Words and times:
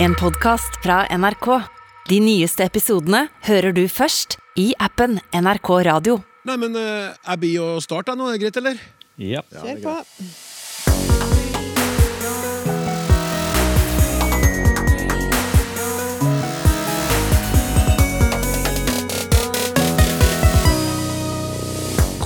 En 0.00 0.14
podcast 0.14 0.76
fra 0.82 1.00
NRK. 1.10 1.46
De 2.06 2.20
nyeste 2.22 2.62
episodene 2.62 3.24
hører 3.48 3.74
du 3.74 3.80
først 3.90 4.36
i 4.54 4.68
appen 4.78 5.16
NRK 5.34 5.70
Radio. 5.88 6.20
Nei, 6.46 6.54
men 6.54 6.78
uh, 6.78 7.10
jeg 7.16 7.40
blir 7.42 7.64
å 7.64 7.70
starte 7.82 8.14
nå, 8.14 8.28
er 8.30 8.38
det 8.38 8.44
greit, 8.44 8.60
eller? 8.62 8.78
Ja. 9.18 9.42
Kjør 9.50 9.82
på. 9.82 9.96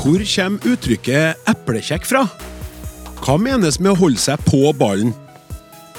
Hvor 0.03 0.29
kommer 0.37 0.73
uttrykket 0.75 1.53
eplekjekk 1.57 2.13
fra? 2.13 2.27
Hva 3.25 3.41
menes 3.41 3.81
med 3.81 3.95
å 3.95 4.01
holde 4.05 4.21
seg 4.21 4.45
på 4.45 4.67
ballen? 4.77 5.17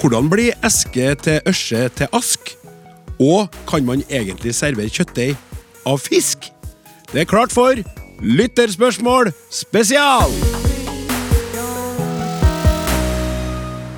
Hvordan 0.04 0.26
blir 0.28 0.52
eske 0.60 1.16
til 1.24 1.40
ørse 1.48 1.78
til 1.96 2.04
ask? 2.12 2.50
Og 3.24 3.48
kan 3.64 3.86
man 3.88 4.04
egentlig 4.12 4.52
servere 4.52 4.92
kjøttdeig 4.92 5.32
av 5.88 5.96
fisk? 5.96 6.52
Det 7.08 7.22
er 7.22 7.30
klart 7.30 7.48
for 7.56 7.72
Lytterspørsmål 8.20 9.32
spesial! 9.48 10.28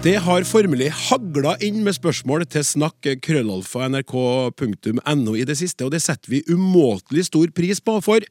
Det 0.07 0.15
har 0.23 0.47
formelig 0.47 0.95
hagla 0.95 1.59
inn 1.59 1.83
med 1.83 1.99
spørsmål 1.99 2.47
til 2.55 2.63
snakk 2.63 3.03
krøllalfa.nrk.no 3.27 5.35
i 5.35 5.43
det 5.43 5.59
siste, 5.59 5.83
og 5.83 5.91
det 5.91 6.07
setter 6.07 6.31
vi 6.31 6.47
umåtelig 6.47 7.27
stor 7.33 7.51
pris 7.51 7.83
på, 7.83 7.99
for 7.99 8.23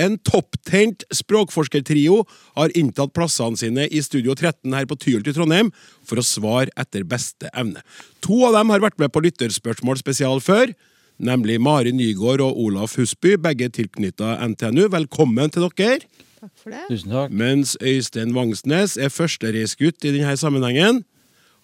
en 0.00 0.16
topptent 0.26 1.04
språkforskertrio 1.14 2.22
har 2.56 2.74
inntatt 2.78 3.14
plassene 3.16 3.58
sine 3.60 3.86
i 3.88 4.02
Studio 4.04 4.34
13 4.34 4.74
her 4.74 4.88
på 4.90 4.98
Tyholt 5.00 5.28
i 5.30 5.34
Trondheim 5.36 5.70
for 6.06 6.20
å 6.20 6.26
svare 6.26 6.72
etter 6.80 7.06
beste 7.08 7.50
evne. 7.54 7.84
To 8.26 8.42
av 8.48 8.58
dem 8.58 8.72
har 8.74 8.84
vært 8.84 8.98
med 9.02 9.12
på 9.14 9.22
Lytterspørsmål 9.24 10.00
spesial 10.00 10.42
før, 10.44 10.74
nemlig 11.18 11.60
Mari 11.62 11.94
Nygaard 11.94 12.42
og 12.44 12.58
Olaf 12.66 12.98
Husby, 12.98 13.36
begge 13.40 13.70
tilknytta 13.74 14.36
NTNU. 14.50 14.88
Velkommen 14.92 15.52
til 15.54 15.68
dere. 15.68 16.04
Takk 16.44 16.54
for 16.60 16.74
det. 16.74 16.84
Tusen 16.90 17.14
takk. 17.14 17.32
Mens 17.32 17.76
Øystein 17.80 18.34
Vangsnes 18.36 18.98
er 19.00 19.12
førstereisgutt 19.12 20.04
i 20.04 20.12
denne 20.12 20.36
sammenhengen. 20.36 21.04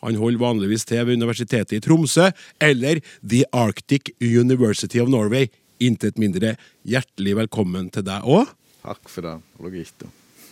Han 0.00 0.16
holder 0.16 0.40
vanligvis 0.40 0.86
til 0.88 1.02
ved 1.04 1.20
Universitetet 1.20 1.76
i 1.76 1.80
Tromsø, 1.84 2.30
eller 2.60 3.02
The 3.20 3.44
Arctic 3.52 4.14
University 4.20 5.00
of 5.00 5.10
Norway. 5.12 5.50
Intet 5.80 6.18
mindre. 6.20 6.54
Hjertelig 6.84 7.36
velkommen 7.38 7.88
til 7.92 8.04
deg 8.04 8.26
òg. 8.28 8.50
Takk 8.84 9.08
for 9.12 9.24
det. 9.24 9.36
Logito. 9.60 10.10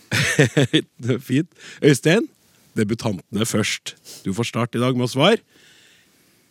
Fint. 1.29 1.49
Øystein, 1.85 2.25
debutantene 2.77 3.45
først. 3.45 3.95
Du 4.25 4.33
får 4.33 4.49
starte 4.49 4.79
i 4.79 4.81
dag 4.81 4.97
med 4.97 5.05
å 5.05 5.11
svare. 5.11 5.41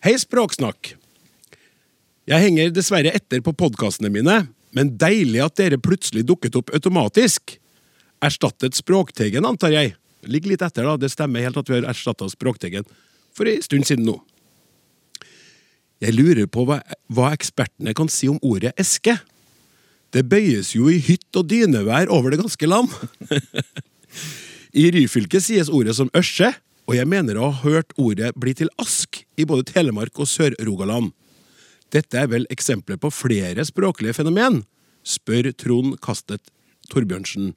Hei, 0.07 0.15
Språksnakk. 0.21 0.93
Jeg 2.29 2.45
henger 2.45 2.71
dessverre 2.71 3.11
etter 3.17 3.43
på 3.43 3.55
podkastene 3.57 4.13
mine, 4.15 4.45
men 4.77 4.95
deilig 5.01 5.41
at 5.43 5.57
dere 5.59 5.81
plutselig 5.83 6.27
dukket 6.29 6.59
opp 6.61 6.71
automatisk. 6.77 7.57
Erstattet 8.23 8.79
Språkteigen, 8.79 9.47
antar 9.49 9.75
jeg. 9.75 9.97
Ligger 10.29 10.53
litt 10.53 10.63
etter, 10.63 10.87
da. 10.87 10.95
Det 11.01 11.11
stemmer 11.11 11.43
helt 11.43 11.59
at 11.59 11.71
vi 11.71 11.79
har 11.79 11.89
erstatta 11.91 12.29
Språkteigen 12.31 12.87
for 13.35 13.49
en 13.49 13.63
stund 13.65 13.87
siden 13.89 14.07
nå. 14.07 14.19
Jeg 16.05 16.15
lurer 16.15 16.47
på 16.47 16.63
hva, 16.69 16.79
hva 17.11 17.33
ekspertene 17.35 17.95
kan 17.97 18.11
si 18.13 18.29
om 18.31 18.39
ordet 18.47 18.73
eske. 18.79 19.17
Det 20.15 20.23
bøyes 20.31 20.71
jo 20.77 20.89
i 20.93 21.01
hytt 21.05 21.37
og 21.37 21.49
dynevær 21.51 22.09
over 22.15 22.33
det 22.33 22.39
ganske 22.41 22.69
land. 22.71 22.93
I 24.79 24.87
Ryfylke 24.95 25.41
sies 25.43 25.71
ordet 25.73 25.97
som 25.99 26.11
ørse, 26.17 26.53
og 26.89 26.97
jeg 26.97 27.09
mener 27.11 27.37
å 27.37 27.51
ha 27.51 27.63
hørt 27.65 27.93
ordet 28.01 28.31
bli 28.41 28.55
til 28.57 28.71
ask 28.81 29.21
i 29.41 29.45
både 29.49 29.67
Telemark 29.69 30.17
og 30.23 30.29
Sør-Rogaland. 30.31 31.11
Dette 31.93 32.21
er 32.21 32.29
vel 32.31 32.47
eksempler 32.53 32.99
på 33.01 33.11
flere 33.13 33.65
språklige 33.65 34.17
fenomen, 34.21 34.63
spør 35.09 35.51
Trond 35.57 35.97
Kastet 36.05 36.53
Torbjørnsen. 36.93 37.55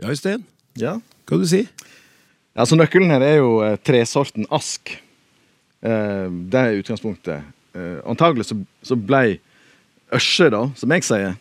Ja, 0.00 0.12
Øystein, 0.12 0.44
Ja. 0.80 0.98
hva 1.28 1.38
du 1.40 1.46
si? 1.48 1.66
Altså 2.56 2.76
Nøkkelen 2.76 3.10
her 3.12 3.22
er 3.24 3.36
jo 3.40 3.60
eh, 3.64 3.76
tresorten 3.84 4.46
ask. 4.50 4.90
Eh, 5.80 6.26
det 6.52 6.60
er 6.60 6.82
utgangspunktet. 6.82 7.48
Eh, 7.72 7.98
antagelig 8.08 8.48
så, 8.48 8.58
så 8.82 8.96
ble 8.98 9.38
ørse, 10.14 10.48
da, 10.50 10.64
som 10.78 10.94
jeg 10.94 11.06
sier, 11.06 11.36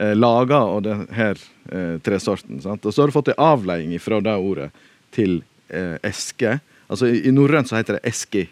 eh, 0.00 0.14
laga 0.18 0.58
av 0.58 0.82
denne 0.86 1.28
eh, 1.28 1.96
tresorten. 2.02 2.58
Sant? 2.64 2.86
Og 2.86 2.94
så 2.94 3.02
har 3.02 3.10
du 3.10 3.14
fått 3.14 3.30
en 3.34 3.44
avleiing 3.52 3.94
fra 4.02 4.18
det 4.24 4.34
ordet 4.34 4.72
til 5.14 5.40
eske. 5.68 6.54
Altså 6.88 7.10
I, 7.12 7.18
i 7.28 7.30
norrønt 7.36 7.68
så 7.68 7.76
heter 7.76 7.98
det 7.98 8.08
eski. 8.08 8.46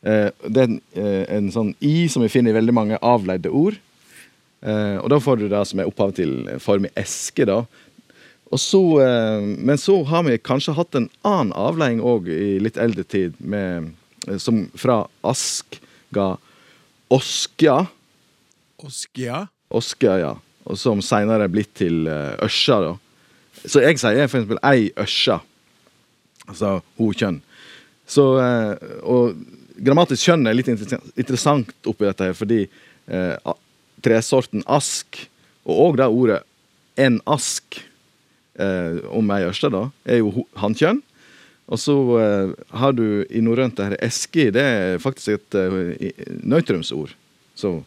Det 0.00 0.62
er 0.62 0.62
en, 0.64 0.78
en 0.96 1.50
sånn 1.52 1.74
i 1.84 2.06
som 2.08 2.24
vi 2.24 2.30
finner 2.32 2.54
i 2.54 2.56
veldig 2.56 2.72
mange 2.72 3.00
avleide 3.04 3.52
ord. 3.52 3.76
Og 4.64 5.10
da 5.12 5.18
får 5.20 5.42
du 5.42 5.44
det 5.52 5.60
som 5.68 5.82
er 5.82 5.90
opphavet 5.90 6.16
til 6.22 6.32
form 6.64 6.88
i 6.88 6.92
eske, 7.02 7.44
da. 7.44 7.58
Og 8.48 8.62
så, 8.64 8.80
men 9.44 9.76
så 9.76 9.98
har 10.08 10.24
vi 10.24 10.40
kanskje 10.40 10.72
hatt 10.78 10.96
en 10.96 11.10
annen 11.20 11.52
avleiing 11.52 12.00
òg 12.00 12.32
i 12.32 12.56
litt 12.64 12.80
eldre 12.80 13.04
tid, 13.04 13.36
med, 13.36 13.92
som 14.42 14.64
fra 14.78 15.02
ask 15.26 15.78
ga 16.14 16.34
oskja. 17.12 17.86
Oskia? 18.82 19.46
Oskja, 19.72 20.18
ja. 20.20 20.32
Og 20.68 20.78
som 20.78 21.02
seinere 21.04 21.46
er 21.46 21.52
blitt 21.52 21.72
til 21.78 22.06
eh, 22.10 22.34
ørsa, 22.42 22.78
da. 22.84 22.92
Så 23.62 23.82
jeg 23.82 23.98
sier 24.00 24.28
for 24.28 24.40
eksempel 24.40 24.60
ei 24.66 24.90
ørsa. 24.98 25.40
Altså 26.48 26.78
ho-kjønn. 26.98 27.40
Så 28.10 28.24
eh, 28.42 28.88
Og 29.08 29.36
grammatisk 29.82 30.28
kjønn 30.28 30.46
er 30.46 30.56
litt 30.56 30.70
interessant, 30.70 31.72
oppi 31.88 32.06
dette 32.06 32.30
her, 32.30 32.36
fordi 32.38 32.64
eh, 32.64 33.54
tresorten 34.02 34.64
ask, 34.70 35.24
og 35.66 35.86
òg 35.86 36.00
det 36.00 36.10
ordet 36.10 36.40
en 37.00 37.20
ask 37.30 37.78
eh, 38.58 38.98
om 39.14 39.30
ei 39.34 39.46
ørste, 39.48 39.70
da, 39.72 39.86
er 40.04 40.22
jo 40.22 40.46
hankjønn. 40.58 41.00
Og 41.72 41.80
så 41.80 41.94
eh, 42.20 42.50
har 42.76 42.92
du 42.92 43.24
i 43.30 43.40
norrønt 43.40 43.80
her 43.80 43.96
eski, 44.04 44.50
det 44.52 44.62
er 44.62 44.98
faktisk 45.00 45.38
et 45.38 45.56
uh, 45.56 45.94
nøytrumsord. 46.44 47.14
Så 47.56 47.78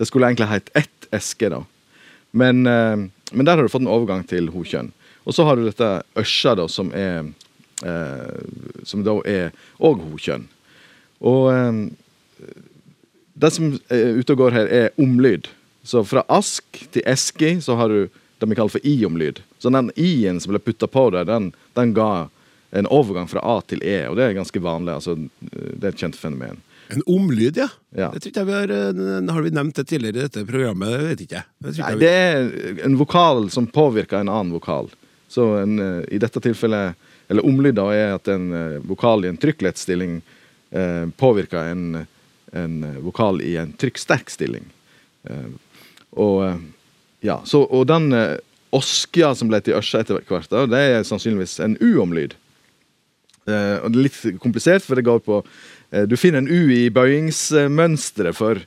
det 0.00 0.08
skulle 0.08 0.26
egentlig 0.26 0.50
hett 0.50 0.72
ett 0.74 1.06
eske, 1.14 1.52
da. 1.52 1.60
Men, 2.34 2.66
eh, 2.66 3.04
men 3.30 3.46
der 3.46 3.54
har 3.54 3.62
du 3.62 3.70
fått 3.70 3.84
en 3.84 3.92
overgang 3.92 4.26
til 4.26 4.50
ho-kjønn. 4.50 4.90
Og 5.22 5.36
så 5.36 5.46
har 5.46 5.56
du 5.56 5.68
dette 5.68 5.92
ørsa, 6.18 6.56
da, 6.58 6.68
som 6.68 6.92
er 6.94 7.30
Som 8.86 9.00
da 9.02 9.16
er 9.26 9.48
òg 9.82 10.04
ho-kjønn. 10.06 10.44
Og 11.26 11.50
det 13.34 13.50
som 13.50 13.72
er 13.90 14.20
ute 14.20 14.36
og 14.36 14.38
går 14.38 14.54
her, 14.54 14.68
er 14.70 15.00
omlyd. 15.02 15.48
Så 15.82 16.04
fra 16.06 16.22
ask 16.30 16.62
til 16.94 17.02
eski 17.10 17.56
så 17.58 17.74
har 17.80 17.90
du 17.90 18.06
det 18.38 18.46
vi 18.46 18.54
kaller 18.54 18.70
for 18.70 18.86
i-omlyd. 18.86 19.40
Så 19.58 19.70
den 19.74 19.90
i-en 19.98 20.38
som 20.38 20.54
ble 20.54 20.62
putta 20.62 20.86
på 20.86 21.08
der, 21.10 21.26
den, 21.26 21.50
den 21.74 21.90
ga 21.96 22.28
en 22.72 22.88
overgang 22.88 23.28
fra 23.28 23.42
A 23.44 23.58
til 23.68 23.82
E, 23.84 23.98
og 24.08 24.16
det 24.16 24.24
er 24.26 24.36
ganske 24.38 24.60
vanlig. 24.64 24.94
altså 24.96 25.16
Det 25.42 25.84
er 25.84 25.92
et 25.92 26.00
kjent 26.00 26.16
fenomen. 26.16 26.60
En 26.92 27.02
omlyd, 27.08 27.56
ja. 27.56 27.68
Ja. 27.96 28.10
Det 28.12 28.32
jeg 28.34 28.46
vi 28.48 28.52
har, 28.52 28.68
eh, 28.72 29.32
har 29.32 29.42
vi 29.44 29.50
nevnt 29.54 29.76
det 29.78 29.86
tidligere 29.88 30.16
i 30.16 30.26
dette 30.26 30.44
programmet? 30.48 30.90
Det 30.92 31.06
vet 31.10 31.20
ikke 31.26 31.38
jeg. 31.38 31.46
Det 31.62 31.78
Nei, 31.78 31.88
jeg 31.90 31.98
vi- 31.98 32.04
det 32.04 32.80
er 32.80 32.84
en 32.84 32.96
vokal 32.96 33.50
som 33.50 33.66
påvirker 33.66 34.20
en 34.20 34.28
annen 34.28 34.52
vokal. 34.52 34.90
Så 35.28 35.62
en, 35.62 35.78
eh, 35.78 36.04
i 36.14 36.18
dette 36.18 36.40
tilfellet, 36.40 36.94
eller 37.30 37.42
omlyd, 37.46 37.74
da, 37.74 37.88
er 37.90 38.14
at 38.14 38.28
en 38.28 38.52
eh, 38.52 38.78
vokal 38.84 39.24
i 39.24 39.28
en 39.28 39.36
trykklettstilling 39.38 40.20
eh, 40.72 41.06
påvirker 41.16 41.70
en, 41.70 42.06
en 42.52 43.02
vokal 43.04 43.40
i 43.40 43.56
en 43.56 43.72
trykksterk 43.72 44.28
stilling. 44.30 44.64
Eh, 45.28 45.48
og 46.16 46.60
ja, 47.22 47.40
så, 47.44 47.62
og 47.70 47.86
den 47.86 48.12
eh, 48.12 48.36
oskja 48.72 49.34
som 49.36 49.48
ble 49.48 49.60
til 49.60 49.74
ørsa 49.78 50.00
etter 50.00 50.18
hvert, 50.20 50.48
det 50.70 50.78
er 50.78 51.02
sannsynligvis 51.04 51.58
en 51.64 51.76
u-omlyd. 51.80 52.34
Eh, 53.46 53.76
og 53.82 53.90
det 53.90 53.98
er 53.98 54.06
litt 54.06 54.42
komplisert, 54.42 54.84
for 54.86 54.98
det 54.98 55.06
går 55.06 55.22
på 55.26 55.40
eh, 55.90 56.04
Du 56.06 56.14
finner 56.20 56.42
en 56.42 56.50
U 56.50 56.70
i 56.70 56.86
bøyingsmønsteret 56.94 58.38
for 58.38 58.60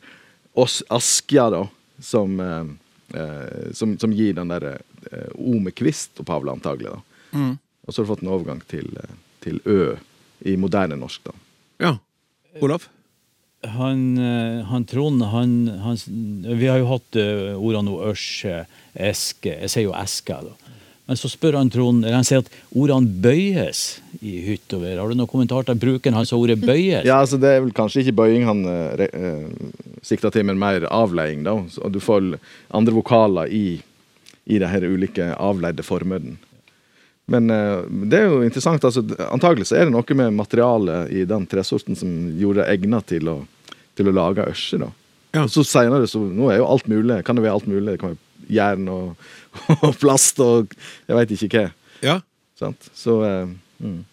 oss, 0.56 0.82
askja, 0.92 1.48
da, 1.54 1.62
som, 2.04 2.36
eh, 2.44 3.70
som, 3.76 3.96
som 4.02 4.16
gir 4.16 4.36
den 4.36 4.52
derre 4.52 4.78
O 5.38 5.60
med 5.62 5.76
kvist 5.78 6.18
opphavlig, 6.24 6.56
antagelig. 6.56 6.96
da. 6.96 7.46
Og 7.86 7.94
så 7.94 8.02
har 8.02 8.08
du 8.08 8.10
fått 8.10 8.24
en 8.26 8.34
overgang 8.34 8.62
til, 8.68 8.90
til 9.44 9.60
Ø 9.70 9.94
i 10.50 10.56
moderne 10.58 10.98
norsk, 10.98 11.28
da. 11.30 11.36
Ja. 11.84 11.92
Olaf? 12.66 12.90
Han, 13.76 14.18
han 14.70 14.86
Trond, 14.90 15.22
han, 15.30 15.54
han 15.82 16.00
Vi 16.58 16.68
har 16.70 16.82
jo 16.82 16.90
hatt 16.90 17.18
ordene 17.18 17.88
nå 17.88 17.96
ørse, 18.12 18.60
eske 18.94 19.56
Jeg 19.56 19.72
sier 19.74 19.88
jo 19.88 19.96
eske, 19.98 20.38
da. 20.50 20.65
Men 21.06 21.18
så 21.22 21.30
spør 21.30 21.54
han 21.60 21.70
Trond 21.70 22.02
eller 22.02 22.16
Han 22.18 22.26
sier 22.26 22.42
at 22.42 22.48
ordene 22.74 23.06
bøyes 23.22 23.82
i 24.26 24.40
hytt 24.48 24.74
og 24.74 24.82
vær. 24.82 24.98
Har 24.98 25.12
du 25.12 25.18
noen 25.20 25.30
kommentar 25.30 25.68
til 25.68 25.78
bruken 25.78 26.16
hans 26.18 26.32
av 26.34 26.42
ordet 26.42 26.58
bøyes? 26.64 27.04
Ja, 27.06 27.20
altså 27.22 27.38
Det 27.38 27.52
er 27.52 27.62
vel 27.62 27.76
kanskje 27.78 28.02
ikke 28.02 28.16
bøying 28.24 28.48
han 28.50 28.64
eh, 28.66 28.96
re- 29.04 29.12
eh, 29.14 29.76
sikter 30.02 30.34
til, 30.34 30.48
men 30.50 30.58
mer 30.58 30.88
avleiing. 30.90 31.44
da. 31.46 31.54
Så 31.70 31.92
du 31.94 32.00
får 32.02 32.32
andre 32.74 32.96
vokaler 32.98 33.54
i, 33.54 33.78
i 34.50 34.58
de 34.62 34.72
her 34.72 34.88
ulike 34.90 35.30
avleide 35.38 35.86
formene. 35.86 36.40
Men 37.30 37.50
eh, 37.54 37.86
det 38.10 38.20
er 38.24 38.28
jo 38.32 38.42
interessant. 38.46 38.84
altså 38.86 39.06
Antagelig 39.30 39.70
så 39.70 39.78
er 39.78 39.86
det 39.90 39.94
noe 39.94 40.18
med 40.18 40.34
materialet 40.42 41.14
i 41.14 41.24
den 41.30 41.46
tresorten 41.50 41.98
som 41.98 42.12
gjorde 42.42 42.64
det 42.64 42.80
egnet 42.80 43.06
til 43.14 43.30
å, 43.30 43.40
til 43.98 44.10
å 44.10 44.14
lage 44.24 44.46
ørse. 44.50 44.82
da. 44.82 44.90
Ja. 45.38 45.46
Så 45.52 45.62
senere 45.68 46.08
så 46.10 46.22
Nå 46.26 46.50
er 46.50 46.62
jo 46.64 46.70
alt 46.72 46.86
mulig. 46.90 47.22
Kan 47.28 47.38
det 47.38 47.46
være 47.46 47.58
alt 47.60 47.70
mulig? 47.70 47.92
Det 47.94 48.02
kan 48.02 48.14
være 48.16 48.25
jern 48.52 48.90
og, 48.92 49.30
og 49.86 49.94
plast 50.02 50.42
og 50.44 50.74
jeg 51.08 51.20
veit 51.20 51.38
ikke 51.38 51.64
hva. 51.64 51.70
Ja. 52.06 52.20
Sant? 52.60 52.90
Så 52.96 53.20
eh, 53.28 53.56
mm. 53.84 54.04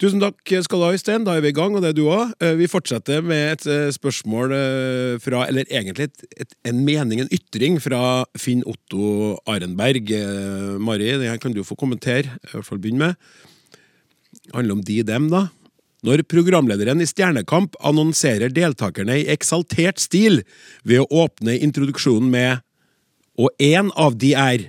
Tusen 0.00 0.22
takk 0.22 0.48
skal 0.64 0.80
du 0.80 0.84
ha, 0.86 0.94
Øystein. 0.96 1.26
Da 1.26 1.34
er 1.36 1.42
vi 1.44 1.50
i 1.52 1.56
gang, 1.56 1.74
og 1.76 1.82
det 1.84 1.90
er 1.90 1.96
du 1.98 2.06
òg. 2.08 2.30
Vi 2.56 2.68
fortsetter 2.72 3.20
med 3.20 3.50
et 3.50 3.66
eh, 3.68 3.90
spørsmål 3.92 4.54
eh, 4.56 5.18
fra 5.20 5.42
Eller 5.44 5.68
egentlig 5.68 6.06
et, 6.08 6.22
et, 6.40 6.54
en 6.70 6.78
mening, 6.86 7.20
en 7.20 7.28
ytring, 7.36 7.76
fra 7.84 8.24
Finn 8.32 8.64
Otto 8.64 9.36
Arenberg. 9.44 10.08
Eh, 10.16 10.78
Mari, 10.80 11.10
det 11.20 11.28
her 11.28 11.36
kan 11.42 11.52
du 11.52 11.60
få 11.68 11.76
kommentere. 11.76 12.32
I 12.48 12.54
hvert 12.54 12.68
fall 12.70 12.80
begynne 12.80 13.10
med. 13.10 13.14
Det 14.32 14.56
handler 14.56 14.78
om 14.78 14.84
de, 14.88 15.02
dem, 15.04 15.28
da. 15.28 15.42
Når 16.08 16.24
programlederen 16.32 17.04
i 17.04 17.08
Stjernekamp 17.08 17.76
annonserer 17.84 18.48
deltakerne 18.56 19.18
i 19.20 19.28
eksaltert 19.28 20.00
stil 20.00 20.40
ved 20.80 21.04
å 21.04 21.26
åpne 21.26 21.58
introduksjonen 21.60 22.32
med 22.32 22.64
Og 23.40 23.48
én 23.62 23.88
av 23.96 24.18
de 24.20 24.34
er 24.36 24.68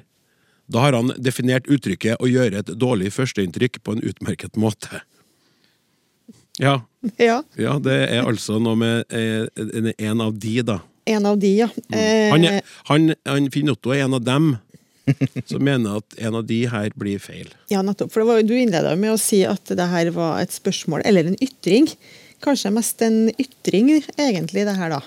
Da 0.71 0.85
har 0.85 0.95
han 0.95 1.11
definert 1.19 1.67
uttrykket 1.67 2.21
å 2.23 2.29
gjøre 2.31 2.61
et 2.61 2.69
dårlig 2.79 3.09
førsteinntrykk 3.11 3.81
på 3.83 3.97
en 3.97 4.05
utmerket 4.07 4.55
måte. 4.55 5.01
Ja, 6.61 6.77
Ja, 7.17 7.41
ja 7.57 7.77
det 7.81 7.97
er 8.13 8.27
altså 8.29 8.59
noe 8.61 8.77
med 8.79 9.11
eh, 9.11 9.91
en 9.97 10.21
av 10.23 10.37
de, 10.37 10.53
da. 10.63 10.79
en 11.09 11.25
av 11.25 11.39
de, 11.41 11.53
ja. 11.63 11.67
Mm. 11.89 12.31
Han, 12.31 12.45
er, 12.45 12.73
han, 12.89 13.13
han 13.25 13.49
Finn 13.53 13.71
Otto 13.73 13.91
er 13.91 14.05
en 14.05 14.15
av 14.19 14.23
dem 14.23 14.53
som 15.49 15.63
mener 15.65 15.99
at 15.99 16.17
en 16.21 16.37
av 16.37 16.45
de 16.47 16.59
her 16.69 16.91
blir 16.95 17.21
feil. 17.21 17.49
Ja, 17.71 17.81
nettopp. 17.85 18.13
For 18.13 18.21
det 18.21 18.29
var, 18.29 18.43
du 18.45 18.53
innleda 18.55 18.93
med 18.99 19.15
å 19.15 19.19
si 19.19 19.41
at 19.47 19.73
det 19.75 19.87
her 19.91 20.11
var 20.15 20.43
et 20.43 20.53
spørsmål, 20.53 21.03
eller 21.09 21.31
en 21.31 21.39
ytring. 21.41 21.89
Kanskje 22.45 22.73
mest 22.73 23.01
en 23.05 23.23
ytring, 23.41 23.91
egentlig, 24.15 24.65
det 24.69 24.77
her, 24.77 24.93
da. 24.93 25.01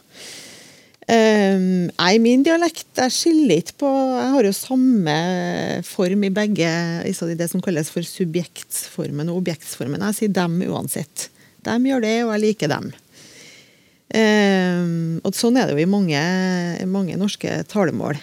Um, 1.04 1.90
jeg, 1.92 2.20
min 2.24 2.44
dialekt 2.46 2.96
jeg 2.96 3.12
skiller 3.12 3.58
ikke 3.60 3.74
på 3.82 3.88
Jeg 3.92 4.28
har 4.32 4.46
jo 4.46 4.52
samme 4.56 5.16
form 5.84 6.22
i 6.24 6.30
begge 6.32 6.70
i 7.04 7.34
det 7.36 7.48
som 7.50 7.60
kalles 7.60 7.90
for 7.92 8.06
subjektsformen 8.08 9.28
og 9.28 9.42
objektsformen. 9.42 10.00
Jeg 10.08 10.16
sier 10.16 10.32
dem 10.32 10.62
uansett. 10.64 11.28
Dem 11.64 11.88
gjør 11.90 12.04
det, 12.04 12.16
og 12.24 12.32
jeg 12.32 12.44
liker 12.46 12.72
dem. 12.72 12.92
Um, 14.14 15.20
og 15.26 15.36
sånn 15.36 15.58
er 15.58 15.68
det 15.68 15.76
jo 15.76 15.84
i 15.84 15.90
mange, 15.90 16.22
mange 16.88 17.18
norske 17.20 17.60
talemål. 17.68 18.20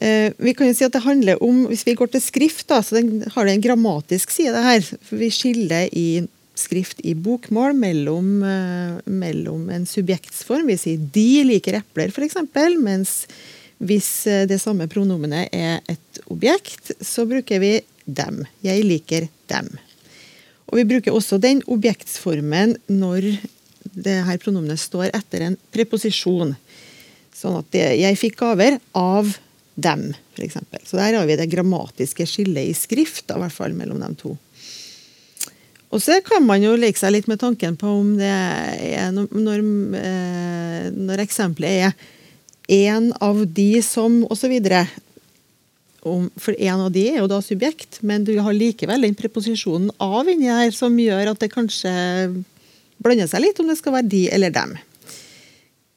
Eh, 0.00 0.32
vi 0.40 0.54
kan 0.56 0.70
jo 0.70 0.74
si 0.76 0.86
at 0.86 0.94
det 0.96 1.04
handler 1.04 1.42
om, 1.44 1.66
Hvis 1.68 1.84
vi 1.84 1.94
går 1.94 2.08
til 2.08 2.22
skrift, 2.24 2.68
da, 2.68 2.80
så 2.80 2.96
den, 2.96 3.22
har 3.34 3.44
det 3.44 3.52
en 3.52 3.66
grammatisk 3.68 4.30
side 4.30 4.56
her. 4.56 4.80
for 4.80 5.16
Vi 5.16 5.30
skiller 5.30 5.88
i 5.92 6.26
skrift 6.58 7.00
i 7.06 7.14
bokmål 7.14 7.74
mellom, 7.76 8.42
eh, 8.42 8.98
mellom 9.04 9.70
en 9.70 9.86
subjektsform. 9.86 10.66
Vi 10.66 10.76
sier 10.76 10.98
'de 10.98 11.44
liker 11.44 11.80
epler', 11.80 12.10
f.eks. 12.10 12.36
Mens 12.78 13.26
hvis 13.78 14.26
eh, 14.26 14.46
det 14.46 14.60
samme 14.60 14.88
pronomenet 14.88 15.48
er 15.52 15.80
et 15.88 16.20
objekt, 16.28 16.92
så 17.00 17.26
bruker 17.26 17.60
vi 17.60 17.80
'dem'. 18.06 18.44
'Jeg 18.62 18.84
liker 18.84 19.28
dem'. 19.48 19.78
Og 20.70 20.78
vi 20.78 20.84
bruker 20.84 21.12
også 21.12 21.40
den 21.40 21.62
objektsformen 21.66 22.76
når 22.88 23.38
det 23.94 24.24
her 24.26 24.38
pronomenet 24.38 24.78
står 24.78 25.10
etter 25.14 25.42
en 25.42 25.56
preposisjon. 25.72 26.54
Sånn 27.34 27.58
at 27.58 27.70
det, 27.72 27.86
jeg 27.98 28.18
fikk 28.20 28.38
gaver 28.38 28.78
av 28.94 29.32
dem, 29.80 30.10
f.eks. 30.36 30.58
Så 30.84 30.98
der 30.98 31.16
har 31.16 31.26
vi 31.26 31.38
det 31.40 31.48
grammatiske 31.50 32.26
skillet 32.28 32.70
i 32.70 32.76
skrift, 32.76 33.26
da, 33.26 33.38
i 33.38 33.44
hvert 33.44 33.56
fall 33.56 33.74
mellom 33.74 34.02
de 34.02 34.10
to. 34.20 34.36
Og 35.90 36.02
så 36.02 36.20
kan 36.22 36.44
man 36.46 36.62
jo 36.62 36.76
leke 36.78 37.00
seg 37.00 37.16
litt 37.16 37.28
med 37.30 37.40
tanken 37.42 37.74
på 37.78 37.90
om 37.98 38.14
det 38.18 38.30
er 38.30 39.10
når, 39.14 39.30
når, 39.34 39.64
eh, 39.98 41.22
eksempelet 41.24 41.90
er 41.90 41.94
en 42.70 43.10
av 43.18 43.42
de 43.50 43.82
som 43.82 44.20
osv. 44.30 44.54
For 46.00 46.54
en 46.54 46.84
av 46.86 46.92
de 46.94 47.02
er 47.10 47.18
jo 47.18 47.30
da 47.30 47.40
subjekt, 47.42 47.98
men 48.06 48.22
du 48.24 48.36
har 48.38 48.54
likevel 48.54 49.02
den 49.02 49.18
preposisjonen 49.18 49.90
av 49.98 50.30
inni 50.30 50.48
her 50.48 50.70
som 50.74 50.94
gjør 50.94 51.32
at 51.32 51.42
det 51.42 51.50
kanskje 51.52 51.92
blander 53.02 53.28
seg 53.30 53.42
litt 53.42 53.58
om 53.60 53.68
det 53.70 53.78
skal 53.80 53.98
være 53.98 54.12
de 54.12 54.22
eller 54.30 54.54
dem. 54.54 54.76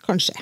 Kanskje. 0.04 0.36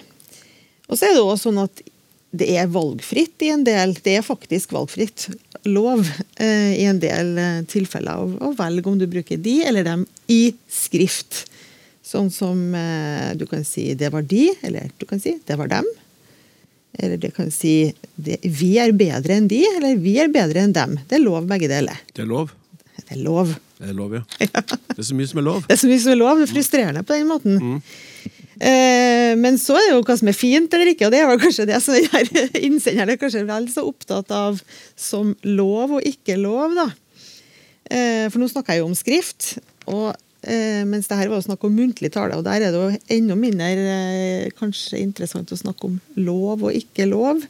Og 0.88 0.95
så 0.95 1.09
er 1.09 1.18
det 1.18 1.25
også 1.25 1.50
sånn 1.50 1.62
at 1.65 1.83
det 2.31 2.48
er 2.56 2.71
valgfritt 2.71 3.44
i 3.44 3.50
en 3.51 3.65
del 3.68 3.92
Det 4.00 4.13
er 4.15 4.24
faktisk 4.24 4.71
valgfritt 4.71 5.25
lov 5.69 6.05
eh, 6.35 6.73
i 6.81 6.85
en 6.89 6.99
del 7.01 7.37
eh, 7.37 7.61
tilfeller 7.69 8.21
å, 8.21 8.27
å 8.49 8.51
velge 8.57 8.89
om 8.89 8.99
du 8.99 9.07
bruker 9.09 9.41
de 9.41 9.61
eller 9.67 9.85
dem 9.87 10.05
i 10.31 10.53
skrift. 10.71 11.45
Sånn 12.05 12.31
som 12.33 12.73
eh, 12.75 13.33
du 13.37 13.45
kan 13.49 13.65
si 13.67 13.93
'det 13.95 14.11
var 14.11 14.25
de', 14.25 14.55
eller 14.65 14.89
du 14.97 15.05
kan 15.05 15.19
si 15.19 15.37
'det 15.45 15.57
var 15.57 15.67
dem'. 15.71 15.87
Eller 16.99 17.17
du 17.17 17.29
kan 17.31 17.51
si 17.51 17.93
det, 18.15 18.39
'vi 18.43 18.77
er 18.79 18.91
bedre 18.91 19.37
enn 19.37 19.47
de', 19.47 19.65
eller 19.77 19.95
'vi 19.95 20.17
er 20.19 20.27
bedre 20.27 20.65
enn 20.65 20.73
dem'. 20.73 20.97
Det 21.07 21.19
er 21.19 21.23
lov, 21.23 21.45
begge 21.47 21.69
deler. 21.71 21.97
Det 22.13 22.25
er 22.25 22.31
lov. 22.31 22.51
Det 22.97 23.17
er 23.17 23.23
lov. 23.23 23.55
Det 23.77 23.89
er 23.89 23.93
lov, 23.93 24.13
ja. 24.13 24.23
Det 24.95 24.99
er 24.99 25.07
så 25.07 25.15
mye 25.15 25.27
som 25.27 25.39
er 25.39 25.45
lov. 25.47 25.63
Det 25.67 25.73
er 25.73 25.81
så 25.81 25.87
mye 25.89 26.01
som 26.01 26.11
er 26.11 26.19
lov. 26.19 26.37
Det 26.37 26.49
er 26.49 26.53
frustrerende 26.53 27.03
på 27.03 27.15
den 27.15 27.29
måten. 27.29 27.57
Eh, 27.57 27.81
men 28.61 29.55
så 29.57 29.73
er 29.79 29.87
det 29.87 29.93
jo 29.95 30.01
hva 30.05 30.15
som 30.19 30.29
er 30.29 30.37
fint 30.37 30.73
eller 30.75 30.91
ikke, 30.91 31.07
og 31.07 31.13
det 31.13 31.21
er 31.21 31.29
vel 31.31 31.39
kanskje 31.41 31.65
det 31.65 31.79
som 31.81 31.95
denne 31.95 32.43
innsenderen 32.67 33.13
er 33.13 33.17
kanskje 33.17 33.45
vel 33.47 33.65
så 33.73 33.87
opptatt 33.89 34.29
av 34.35 34.59
som 34.99 35.31
lov 35.47 35.95
og 35.97 36.05
ikke 36.05 36.37
lov, 36.37 36.75
da. 36.77 36.89
Eh, 37.91 38.27
for 38.31 38.39
nå 38.39 38.47
snakker 38.51 38.75
jeg 38.75 38.83
jo 38.83 38.89
om 38.89 38.97
skrift, 38.97 39.55
og, 39.91 40.13
eh, 40.45 40.83
mens 40.87 41.09
det 41.09 41.17
her 41.19 41.31
var 41.31 41.41
jo 41.41 41.47
snakk 41.49 41.65
om 41.67 41.75
muntlig 41.75 42.11
tale, 42.13 42.37
og 42.37 42.45
der 42.47 42.63
er 42.63 42.73
det 42.73 42.79
jo 42.79 43.15
enda 43.17 43.37
mindre 43.39 43.71
eh, 43.75 44.51
kanskje 44.57 45.01
interessant 45.01 45.51
å 45.51 45.59
snakke 45.59 45.89
om 45.89 45.97
lov 46.21 46.67
og 46.69 46.77
ikke 46.77 47.09
lov. 47.09 47.43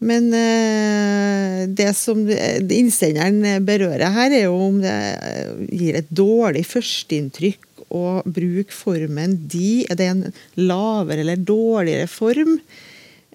Men 0.00 0.30
eh, 0.32 1.66
det 1.68 1.90
som 1.98 2.22
innsenderen 2.24 3.66
berører 3.66 4.14
her, 4.14 4.32
er 4.32 4.46
jo 4.46 4.54
om 4.70 4.78
det 4.80 4.94
eh, 4.94 5.66
gir 5.76 5.98
et 5.98 6.08
dårlig 6.08 6.64
førsteinntrykk 6.70 7.69
å 7.90 8.20
bruke 8.24 8.74
formen 8.74 9.36
'de'. 9.48 9.86
Er 9.90 9.98
det 9.98 10.08
en 10.10 10.24
lavere 10.56 11.24
eller 11.24 11.36
dårligere 11.36 12.08
form? 12.10 12.58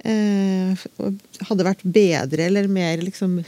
Eh, 0.05 0.85
hadde 1.49 1.67
vært 1.67 1.83
bedre 1.83 2.47
eller 2.47 2.67
mer 2.71 3.01
liksom 3.03 3.43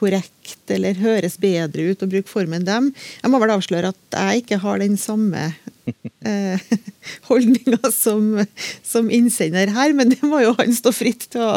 korrekt 0.00 0.70
eller 0.72 0.96
høres 0.96 1.36
bedre 1.40 1.90
ut 1.92 2.02
å 2.02 2.08
bruke 2.10 2.30
formen 2.30 2.64
'dem'? 2.64 2.92
Jeg 3.22 3.30
må 3.30 3.40
vel 3.42 3.56
avsløre 3.56 3.92
at 3.94 4.18
jeg 4.18 4.44
ikke 4.44 4.60
har 4.64 4.80
den 4.80 4.96
samme 5.00 5.52
eh, 6.24 6.60
holdninga 7.28 7.92
som, 7.94 8.44
som 8.82 9.10
innsender 9.10 9.72
her, 9.74 9.94
men 9.96 10.12
det 10.12 10.22
må 10.26 10.42
jo 10.44 10.54
han 10.58 10.74
stå 10.76 10.92
fritt 10.94 11.28
til 11.32 11.44
å 11.46 11.52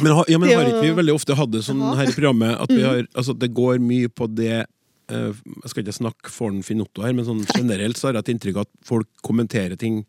Men, 0.00 0.12
ha, 0.14 0.24
ja, 0.28 0.38
men 0.40 0.52
har 0.52 0.68
ikke 0.68 0.88
vi 0.88 0.96
veldig 1.02 1.16
ofte 1.16 1.36
hatt 1.38 1.52
det 1.52 1.64
sånn 1.66 1.84
her 1.98 2.10
i 2.10 2.16
programmet 2.16 2.56
at 2.56 2.72
vi 2.72 2.82
har, 2.84 3.04
altså, 3.14 3.36
det 3.36 3.52
går 3.56 3.80
mye 3.82 4.10
på 4.12 4.28
det 4.30 4.66
Jeg 5.08 5.70
skal 5.72 5.82
ikke 5.84 5.96
snakke 5.96 6.30
for 6.32 6.52
Finn 6.66 6.82
Otto 6.84 7.02
her, 7.02 7.14
men 7.16 7.24
sånn 7.24 7.44
generelt 7.56 7.96
så 7.96 8.08
har 8.08 8.18
jeg 8.18 8.26
et 8.26 8.32
inntrykk 8.34 8.56
av 8.60 8.66
at 8.66 8.72
folk 8.84 9.08
kommenterer 9.24 9.76
ting 9.80 10.02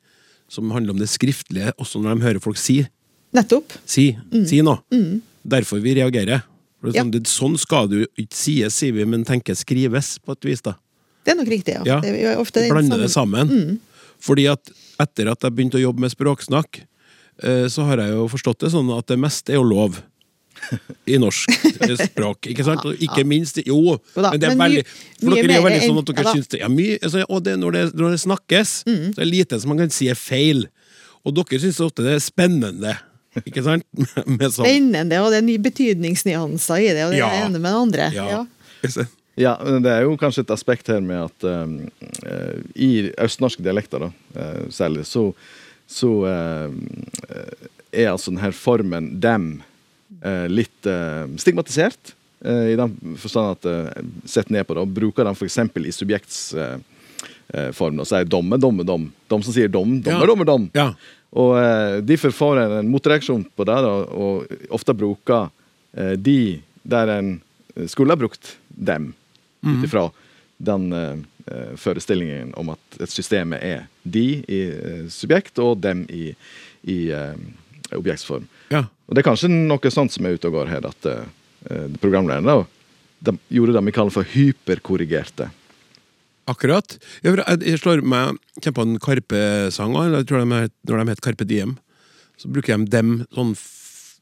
som 0.52 0.72
handler 0.74 0.92
om 0.96 1.00
det 1.00 1.08
skriftlige, 1.12 1.72
også 1.80 2.02
når 2.02 2.16
de 2.18 2.26
hører 2.26 2.42
folk 2.44 2.58
si. 2.60 2.82
Nettopp. 3.38 3.76
Si, 3.86 4.18
si 4.50 4.62
noe. 4.66 4.82
Derfor 5.48 5.80
vi 5.84 5.94
reagerer. 6.00 6.44
For 6.82 6.90
det 6.90 6.96
er 6.96 6.98
Ja. 7.00 7.04
sånn, 7.04 7.12
det, 7.12 7.24
sånn 7.28 7.58
skal 7.60 7.88
det 7.88 8.00
jo 8.00 8.08
ikke 8.26 8.36
sies, 8.36 8.74
sier 8.74 8.94
vi, 8.94 9.06
men 9.06 9.24
tenkes 9.26 9.60
skrives, 9.66 10.18
på 10.20 10.32
et 10.32 10.42
vis. 10.46 10.62
da. 10.62 10.74
Det 11.24 11.32
er 11.34 11.36
nok 11.36 11.48
riktig, 11.52 11.74
ja. 11.76 11.84
Ja, 11.86 12.00
Det 12.02 12.38
ofte 12.38 12.68
Blande 12.70 12.98
det 12.98 13.10
sammen- 13.12 13.48
Mm. 13.50 13.80
Fordi 14.20 14.52
at 14.52 14.70
etter 15.00 15.32
at 15.32 15.40
jeg 15.42 15.52
begynte 15.56 15.76
å 15.80 15.82
jobbe 15.94 16.00
med 16.00 16.12
språksnakk, 16.12 16.82
eh, 17.44 17.68
så 17.68 17.86
har 17.86 17.98
jeg 17.98 18.12
jo 18.12 18.28
forstått 18.28 18.60
det 18.60 18.72
sånn 18.72 18.98
at 18.98 19.06
det 19.08 19.18
meste 19.20 19.50
er 19.52 19.56
jo 19.56 19.64
lov. 19.64 20.02
I 21.10 21.18
norsk 21.22 21.50
språk. 22.04 22.48
Ikke 22.54 22.66
sant? 22.68 22.86
Ikke 23.02 23.24
minst 23.28 23.58
Jo, 23.66 23.98
men 24.16 24.40
det 24.40 24.50
er 24.52 24.56
veldig 24.60 24.84
For 24.88 25.34
dere 25.36 25.52
er 25.52 25.58
jo 25.60 25.66
veldig 25.68 25.82
sånn 25.88 26.00
at 26.04 26.12
dere 26.14 26.34
syns 26.36 26.50
det 26.54 26.62
er 26.66 26.72
mye, 26.74 26.98
altså, 27.04 27.24
Og 27.30 27.44
det, 27.46 27.58
når, 27.62 27.72
det, 27.78 27.84
når 28.00 28.16
det 28.16 28.22
snakkes, 28.26 28.74
Mm. 28.90 29.06
så 29.14 29.22
er 29.22 29.26
det 29.26 29.32
lite 29.34 29.60
som 29.62 29.70
man 29.74 29.78
kan 29.84 29.90
si 29.94 30.08
er 30.12 30.16
feil. 30.20 30.66
Og 31.26 31.36
dere 31.36 31.60
syns 31.62 31.80
ofte 31.84 32.04
det 32.06 32.14
er 32.18 32.24
spennende. 32.24 32.96
Ikke 33.46 33.62
sant? 33.66 33.86
Med 34.26 34.50
sånn 34.50 34.66
Spennende, 34.66 35.20
og 35.22 35.32
det 35.34 35.40
er 35.42 35.46
nye 35.46 35.62
betydningsnyanser 35.62 36.82
i 36.82 36.92
det, 36.96 37.04
og 37.06 37.12
det 37.14 37.20
Ja. 37.22 37.30
er 37.30 37.46
ene 37.48 37.60
med 37.60 37.70
det 37.72 37.80
andre. 37.86 38.10
Ja. 38.16 38.28
Ja. 38.30 39.06
Ja, 39.40 39.54
men 39.64 39.84
det 39.86 39.92
er 39.94 40.02
jo 40.04 40.18
kanskje 40.20 40.42
et 40.44 40.52
aspekt 40.52 40.90
her 40.92 41.00
med 41.00 41.30
at 41.30 41.46
eh, 41.48 42.58
i 42.76 42.90
østnorske 43.24 43.64
dialekter, 43.64 44.00
da, 44.04 44.10
uh, 44.36 44.66
særlig, 44.74 45.06
så, 45.08 45.30
så 45.88 46.10
uh, 46.28 46.68
er 47.94 48.10
altså 48.12 48.34
denne 48.34 48.52
formen 48.52 49.08
'dem' 49.22 49.62
eh, 49.62 49.69
litt 50.52 50.86
eh, 50.86 51.26
stigmatisert. 51.40 52.14
eh, 52.44 52.74
I 52.74 52.76
den 52.76 52.96
forstand 53.18 53.58
at 53.66 54.04
Sett 54.26 54.50
ned 54.50 54.68
på 54.68 54.74
det, 54.76 54.82
og 54.84 54.94
bruker 54.94 55.24
den 55.28 55.36
f.eks. 55.36 55.58
i 55.86 55.92
subjektsform. 55.96 56.84
Form, 57.74 57.98
og 58.00 58.06
sier 58.06 58.26
'domme, 58.30 58.60
domme, 58.62 58.84
dom'. 58.86 59.08
De 59.28 59.38
som 59.44 59.54
sier 59.54 59.68
'dom, 59.68 60.02
dommer, 60.06 60.20
Ja. 60.22 60.26
dommer, 60.28 60.46
dom'. 60.46 60.70
Ja. 60.74 60.94
Og 61.34 61.58
eh, 61.58 62.02
derfor 62.06 62.30
får 62.32 62.60
en 62.62 62.72
en 62.80 62.92
motreaksjon 62.92 63.46
på 63.58 63.66
det, 63.66 63.78
og 64.14 64.46
ofte 64.70 64.94
bruker 64.94 65.50
eh, 65.98 66.14
de 66.16 66.62
der 66.86 67.08
en 67.18 67.42
skulle 67.88 68.12
ha 68.14 68.16
brukt 68.16 68.58
dem. 68.70 69.14
Ut 69.66 69.84
ifra 69.84 70.12
den 70.60 70.94
eh, 70.94 71.16
eh, 71.50 71.76
forestillingen 71.76 72.54
om 72.54 72.70
at 72.70 73.02
et 73.02 73.10
systemet 73.10 73.64
er 73.64 73.88
de 74.06 74.44
i 74.48 74.62
eh, 74.70 75.08
subjekt 75.10 75.58
og 75.60 75.82
dem 75.82 76.06
i, 76.10 76.36
i 76.86 77.10
eh, 77.10 77.34
objektsform. 77.98 78.46
Ja. 78.74 78.84
Og 79.10 79.16
det 79.16 79.24
er 79.24 79.30
kanskje 79.32 79.50
noe 79.52 79.92
sånt 79.94 80.14
som 80.14 80.26
er 80.30 80.36
ute 80.38 80.50
og 80.52 80.54
går 80.60 80.70
her, 80.70 80.86
at 80.90 81.08
uh, 81.10 81.88
programlederne 82.02 82.68
de 83.26 83.34
gjorde 83.52 83.74
det 83.76 83.82
vi 83.88 83.92
kaller 83.96 84.14
for 84.16 84.24
hyperkorrigerte. 84.24 85.50
Akkurat. 86.50 86.96
Jeg, 87.22 87.78
slår 87.82 88.02
meg 88.02 88.38
kjempe 88.62 88.78
på 88.80 88.86
en 88.88 88.96
Karpe-sang 89.04 89.94
jeg 90.00 90.26
tror 90.30 90.42
de, 90.46 90.62
het- 90.64 90.78
når 90.90 91.04
de 91.04 91.12
heter 91.12 91.26
karpe-diem. 91.28 91.76
Så 92.40 92.50
bruker 92.50 92.78
de 92.80 92.90
dem 92.90 93.12
sånn 93.36 93.52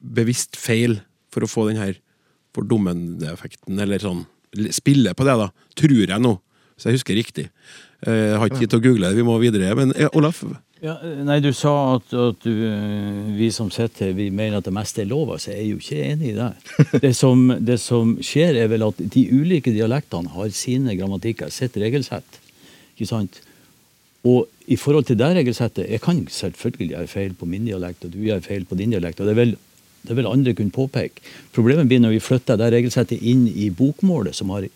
bevisst 0.01 0.57
feil 0.59 1.00
for 1.31 1.45
å 1.45 1.50
få 1.51 1.67
den 1.69 1.77
her 1.79 1.95
fordummende 2.57 3.29
effekten, 3.33 3.79
eller 3.79 4.01
sånn 4.03 4.25
Spille 4.74 5.12
på 5.13 5.25
det, 5.27 5.33
da. 5.38 5.50
Tror 5.77 6.07
jeg 6.07 6.21
nå, 6.24 6.29
hvis 6.74 6.86
jeg 6.88 6.95
husker 6.95 7.17
riktig. 7.19 7.43
Eh, 8.07 8.31
Jeg 8.31 8.38
har 8.39 8.47
ikke 8.47 8.62
tid 8.63 8.71
til 8.71 8.79
å 8.79 8.83
google 8.86 9.09
det, 9.12 9.17
vi 9.19 9.25
må 9.27 9.36
videre. 9.43 9.74
Men 9.77 9.91
eh, 9.93 10.07
Olaf? 10.17 10.39
Ja, 10.77 10.93
nei, 11.25 11.39
du 11.41 11.50
sa 11.57 11.72
at, 11.96 12.12
at 12.13 12.43
du, 12.46 12.51
eh, 12.67 13.22
vi 13.38 13.48
som 13.53 13.72
sitter 13.74 14.12
her, 14.12 14.17
vi 14.17 14.27
mener 14.29 14.60
at 14.60 14.67
det 14.67 14.75
meste 14.75 15.01
er 15.01 15.10
lov. 15.10 15.31
Altså, 15.34 15.51
jeg 15.51 15.63
er 15.63 15.72
jo 15.72 15.79
ikke 15.81 16.03
enig 16.12 16.31
i 16.31 16.36
det. 16.38 16.51
Det 17.07 17.13
som, 17.17 17.48
det 17.57 17.79
som 17.81 18.13
skjer, 18.22 18.60
er 18.62 18.69
vel 18.69 18.86
at 18.86 19.00
de 19.00 19.24
ulike 19.34 19.74
dialektene 19.74 20.34
har 20.36 20.53
sine 20.53 20.93
grammatikker, 21.00 21.50
sitt 21.53 21.77
regelsett. 21.81 22.41
Ikke 22.93 23.10
sant? 23.10 23.41
Og 24.27 24.46
i 24.67 24.75
forhold 24.77 25.05
til 25.07 25.15
det 25.15 25.27
regelsettet 25.38 25.88
Jeg 25.88 26.01
kan 26.03 26.17
selvfølgelig 26.27 26.89
gjøre 26.89 27.07
feil 27.07 27.36
på 27.38 27.48
min 27.50 27.65
dialekt, 27.65 28.05
og 28.05 28.13
du 28.13 28.19
gjør 28.25 28.43
feil 28.46 28.65
på 28.67 28.77
din 28.77 28.93
dialekt. 28.93 29.19
og 29.19 29.29
det 29.29 29.36
er 29.36 29.41
vel 29.46 29.57
det 30.07 30.15
vil 30.15 30.27
andre 30.29 30.53
kunne 30.55 30.72
påpeke. 30.72 31.24
Problemet 31.51 31.89
blir 31.89 32.00
når 32.00 32.13
vi 32.15 32.24
flytter 32.24 32.55
det 32.60 32.69
regelsettet 32.72 33.19
inn 33.19 33.48
i 33.50 33.67
bokmålet, 33.75 34.36
som 34.38 34.53
har 34.55 34.69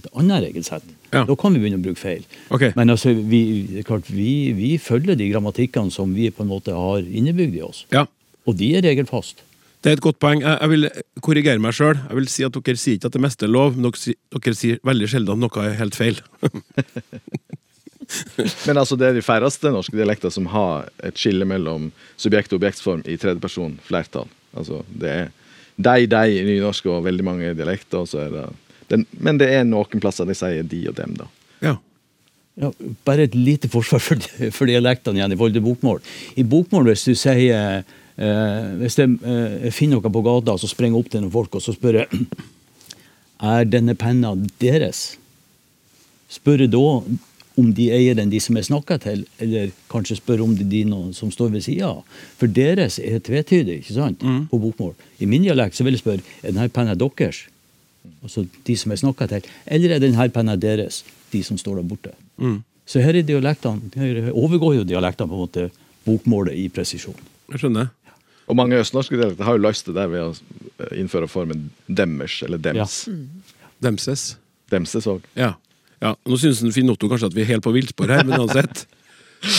et 0.00 0.08
annet 0.12 0.44
regelsett. 0.48 0.86
Ja. 1.12 1.24
Da 1.28 1.36
kan 1.38 1.54
vi 1.54 1.62
begynne 1.62 1.80
å 1.80 1.84
bruke 1.84 2.00
feil. 2.00 2.26
Okay. 2.54 2.72
Men 2.78 2.92
altså, 2.94 3.14
vi, 3.16 3.82
klart, 3.86 4.10
vi, 4.12 4.52
vi 4.56 4.76
følger 4.82 5.18
de 5.18 5.30
grammatikkene 5.32 5.94
som 5.94 6.14
vi 6.16 6.30
på 6.34 6.44
en 6.44 6.52
måte 6.52 6.76
har 6.76 7.04
innebygd 7.06 7.58
i 7.58 7.64
oss. 7.66 7.84
Ja. 7.94 8.06
Og 8.46 8.58
de 8.60 8.72
er 8.78 8.86
regelfast. 8.86 9.42
Det 9.84 9.92
er 9.92 9.98
et 9.98 10.04
godt 10.04 10.18
poeng. 10.22 10.42
Jeg, 10.42 10.58
jeg 10.60 10.72
vil 10.72 10.88
korrigere 11.22 11.62
meg 11.62 11.76
sjøl. 11.76 11.98
Jeg 11.98 12.18
vil 12.18 12.30
si 12.32 12.46
at 12.46 12.56
dere 12.56 12.80
sier 12.80 12.98
ikke 12.98 13.10
at 13.12 13.18
det 13.18 13.22
meste 13.22 13.46
er 13.46 13.52
lov, 13.54 13.76
men 13.76 13.86
dere, 13.88 14.16
dere 14.38 14.58
sier 14.58 14.80
veldig 14.86 15.10
sjelden 15.12 15.36
at 15.36 15.44
noe 15.46 15.66
er 15.66 15.78
helt 15.82 15.98
feil. 15.98 16.22
Men 18.66 18.78
altså, 18.78 18.96
det 18.98 19.08
er 19.08 19.16
de 19.16 19.24
færreste 19.24 19.70
norske 19.74 19.96
dialekter 19.96 20.32
som 20.32 20.48
har 20.52 20.88
et 21.06 21.18
skille 21.18 21.46
mellom 21.48 21.90
subjekt 22.20 22.52
og 22.52 22.60
objektsform 22.60 23.02
i 23.06 23.16
tredjeperson 23.20 23.76
flertall. 23.86 24.30
Altså, 24.56 24.82
det 24.88 25.10
er 25.12 25.32
deg, 25.76 26.06
deg 26.12 26.36
i 26.36 26.44
nynorsk 26.46 26.88
og 26.92 27.04
veldig 27.06 27.26
mange 27.26 27.54
dialekter. 27.56 28.04
og 28.04 28.10
så 28.10 28.24
er 28.26 28.32
det, 28.34 28.46
den, 28.92 29.04
men 29.18 29.40
det 29.40 29.50
er 29.52 29.66
noen 29.66 30.02
plasser 30.02 30.28
de 30.28 30.36
sier 30.36 30.66
de 30.66 30.80
og 30.90 30.96
dem, 30.98 31.16
da. 31.18 31.28
Ja. 31.64 31.76
Ja, 32.56 32.70
bare 33.04 33.26
et 33.26 33.34
lite 33.36 33.68
forsvar 33.68 34.00
for, 34.00 34.22
for 34.54 34.68
dialektene 34.68 35.20
igjen 35.20 35.34
i 35.34 35.36
forhold 35.36 35.56
til 35.58 35.64
bokmål. 35.66 35.98
I 36.40 36.44
bokmål, 36.48 36.88
hvis 36.88 37.04
du 37.04 37.12
sier 37.18 37.82
eh, 37.82 38.76
Hvis 38.80 38.96
jeg, 38.96 39.18
eh, 39.28 39.66
finner 39.76 39.98
noe 39.98 40.12
på 40.12 40.22
gata, 40.24 40.54
så 40.56 40.70
springer 40.70 40.96
jeg 40.96 41.04
opp 41.04 41.10
til 41.12 41.24
noen 41.24 41.34
folk 41.34 41.58
og 41.58 41.64
så 41.64 41.74
spør 41.76 42.00
jeg 42.00 42.22
Er 43.52 43.68
denne 43.68 43.92
penna 44.00 44.32
deres? 44.62 45.18
Spør 46.32 46.64
jeg 46.64 46.72
da 46.72 46.86
om 47.56 47.68
de 47.76 47.90
eier 47.92 48.16
den, 48.16 48.32
de 48.32 48.40
som 48.40 48.56
jeg 48.56 48.68
snakker 48.68 49.00
til, 49.04 49.26
eller 49.40 49.68
kanskje 49.92 50.18
spør 50.18 50.42
om 50.44 50.54
det 50.56 50.64
er 50.66 50.72
de 50.72 50.80
noen 50.88 51.12
som 51.16 51.30
står 51.32 51.52
ved 51.54 51.64
sida 51.64 51.88
av. 51.88 52.16
For 52.40 52.52
deres 52.52 52.98
er 53.00 53.20
tvetydig 53.24 53.78
ikke 53.80 53.96
sant, 53.96 54.24
på 54.50 54.60
bokmål. 54.60 54.92
I 55.20 55.28
min 55.28 55.44
dialekt 55.44 55.76
så 55.76 55.86
vil 55.86 55.96
jeg 55.96 56.04
spørre 56.04 56.24
er 56.42 56.52
denne 56.52 56.68
penna 56.72 56.96
deres, 57.00 57.46
altså 58.22 58.46
de 58.66 58.76
som 58.78 58.92
jeg 58.94 59.02
snakker 59.02 59.30
til, 59.30 59.50
eller 59.66 59.96
er 59.96 60.02
denne 60.02 60.28
penna 60.34 60.56
deres, 60.60 61.02
de 61.32 61.42
som 61.46 61.58
står 61.60 61.80
der 61.80 61.90
borte. 61.90 62.14
Så 62.86 63.02
her 63.02 63.18
er 63.18 63.26
dialektene, 63.26 63.90
her 63.98 64.30
overgår 64.32 64.78
jo 64.78 64.86
dialektene 64.86 65.30
på 65.30 65.34
en 65.34 65.44
måte 65.46 65.68
bokmålet 66.06 66.54
i 66.54 66.68
presisjon. 66.70 67.18
Jeg 67.50 67.64
skjønner. 67.64 67.90
Og 68.46 68.58
mange 68.58 68.78
østnorske 68.78 69.18
dialekter 69.18 69.46
har 69.46 69.58
jo 69.58 69.64
løst 69.64 69.88
det 69.88 69.96
der 69.96 70.10
ved 70.10 70.22
å 70.22 70.30
eh, 70.32 70.98
innføre 71.00 71.26
formen 71.30 71.68
demmers 71.90 72.38
eller 72.46 72.62
dems. 72.62 73.00
Demses. 73.82 74.26
Demses 74.70 75.08
òg. 75.10 75.26
Ja. 75.38 75.54
ja. 76.02 76.14
Nå 76.26 76.38
syns 76.38 76.62
Finn 76.74 76.90
Otto 76.94 77.10
kanskje 77.10 77.32
at 77.32 77.36
vi 77.36 77.42
er 77.42 77.50
helt 77.50 77.66
på 77.66 77.74
villspor 77.74 78.12
her, 78.14 78.22
men 78.26 78.46
uansett. 78.46 78.86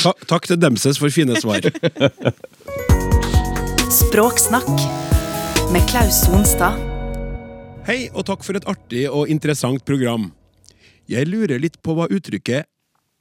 Ta 0.02 0.16
takk 0.28 0.48
til 0.48 0.60
Demses 0.60 1.00
for 1.00 1.12
fine 1.14 1.36
svar. 1.40 1.68
Språksnakk 4.02 4.72
med 5.76 5.84
Klaus 5.92 6.24
Sonstad. 6.26 6.87
Hei, 7.88 8.10
og 8.12 8.26
takk 8.28 8.42
for 8.44 8.58
et 8.60 8.66
artig 8.68 9.06
og 9.08 9.30
interessant 9.32 9.80
program. 9.88 10.26
Jeg 11.08 11.24
lurer 11.30 11.62
litt 11.64 11.78
på 11.80 11.94
hva 11.96 12.10
uttrykket 12.12 12.68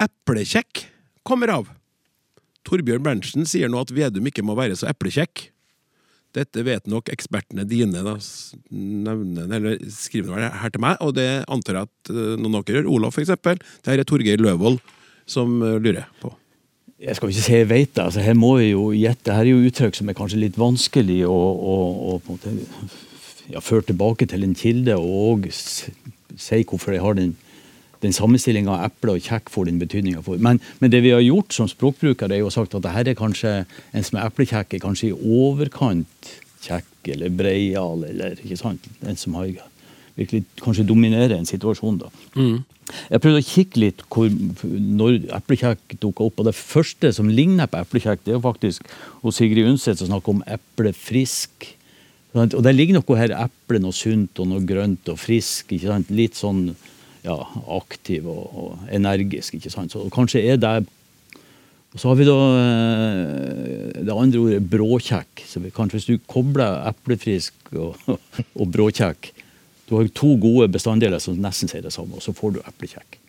eplekjekk 0.02 0.80
kommer 1.22 1.52
av. 1.54 1.68
Torbjørn 2.66 3.04
Berntsen 3.04 3.46
sier 3.46 3.70
nå 3.70 3.78
at 3.78 3.92
Vedum 3.94 4.26
ikke 4.26 4.42
må 4.42 4.56
være 4.58 4.74
så 4.74 4.88
eplekjekk. 4.90 5.44
Dette 6.34 6.66
vet 6.66 6.90
nok 6.90 7.12
ekspertene 7.14 7.62
dine, 7.70 8.02
da, 8.02 8.16
nevner, 8.74 9.46
eller 9.46 9.78
skriver 9.86 10.34
det 10.34 10.50
her 10.58 10.74
til 10.74 10.82
meg, 10.82 10.98
og 10.98 11.14
det 11.14 11.30
antar 11.46 11.78
jeg 11.78 11.86
at 11.92 12.14
eh, 12.16 12.34
noen 12.34 12.58
av 12.58 12.66
dere 12.66 12.80
gjør. 12.80 12.92
Olav, 12.98 13.14
for 13.14 13.22
eksempel. 13.22 13.62
Det 13.62 13.94
her 13.94 14.02
er 14.02 14.10
Torgeir 14.10 14.42
Løvold 14.42 14.82
som 15.30 15.60
eh, 15.62 15.78
lurer 15.78 16.10
på. 16.18 16.34
Jeg 17.06 17.14
skal 17.14 17.30
ikke 17.30 17.46
si 17.46 17.58
jeg 17.60 17.70
vet 17.70 17.94
det. 17.94 18.10
altså 18.10 18.26
Her 18.26 18.34
må 18.34 18.56
jeg 18.58 18.74
jo 18.74 18.90
gjette. 18.98 19.30
Her 19.30 19.46
er 19.46 19.54
jo 19.54 19.66
uttrykk 19.70 20.02
som 20.02 20.10
er 20.10 20.18
kanskje 20.18 20.42
litt 20.42 20.58
vanskelig 20.58 21.22
å, 21.30 21.36
å, 21.54 21.82
å 22.16 22.22
på 22.24 22.34
en 22.34 22.40
måte 22.40 23.05
ja, 23.52 23.62
føre 23.62 23.86
tilbake 23.90 24.28
til 24.30 24.44
en 24.46 24.54
kilde, 24.58 24.96
og 24.96 25.48
si 25.50 26.62
hvorfor 26.68 26.94
jeg 26.94 27.04
har 27.04 27.18
den, 27.18 27.34
den 28.02 28.14
sammenstillinga 28.16 28.74
av 28.74 28.90
eple 28.90 29.16
og 29.16 29.28
kjekk 29.28 29.52
får 29.52 29.68
den 29.70 29.78
betydninga 29.80 30.22
for. 30.26 30.40
Men, 30.42 30.60
men 30.80 30.92
det 30.92 31.02
vi 31.06 31.14
har 31.14 31.24
gjort 31.24 31.54
som 31.56 31.70
språkbrukere, 31.70 32.34
er 32.36 32.44
jo 32.44 32.52
sagt 32.52 32.74
at 32.76 32.84
det 32.84 32.94
her 32.94 33.12
er 33.12 33.18
kanskje 33.18 33.54
en 33.64 34.06
som 34.06 34.18
er 34.18 34.28
eplekjekk, 34.28 34.76
er 34.76 34.84
kanskje 34.84 35.12
i 35.12 35.16
overkant 35.46 36.34
kjekk 36.66 37.12
eller 37.14 37.32
breial, 37.34 38.04
eller 38.08 38.38
ikke 38.42 38.58
sant. 38.60 38.86
En 39.06 39.18
som 39.18 39.36
har 39.38 39.52
virkelig 40.16 40.44
kanskje 40.62 40.86
dominerer 40.88 41.36
en 41.36 41.48
situasjon, 41.48 42.00
da. 42.02 42.10
Jeg 43.10 43.22
prøvde 43.22 43.42
å 43.42 43.46
kikke 43.46 43.80
litt 43.82 44.02
hvor, 44.14 44.30
når 44.70 45.16
eplekjekk 45.34 45.96
dukka 46.02 46.28
opp. 46.28 46.38
og 46.38 46.46
Det 46.48 46.54
første 46.54 47.10
som 47.12 47.28
ligner 47.28 47.66
på 47.70 47.80
eplekjekk, 47.82 48.22
det 48.26 48.36
er 48.36 48.44
faktisk 48.44 48.86
hos 49.24 49.40
Sigrid 49.40 49.66
Undset 49.66 49.98
som 49.98 50.10
snakker 50.10 50.36
om 50.36 50.44
eplefrisk. 50.46 51.75
Og 52.36 52.62
det 52.64 52.74
ligger 52.76 52.98
noe 52.98 53.16
her 53.18 53.32
eple, 53.36 53.80
noe 53.80 53.94
sunt 53.96 54.38
og 54.42 54.50
noe 54.50 54.64
grønt 54.68 55.08
og 55.12 55.18
frisk. 55.20 55.72
ikke 55.72 55.88
sant? 55.88 56.10
Litt 56.12 56.36
sånn 56.36 56.66
ja, 57.24 57.36
aktiv 57.78 58.26
og, 58.28 58.44
og 58.52 58.92
energisk. 58.92 59.56
Så 59.72 60.04
kanskje 60.14 60.44
er 60.52 60.60
det 60.60 60.74
og 61.96 62.00
så 62.02 62.10
har 62.10 62.16
vi 62.18 62.24
da 62.28 62.32
eh, 62.60 64.02
det 64.04 64.12
andre 64.12 64.40
ordet 64.42 64.64
bråkjekk. 64.68 65.44
Så 65.48 65.62
kanskje 65.72 65.96
hvis 65.96 66.08
du 66.10 66.16
kobler 66.28 66.82
eplefrisk 66.90 67.70
og, 67.72 67.96
og 68.60 68.66
bråkjekk 68.74 69.30
Du 69.88 69.94
har 69.96 70.08
to 70.12 70.34
gode 70.42 70.66
bestanddeler 70.74 71.22
som 71.22 71.38
nesten 71.40 71.70
sier 71.70 71.84
det 71.86 71.92
samme, 71.94 72.18
og 72.18 72.22
så 72.24 72.34
får 72.34 72.56
du 72.56 72.60
eplekjekk. 72.66 73.20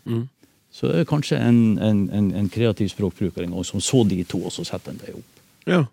Så 0.74 0.90
det 0.90 1.04
er 1.04 1.08
kanskje 1.10 1.38
en, 1.40 1.60
en, 1.80 2.00
en, 2.12 2.32
en 2.42 2.48
kreativ 2.52 2.90
språkbruker 2.92 3.46
en 3.46 3.54
gang 3.56 3.66
som 3.66 3.80
så 3.82 4.02
de 4.10 4.18
to, 4.28 4.40
og 4.42 4.52
så 4.52 4.66
setter 4.68 4.92
han 4.92 5.00
det 5.04 5.14
opp. 5.16 5.44
Ja. 5.70 5.84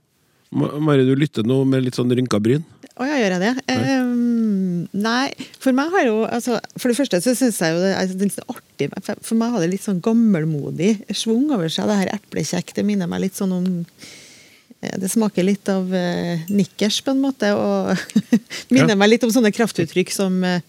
Ma- 0.56 0.72
Mari, 0.80 1.04
du 1.06 1.12
lytter 1.20 1.44
nå 1.46 1.60
med 1.68 1.84
litt 1.84 1.98
sånn 2.00 2.10
rynka 2.16 2.40
bryn. 2.42 2.64
Å 2.94 3.06
ja, 3.08 3.14
gjør 3.18 3.32
jeg 3.34 3.42
det? 3.42 3.52
Ehm, 3.74 4.84
nei, 4.94 5.32
for 5.58 5.74
meg 5.74 5.90
har 5.90 6.04
jo 6.06 6.20
altså, 6.28 6.60
For 6.78 6.92
det 6.92 6.98
første 7.00 7.18
så 7.24 7.32
syns 7.34 7.58
jeg 7.58 7.74
jo 7.74 7.80
det 7.82 7.90
er 7.98 8.12
litt 8.20 8.36
sånn 8.36 8.52
artig. 8.54 8.90
For 9.02 9.18
for 9.30 9.40
meg 9.40 9.50
har 9.54 9.64
det 9.64 9.70
litt 9.72 9.82
sånn 9.86 9.98
gammelmodig 10.04 10.92
schwung 11.10 11.48
over 11.56 11.72
seg, 11.74 11.90
det 11.90 11.96
her 12.04 12.12
eplekjekk. 12.14 12.70
Det 12.76 12.84
minner 12.86 13.10
meg 13.10 13.24
litt 13.26 13.34
sånn 13.40 13.56
om 13.56 13.66
eh, 13.82 14.94
Det 15.02 15.10
smaker 15.10 15.42
litt 15.48 15.66
av 15.74 15.90
uh, 15.90 16.46
nikkers, 16.54 17.00
på 17.02 17.16
en 17.16 17.22
måte. 17.24 17.50
Og 17.58 17.98
minner 18.74 18.94
Ja. 18.94 19.00
meg 19.02 19.10
litt 19.16 19.26
om 19.26 19.34
sånne 19.34 19.50
kraftuttrykk 19.54 20.14
som 20.14 20.38
uh, 20.46 20.60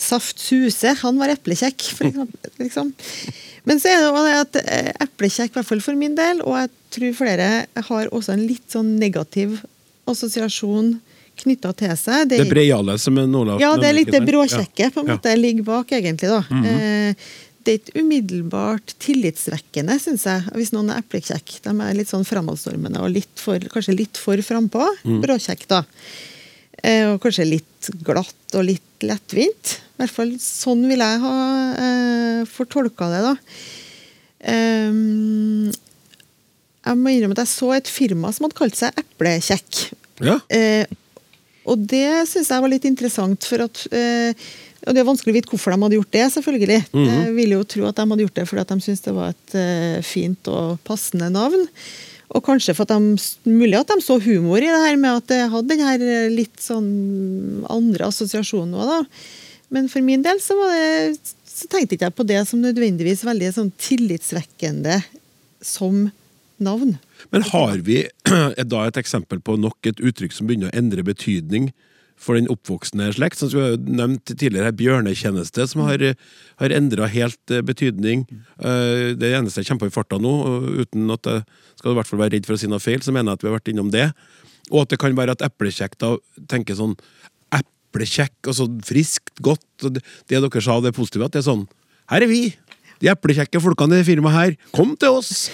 Saft 0.00 0.36
Suse, 0.40 0.92
han 1.00 1.16
var 1.20 1.32
eplekjekk, 1.32 1.88
for 1.96 2.08
eksempel. 2.12 2.54
Liksom. 2.60 2.92
Men 3.68 3.80
så 3.80 3.88
er 3.92 4.04
det 4.04 4.12
også 4.12 4.38
at 4.44 4.60
uh, 4.64 4.92
eplekjekk, 5.08 5.52
i 5.54 5.56
hvert 5.62 5.68
fall 5.72 5.80
for 5.84 5.96
min 5.96 6.12
del, 6.18 6.44
og 6.44 6.60
jeg 6.60 6.74
tror 6.96 7.18
flere 7.24 7.50
har 7.88 8.08
også 8.12 8.36
en 8.36 8.44
litt 8.48 8.68
sånn 8.72 8.98
negativ 9.00 9.62
assosiasjon 10.10 10.98
knytta 11.42 11.72
til 11.76 11.92
seg. 11.98 12.30
Det 12.30 12.40
er 12.42 12.50
breiale 12.50 12.96
som 13.00 13.18
en 13.20 13.36
Olaf 13.42 13.60
Ja, 13.62 13.74
det 13.80 13.90
er 13.90 13.96
litt 13.96 14.10
det 14.12 14.22
bråkjekke 14.26 14.90
på 14.94 15.04
en 15.04 15.12
måte 15.14 15.36
ligger 15.38 15.66
bak, 15.66 15.94
egentlig. 15.96 16.30
da. 16.30 16.42
Eh, 16.70 17.30
det 17.60 17.72
er 17.72 17.80
ikke 17.80 18.00
umiddelbart 18.00 18.94
tillitsvekkende, 19.04 19.98
syns 20.00 20.24
jeg, 20.28 20.46
hvis 20.56 20.72
noen 20.72 20.94
er 20.94 21.02
eplekjekk. 21.02 21.58
De 21.66 21.74
er 21.84 21.98
litt 21.98 22.08
sånn 22.08 22.24
fremadstormende 22.24 23.02
og 23.04 23.12
litt 23.12 23.42
for, 23.42 23.60
kanskje 23.72 23.98
litt 23.98 24.20
for 24.20 24.40
frampå. 24.44 24.86
Bråkjekk, 25.04 25.66
da. 25.70 25.82
Eh, 26.80 27.04
og 27.10 27.20
kanskje 27.20 27.48
litt 27.48 27.90
glatt 28.06 28.56
og 28.56 28.64
litt 28.64 29.04
lettvint. 29.04 29.76
I 29.76 30.02
hvert 30.02 30.16
fall 30.16 30.32
sånn 30.40 30.86
vil 30.88 31.04
jeg 31.04 31.20
ha 31.26 31.36
eh, 31.84 32.40
fortolka 32.48 33.10
det, 33.12 33.20
da. 33.28 33.36
Um, 34.40 35.68
jeg 36.80 36.96
må 36.96 37.12
innrømme 37.12 37.36
at 37.36 37.42
jeg 37.44 37.52
så 37.52 37.74
et 37.76 37.90
firma 37.92 38.30
som 38.32 38.46
hadde 38.46 38.56
kalt 38.56 38.78
seg 38.78 38.96
Eplekjekk. 39.02 39.82
Ja. 40.24 40.38
Eh, 40.48 40.88
og 41.70 41.86
det 41.90 42.26
syns 42.30 42.50
jeg 42.50 42.64
var 42.64 42.72
litt 42.72 42.88
interessant, 42.88 43.46
for 43.46 43.66
at 43.68 43.86
eh, 43.94 44.50
og 44.80 44.94
Det 44.96 45.02
er 45.02 45.08
vanskelig 45.10 45.32
å 45.32 45.36
vite 45.36 45.50
hvorfor 45.52 45.74
de 45.74 45.82
hadde 45.82 45.96
gjort 45.98 46.14
det, 46.14 46.22
selvfølgelig. 46.32 46.76
Jeg 47.04 47.32
ville 47.36 47.56
jo 47.58 47.64
tro 47.68 47.82
at 47.84 47.98
de 47.98 48.04
hadde 48.08 48.24
gjort 48.24 48.38
det 48.38 48.44
fordi 48.48 48.62
at 48.62 48.70
de 48.70 48.84
syntes 48.86 49.02
det 49.04 49.12
var 49.12 49.34
et 49.34 49.56
eh, 49.60 49.98
fint 50.08 50.48
og 50.48 50.78
passende 50.88 51.28
navn. 51.34 51.66
Og 52.30 52.44
kanskje 52.46 52.72
for 52.78 52.86
at 52.86 52.94
de, 52.94 53.50
mulig 53.50 53.76
at 53.76 53.92
de 53.92 53.98
så 54.00 54.16
humor 54.22 54.62
i 54.62 54.70
det 54.70 54.80
her 54.80 54.96
med 55.00 55.18
at 55.18 55.28
det 55.28 55.40
hadde 55.52 55.74
den 55.74 55.84
her 55.84 56.06
eh, 56.06 56.30
litt 56.32 56.64
sånn 56.64 56.88
andre 57.68 58.08
assosiasjonen 58.08 58.72
òg, 58.78 58.94
da. 58.94 59.20
Men 59.74 59.92
for 59.92 60.02
min 60.02 60.24
del 60.24 60.40
så, 60.42 60.56
var 60.58 60.72
det, 60.72 61.34
så 61.46 61.68
tenkte 61.70 61.98
ikke 61.98 62.08
jeg 62.08 62.16
på 62.16 62.28
det 62.32 62.40
som 62.48 62.64
nødvendigvis 62.64 63.26
veldig 63.28 63.52
sånn 63.58 63.70
tillitsvekkende 63.84 64.96
som 65.60 66.06
navn. 66.56 66.96
Men 67.34 67.46
har 67.52 67.78
vi 67.86 68.02
da 68.72 68.82
et 68.86 68.98
eksempel 69.00 69.40
på 69.42 69.56
nok 69.60 69.86
et 69.90 70.02
uttrykk 70.02 70.34
som 70.34 70.48
begynner 70.48 70.70
å 70.70 70.76
endre 70.78 71.04
betydning 71.06 71.70
for 72.20 72.36
den 72.36 72.50
oppvoksende 72.52 73.08
slekt? 73.16 73.40
Som 73.40 73.52
vi 73.54 73.62
har 73.64 73.78
nevnt 73.80 74.32
tidligere, 74.34 74.74
bjørnetjeneste, 74.76 75.66
som 75.70 75.84
har, 75.86 76.04
har 76.60 76.76
endra 76.76 77.08
helt 77.10 77.40
betydning. 77.46 78.26
betydning. 78.26 78.26
er 78.58 79.16
Det 79.20 79.32
eneste 79.38 79.62
jeg 79.62 79.70
kommer 79.70 79.86
på 79.86 79.92
i 79.92 79.96
farta 79.96 80.20
nå, 80.20 80.34
uten 80.82 81.10
at 81.14 81.30
jeg 81.30 81.46
skal 81.80 81.94
i 81.94 81.98
hvert 82.00 82.10
fall 82.10 82.22
være 82.24 82.36
redd 82.36 82.48
for 82.48 82.58
å 82.58 82.60
si 82.60 82.70
noe 82.70 82.82
feil, 82.82 83.02
så 83.02 83.14
mener 83.14 83.32
jeg 83.32 83.40
at 83.40 83.46
vi 83.46 83.50
har 83.50 83.58
vært 83.58 83.72
innom 83.72 83.94
det. 83.94 84.10
Og 84.70 84.84
at 84.84 84.92
det 84.92 85.00
kan 85.02 85.16
være 85.16 85.34
at 85.38 85.44
eplekjekk 85.46 85.98
da 86.02 86.16
tenker 86.50 86.78
sånn 86.78 86.98
Eplekjekk, 87.90 88.36
og 88.46 88.54
sånn 88.54 88.76
friskt, 88.86 89.32
godt. 89.42 89.66
og 89.82 89.96
Det 89.96 90.04
det 90.30 90.38
dere 90.38 90.62
sa, 90.62 90.76
det 90.78 90.94
positive, 90.94 91.26
at 91.26 91.34
det 91.34 91.40
er 91.42 91.48
sånn 91.48 91.64
Her 92.12 92.22
er 92.22 92.30
vi! 92.30 92.44
De 93.00 93.08
eplekjekke 93.10 93.62
folkene 93.64 93.96
i 93.96 94.02
det 94.02 94.06
firmaet 94.06 94.36
her. 94.36 94.56
Kom 94.76 94.92
til 95.00 95.18
oss! 95.18 95.48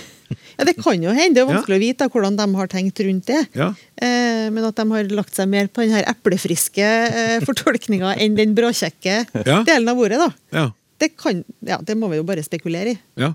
Ja, 0.59 0.65
Det 0.69 0.75
kan 0.83 1.03
jo 1.03 1.13
hende. 1.15 1.35
Det 1.37 1.43
er 1.45 1.49
vanskelig 1.51 1.77
å 1.79 1.83
vite 1.83 2.09
hvordan 2.13 2.37
de 2.39 2.47
har 2.59 2.71
tenkt 2.73 3.01
rundt 3.07 3.27
det. 3.31 3.43
Ja. 3.55 3.69
Eh, 4.03 4.47
men 4.51 4.65
at 4.67 4.77
de 4.79 4.87
har 4.91 5.11
lagt 5.15 5.35
seg 5.37 5.49
mer 5.53 5.69
på 5.69 5.85
den 5.85 5.95
her 5.95 6.07
eplefriske 6.11 6.83
eh, 6.87 7.39
fortolkninga 7.47 8.15
enn 8.19 8.37
den 8.39 8.55
bråkjekke 8.59 9.19
Ja. 9.47 9.63
delen 9.69 9.89
av 9.93 9.99
ordet. 10.03 10.19
da. 10.23 10.31
Ja. 10.53 10.67
Det, 10.99 11.13
kan, 11.21 11.45
ja, 11.61 11.77
det 11.85 11.97
må 12.01 12.09
vi 12.11 12.17
jo 12.23 12.25
bare 12.25 12.43
spekulere 12.43 12.95
i. 12.95 12.99
Ja. 13.21 13.35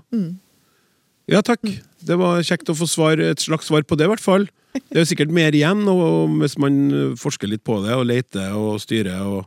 ja, 1.30 1.42
takk. 1.46 1.62
Det 2.02 2.16
var 2.18 2.42
kjekt 2.42 2.68
å 2.72 2.74
få 2.76 2.88
svar, 2.90 3.20
et 3.22 3.38
slags 3.38 3.68
svar 3.70 3.84
på 3.86 3.96
det, 3.96 4.08
i 4.08 4.12
hvert 4.12 4.24
fall. 4.24 4.48
Det 4.74 4.96
er 4.98 5.04
jo 5.04 5.10
sikkert 5.12 5.30
mer 5.34 5.54
igjen, 5.54 5.84
og 5.88 6.32
hvis 6.40 6.56
man 6.58 7.14
forsker 7.20 7.50
litt 7.50 7.62
på 7.64 7.76
det, 7.84 7.94
og 7.94 8.06
leter 8.08 8.54
og 8.58 8.80
styrer 8.82 9.20
og 9.22 9.44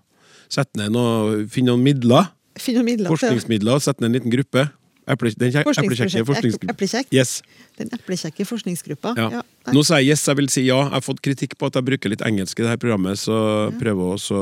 setter 0.48 0.84
ned 0.86 0.94
noe, 0.96 1.44
finner 1.52 1.74
noen 1.76 1.84
midler, 1.84 2.32
Finn 2.56 2.78
noen 2.78 2.88
midler 2.88 3.12
forskningsmidler, 3.12 3.82
setter 3.84 4.06
ned 4.06 4.14
en 4.14 4.16
liten 4.16 4.32
gruppe. 4.32 4.62
Eplekjekke 5.06 6.24
Forskningsprosjekt. 6.26 7.14
Yes. 7.14 7.42
den 7.78 7.92
eplekjekke 7.94 8.46
forskningsgruppa. 8.50 9.14
Ja. 9.20 9.28
Ja. 9.38 9.44
Nå 9.76 9.84
sier 9.86 10.02
jeg 10.02 10.16
yes, 10.16 10.26
jeg 10.26 10.40
vil 10.40 10.50
si 10.50 10.64
ja. 10.66 10.80
Jeg 10.88 10.96
har 10.96 11.06
fått 11.06 11.22
kritikk 11.26 11.54
på 11.60 11.70
at 11.70 11.78
jeg 11.78 11.86
bruker 11.86 12.10
litt 12.10 12.24
engelsk 12.26 12.60
i 12.60 12.66
dette 12.66 12.82
programmet, 12.82 13.22
så 13.22 13.70
prøver 13.78 14.16
også 14.16 14.42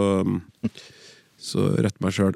så 1.44 1.68
rette 1.84 2.00
meg 2.04 2.16
sjøl. 2.16 2.36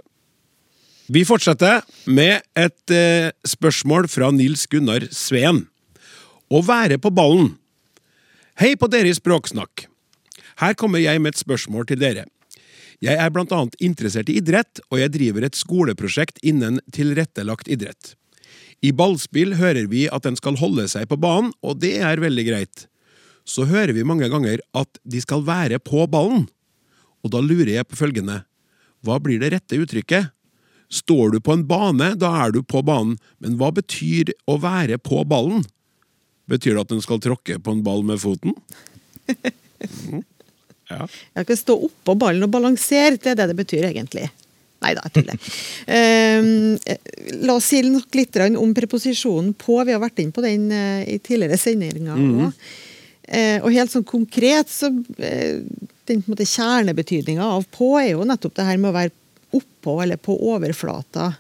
Vi 1.08 1.24
fortsetter 1.24 1.86
med 2.12 2.44
et 2.60 2.92
eh, 2.92 3.30
spørsmål 3.48 4.10
fra 4.12 4.28
Nils 4.36 4.66
Gunnar 4.68 5.08
Sveen. 5.16 5.64
Å 6.52 6.60
være 6.68 7.00
på 7.00 7.12
ballen. 7.16 7.54
Hei 8.60 8.74
på 8.80 8.90
dere 8.92 9.08
i 9.12 9.16
Språksnakk. 9.16 9.86
Her 10.60 10.76
kommer 10.76 11.00
jeg 11.00 11.22
med 11.24 11.36
et 11.36 11.40
spørsmål 11.40 11.88
til 11.88 12.02
dere. 12.02 12.26
Jeg 13.04 13.20
er 13.22 13.30
blant 13.30 13.52
annet 13.54 13.76
interessert 13.84 14.30
i 14.32 14.40
idrett, 14.40 14.80
og 14.90 14.98
jeg 14.98 15.14
driver 15.14 15.46
et 15.46 15.58
skoleprosjekt 15.58 16.40
innen 16.42 16.80
tilrettelagt 16.96 17.70
idrett. 17.70 18.16
I 18.82 18.94
ballspill 18.94 19.56
hører 19.58 19.86
vi 19.90 20.06
at 20.14 20.26
en 20.30 20.38
skal 20.38 20.58
holde 20.58 20.88
seg 20.90 21.06
på 21.10 21.18
banen, 21.22 21.52
og 21.62 21.80
det 21.82 21.98
er 22.02 22.22
veldig 22.22 22.46
greit. 22.48 22.86
Så 23.48 23.68
hører 23.70 23.94
vi 23.94 24.06
mange 24.06 24.30
ganger 24.30 24.62
at 24.78 25.00
de 25.06 25.22
skal 25.22 25.46
være 25.46 25.80
på 25.82 26.06
ballen. 26.10 26.48
Og 27.26 27.34
da 27.34 27.42
lurer 27.42 27.76
jeg 27.76 27.90
på 27.90 28.00
følgende, 28.00 28.42
hva 29.06 29.18
blir 29.22 29.42
det 29.42 29.54
rette 29.54 29.78
uttrykket? 29.78 30.34
Står 30.90 31.36
du 31.36 31.40
på 31.44 31.54
en 31.54 31.66
bane, 31.68 32.14
da 32.18 32.32
er 32.46 32.54
du 32.56 32.62
på 32.64 32.82
banen, 32.86 33.18
men 33.44 33.58
hva 33.60 33.70
betyr 33.76 34.32
å 34.50 34.58
være 34.64 34.98
på 35.04 35.22
ballen? 35.28 35.66
Betyr 36.48 36.78
det 36.78 36.86
at 36.86 36.96
en 36.96 37.04
skal 37.04 37.22
tråkke 37.22 37.60
på 37.60 37.76
en 37.76 37.86
ball 37.86 38.06
med 38.08 38.24
foten? 38.24 38.58
Mhm. 39.78 40.24
Ja. 40.88 41.08
Jeg 41.40 41.48
kan 41.50 41.60
stå 41.60 41.76
oppå 41.88 42.16
ballen 42.20 42.46
og 42.48 42.52
balansere, 42.54 43.18
det 43.18 43.34
er 43.34 43.42
det 43.42 43.50
det 43.52 43.58
betyr 43.60 43.90
egentlig. 43.90 44.28
Nei 44.84 44.94
da, 44.94 45.08
jeg 45.08 45.16
tuller. 45.16 45.54
Ehm, 45.98 46.76
la 47.48 47.56
oss 47.58 47.72
si 47.72 47.82
nok 47.86 48.14
litt 48.18 48.38
om 48.60 48.76
preposisjonen 48.78 49.56
på. 49.58 49.80
Vi 49.88 49.96
har 49.96 50.04
vært 50.04 50.22
inne 50.22 50.36
på 50.36 50.44
den 50.46 50.68
uh, 50.74 51.02
i 51.08 51.18
tidligere 51.24 51.58
sendinger 51.60 52.14
òg. 52.14 52.62
Uh, 53.28 53.58
og 53.66 53.74
helt 53.74 53.92
sånn 53.92 54.06
konkret 54.08 54.70
så 54.72 54.88
uh, 54.88 55.58
Den 56.08 56.22
på 56.24 56.38
kjernebetydninga 56.40 57.44
av 57.44 57.66
på 57.76 57.90
er 58.00 58.14
jo 58.14 58.24
nettopp 58.24 58.54
det 58.56 58.68
her 58.70 58.78
med 58.80 58.94
å 58.94 58.96
være 58.96 59.12
oppå 59.58 59.98
eller 60.06 60.22
på 60.22 60.36
overflata 60.54 61.34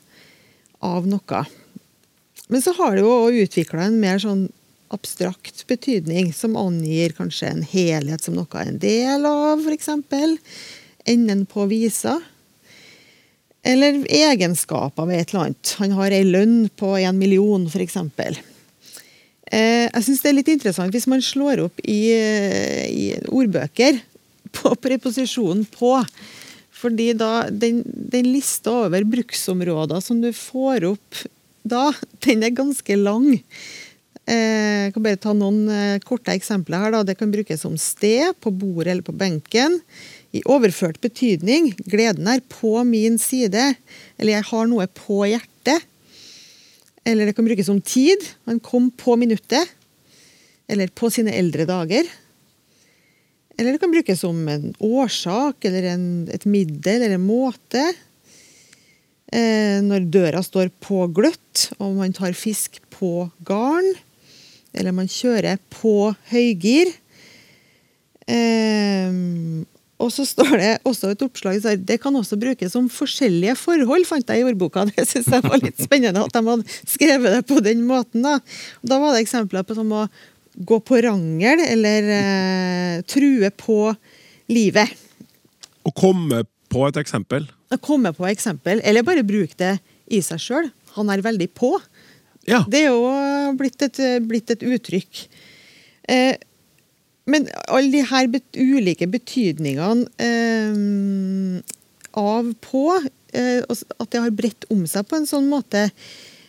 av 0.83 1.07
noe. 1.07 1.43
Men 2.51 2.63
så 2.63 2.73
har 2.75 2.95
det 2.95 3.05
jo 3.05 3.43
utvikla 3.45 3.85
en 3.85 4.01
mer 4.01 4.19
sånn 4.23 4.47
abstrakt 4.93 5.65
betydning, 5.67 6.31
som 6.33 6.57
angir 6.59 7.13
kanskje 7.17 7.51
en 7.51 7.63
helhet 7.65 8.23
som 8.23 8.37
noe 8.37 8.47
er 8.59 8.71
en 8.71 8.81
del 8.81 9.27
av, 9.27 9.61
f.eks. 9.61 9.89
Enden 11.07 11.45
på 11.47 11.67
visa. 11.71 12.17
Eller 13.67 13.99
egenskaper 14.07 15.07
ved 15.09 15.21
et 15.21 15.31
eller 15.33 15.47
annet. 15.47 15.73
Han 15.81 15.95
har 15.97 16.15
ei 16.15 16.23
lønn 16.27 16.67
på 16.79 16.93
en 16.99 17.19
million, 17.19 17.67
f.eks. 17.67 17.97
Eh, 19.47 19.87
jeg 19.87 20.03
syns 20.03 20.23
det 20.23 20.31
er 20.31 20.37
litt 20.39 20.51
interessant 20.51 20.91
hvis 20.95 21.07
man 21.07 21.23
slår 21.23 21.63
opp 21.67 21.79
i, 21.83 22.01
eh, 22.11 22.85
i 22.87 23.05
ordbøker 23.27 24.01
på 24.55 24.75
preposisjonen 24.83 25.65
'på'. 25.71 26.03
Fordi 26.77 27.13
da, 27.17 27.47
den, 27.49 27.81
den 27.85 28.27
lista 28.29 28.85
over 28.85 29.03
bruksområder 29.03 30.01
som 30.03 30.21
du 30.21 30.29
får 30.35 30.85
opp 30.91 31.23
da, 31.67 31.89
den 32.25 32.43
er 32.45 32.53
ganske 32.55 32.95
lang. 32.95 33.39
Eh, 34.27 34.87
Jeg 34.87 34.93
kan 34.95 35.03
bare 35.03 35.19
ta 35.19 35.33
noen 35.35 35.67
eh, 35.71 35.99
korte 36.03 36.33
eksempler 36.35 36.83
her. 36.83 36.93
Da. 36.95 37.03
Det 37.07 37.17
kan 37.19 37.31
brukes 37.31 37.63
som 37.63 37.77
sted, 37.79 38.35
på 38.43 38.51
bordet 38.51 38.91
eller 38.93 39.05
på 39.07 39.15
benken. 39.15 39.79
I 40.35 40.43
overført 40.47 40.99
betydning. 41.03 41.73
Gleden 41.87 42.27
er 42.27 42.43
på 42.51 42.75
min 42.87 43.17
side. 43.19 43.73
Eller 44.19 44.37
jeg 44.37 44.47
har 44.51 44.67
noe 44.67 44.87
på 44.91 45.23
hjertet. 45.27 45.83
Eller 47.07 47.29
det 47.29 47.35
kan 47.37 47.47
brukes 47.47 47.67
som 47.69 47.79
tid. 47.81 48.23
Han 48.47 48.59
kom 48.63 48.91
på 48.91 49.15
minuttet. 49.19 49.75
Eller 50.67 50.91
på 50.91 51.11
sine 51.11 51.31
eldre 51.35 51.67
dager. 51.67 52.07
Eller 53.57 53.73
det 53.73 53.81
kan 53.81 53.91
brukes 53.91 54.19
som 54.21 54.37
en 54.51 54.73
årsak, 54.83 55.65
eller 55.65 55.87
en, 55.95 56.03
et 56.29 56.43
middel, 56.45 57.01
eller 57.01 57.15
en 57.15 57.23
måte. 57.25 57.81
Eh, 59.33 59.79
når 59.81 60.05
døra 60.13 60.43
står 60.45 60.69
på 60.83 61.07
gløtt, 61.15 61.71
og 61.79 61.95
man 61.97 62.13
tar 62.13 62.37
fisk 62.37 62.77
på 62.93 63.31
garn. 63.47 63.95
Eller 64.75 64.95
man 64.95 65.09
kjører 65.09 65.59
på 65.73 66.11
høygir. 66.31 66.91
Um, 68.27 69.65
og 69.97 70.11
så 70.13 70.25
står 70.27 70.51
det 70.59 70.71
også 70.85 71.13
et 71.13 71.21
oppslag 71.25 71.57
så 71.63 71.73
det 71.79 71.97
kan 72.03 72.15
også 72.15 72.37
brukes 72.37 72.75
om 72.77 72.89
forskjellige 72.91 73.55
forhold, 73.57 74.05
fant 74.05 74.29
jeg 74.29 74.43
i 74.43 74.45
ordboka. 74.45 74.85
Det 74.91 75.07
syns 75.09 75.29
jeg 75.33 75.45
var 75.45 75.61
litt 75.63 75.79
spennende 75.81 76.25
at 76.27 76.35
de 76.35 76.43
hadde 76.45 76.77
skrevet 76.83 77.37
det 77.39 77.45
på 77.49 77.61
den 77.65 77.81
måten. 77.87 78.25
Da, 78.25 78.37
og 78.83 78.91
da 78.91 78.99
var 79.01 79.15
det 79.15 79.23
eksempler 79.25 79.65
på 79.65 79.77
som 79.77 79.93
å 79.95 80.05
gå 80.57 80.79
på 80.81 81.01
rangel, 81.05 81.61
eller 81.65 82.11
uh, 82.11 83.01
true 83.09 83.49
på 83.57 83.79
livet. 84.53 84.93
Å 85.85 85.93
komme 85.95 86.43
på 86.71 86.85
et 86.89 86.97
eksempel. 87.01 87.45
Å 87.73 87.79
komme 87.81 88.13
på 88.15 88.25
et 88.27 88.37
eksempel, 88.37 88.81
eller 88.85 89.05
bare 89.05 89.25
bruke 89.25 89.57
det 89.57 89.77
i 90.13 90.21
seg 90.25 90.41
sjøl. 90.41 90.69
Han 90.97 91.09
er 91.13 91.25
veldig 91.25 91.49
på. 91.57 91.73
Ja. 92.47 92.63
Det 92.67 92.85
er 92.85 92.93
jo 92.93 93.55
blitt 93.59 93.81
et, 93.83 93.99
blitt 94.27 94.51
et 94.53 94.63
uttrykk. 94.63 95.23
Eh, 96.07 96.35
men 97.27 97.49
alle 97.67 97.91
de 97.91 98.05
her 98.07 98.29
bet 98.31 98.55
ulike 98.55 99.07
betydningene 99.11 100.07
eh, 100.23 101.75
av 102.17 102.53
på, 102.63 102.85
eh, 103.35 103.59
at 103.67 104.13
det 104.13 104.23
har 104.23 104.35
bredt 104.35 104.67
om 104.73 104.85
seg 104.87 105.09
på 105.09 105.19
en 105.19 105.27
sånn 105.29 105.49
måte, 105.51 105.89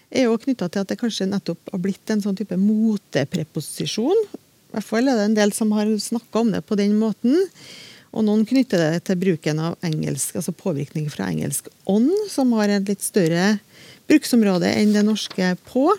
er 0.08 0.28
jo 0.28 0.38
knytta 0.40 0.70
til 0.70 0.84
at 0.84 0.92
det 0.92 1.00
kanskje 1.00 1.28
nettopp 1.28 1.74
har 1.74 1.82
blitt 1.82 2.14
en 2.14 2.22
sånn 2.24 2.38
type 2.38 2.56
motepreposisjon. 2.56 4.22
I 4.68 4.76
hvert 4.76 4.86
fall 4.86 5.10
er 5.10 5.18
det 5.18 5.26
en 5.28 5.36
del 5.36 5.52
som 5.56 5.74
har 5.76 5.90
snakka 6.00 6.44
om 6.44 6.54
det 6.54 6.62
på 6.64 6.78
den 6.78 6.94
måten. 7.00 7.36
Og 8.14 8.24
noen 8.24 8.46
knytter 8.48 8.80
det 8.80 9.02
til 9.08 9.18
bruken 9.20 9.58
av 9.60 9.76
engelsk, 9.84 10.38
altså 10.38 10.54
påvirkning 10.56 11.10
fra 11.12 11.26
engelsk 11.28 11.68
ånd, 11.90 12.14
som 12.30 12.54
har 12.56 12.72
en 12.72 12.86
litt 12.88 13.04
større 13.04 13.58
bruksområde 14.08 14.70
enn 14.80 14.94
det 14.96 15.04
norske 15.06 15.54
på. 15.68 15.90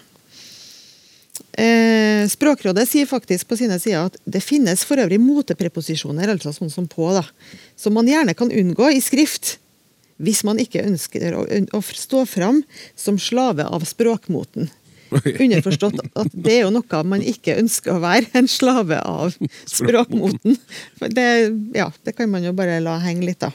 Eh, 1.59 2.27
Språkrådet 2.29 2.85
sier 2.89 3.09
faktisk 3.09 3.49
på 3.49 3.57
sine 3.59 3.79
sider 3.81 4.09
at 4.09 4.17
det 4.25 4.43
finnes 4.43 4.83
for 4.87 5.01
øvrig 5.01 5.19
motepreposisjoner, 5.21 6.31
altså 6.31 6.53
sånn 6.55 6.71
som 6.73 6.87
på, 6.89 7.09
da, 7.15 7.23
som 7.79 7.95
man 7.97 8.09
gjerne 8.09 8.35
kan 8.37 8.51
unngå 8.51 8.91
i 8.93 9.01
skrift, 9.03 9.57
hvis 10.19 10.43
man 10.47 10.59
ikke 10.59 10.83
ønsker 10.83 11.35
å, 11.37 11.45
å 11.47 11.81
stå 11.81 12.25
fram 12.27 12.61
som 12.99 13.19
slave 13.21 13.65
av 13.65 13.87
språkmoten. 13.87 14.69
Underforstått 15.09 16.03
at 16.21 16.33
det 16.35 16.59
er 16.59 16.65
jo 16.67 16.73
noe 16.75 17.03
man 17.07 17.23
ikke 17.25 17.55
ønsker 17.57 17.95
å 17.95 18.03
være, 18.03 18.27
en 18.37 18.49
slave 18.51 18.99
av 19.01 19.33
språkmoten. 19.65 20.59
Det, 20.99 21.29
ja, 21.73 21.87
det 22.05 22.13
kan 22.17 22.29
man 22.29 22.45
jo 22.45 22.53
bare 22.57 22.77
la 22.83 22.99
henge 23.01 23.25
litt, 23.31 23.41
da. 23.41 23.49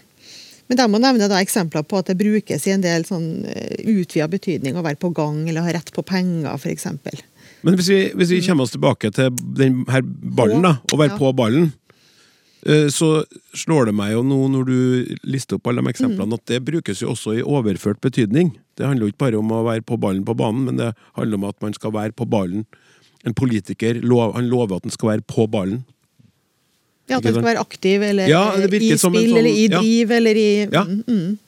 Men 0.69 0.79
da 0.81 0.87
må 0.89 0.99
nevne 1.03 1.29
da 1.29 1.43
eksempler 1.45 1.85
på 1.85 1.99
at 2.01 2.09
det 2.09 2.17
brukes 2.17 2.67
i 2.67 2.73
en 2.73 2.85
del 2.85 3.05
sånn 3.05 3.45
utvida 3.85 4.29
betydning 4.33 4.79
å 4.81 4.85
være 4.87 4.97
på 5.03 5.11
gang 5.13 5.43
eller 5.49 5.67
ha 5.67 5.75
rett 5.77 5.91
på 5.93 6.05
penger, 6.09 6.55
f.eks. 6.57 6.87
Men 7.65 7.77
hvis 7.77 7.89
vi, 7.93 7.99
hvis 8.17 8.33
vi 8.33 8.43
kommer 8.47 8.65
oss 8.65 8.73
tilbake 8.73 9.11
til 9.13 9.33
den 9.59 9.83
her 9.93 10.05
ballen, 10.05 10.65
da, 10.65 10.79
å 10.93 11.01
være 11.01 11.15
Ja. 11.15 11.19
på 11.21 11.33
ballen, 11.37 11.73
eh, 12.67 12.89
så 12.89 13.25
slår 13.53 13.87
det 13.91 13.95
meg 13.95 14.13
jo 14.13 14.23
nå 14.25 14.41
når 14.53 14.65
du 14.69 15.17
lister 15.25 15.57
opp 15.57 15.69
alle 15.69 15.83
de 15.85 15.93
eksemplene, 15.93 16.33
at 16.41 16.47
det 16.47 16.65
brukes 16.65 17.01
jo 17.05 17.13
også 17.13 17.39
i 17.39 17.45
overført 17.45 18.01
betydning. 18.01 18.55
Det 18.77 18.87
handler 18.89 19.07
jo 19.07 19.13
ikke 19.13 19.25
bare 19.27 19.39
om 19.39 19.53
å 19.53 19.65
være 19.69 19.85
på 19.85 20.01
ballen 20.01 20.25
på 20.25 20.37
banen, 20.37 20.65
men 20.65 20.77
det 20.81 20.95
handler 21.17 21.41
om 21.41 21.45
at 21.45 21.61
man 21.61 21.77
skal 21.77 21.93
være 21.93 22.13
på 22.17 22.25
ballen. 22.29 22.65
En 23.25 23.35
politiker 23.37 24.01
lov, 24.03 24.35
han 24.35 24.49
lover 24.49 24.77
at 24.77 24.85
han 24.89 24.91
skal 24.97 25.15
være 25.15 25.29
på 25.29 25.47
ballen. 25.49 25.85
Ja, 27.09 27.19
At 27.19 27.25
man 27.25 27.35
skal 27.35 27.49
være 27.51 27.61
aktiv 27.61 28.03
eller 28.03 28.29
Ja, 28.31 28.43
i 28.57 28.67
spill 28.69 28.99
sånn- 28.99 29.17
eller 29.21 29.45
i 29.51 29.67
ja. 29.69 29.79
driv 29.81 30.11
eller 30.11 30.35
i 30.37 30.69
Ja. 30.73 30.85
mm, 30.85 31.03
mm. 31.07 31.39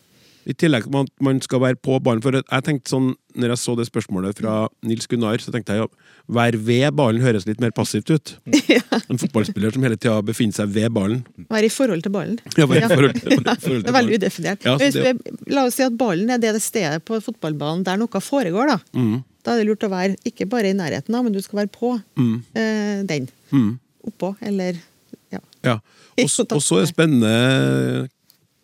I 0.47 0.53
tillegg 0.55 0.85
til 0.87 0.95
at 1.01 1.09
man 1.21 1.41
skal 1.43 1.59
være 1.59 1.75
på 1.83 1.97
ballen. 2.01 2.21
For 2.23 2.31
jeg 2.31 2.63
tenkte 2.63 2.87
sånn, 2.93 3.17
når 3.35 3.49
jeg 3.49 3.59
så 3.59 3.75
det 3.77 3.87
spørsmålet 3.89 4.37
fra 4.39 4.69
Nils 4.87 5.09
Gunnar, 5.11 5.39
så 5.43 5.51
tenkte 5.51 5.75
jeg 5.75 5.81
ja, 5.83 5.87
være 6.31 6.61
ved 6.63 6.95
ballen 6.95 7.21
høres 7.21 7.47
litt 7.49 7.59
mer 7.61 7.73
passivt 7.75 8.11
ut. 8.15 8.37
En 9.11 9.19
fotballspiller 9.19 9.73
som 9.75 9.83
hele 9.83 9.97
tida 9.99 10.21
befinner 10.23 10.55
seg 10.55 10.69
ved 10.71 10.93
ballen. 10.95 11.25
Være 11.51 11.67
i 11.67 11.69
forhold 11.73 12.03
til 12.07 12.13
ballen. 12.15 12.39
Ja, 12.57 12.67
bare 12.67 12.79
i 12.79 12.89
forhold 12.93 13.15
til- 13.19 13.31
forhold 13.43 13.61
til 13.61 13.83
Det 13.83 13.91
er 13.91 13.99
veldig 13.99 14.19
udefinert. 14.21 14.65
Ja, 14.65 14.77
det- 14.79 14.95
vi, 14.95 15.53
la 15.55 15.65
oss 15.67 15.75
si 15.75 15.83
at 15.83 15.97
ballen 15.99 16.31
er 16.31 16.39
det 16.39 16.63
stedet 16.63 17.03
på 17.05 17.19
fotballbanen 17.27 17.83
der 17.85 17.97
noe 17.97 18.07
foregår. 18.23 18.69
Da 18.69 18.79
Mm, 18.95 19.25
Da 19.43 19.53
er 19.55 19.59
det 19.63 19.67
lurt 19.69 19.83
å 19.87 19.91
være 19.91 20.17
ikke 20.27 20.47
bare 20.49 20.71
i 20.71 20.75
nærheten, 20.75 21.11
men 21.25 21.33
du 21.33 21.41
skal 21.43 21.61
være 21.67 21.71
på 21.75 22.01
mm, 22.17 22.43
eh, 22.55 23.03
den. 23.07 23.29
mm. 23.53 23.79
Oppå, 24.07 24.37
eller 24.43 24.75
ja. 25.67 25.79
Og 26.23 26.31
så 26.33 26.47
og 26.49 26.63
så 26.65 26.81
er 26.81 26.87
det 26.87 26.93
spennende, 26.93 28.09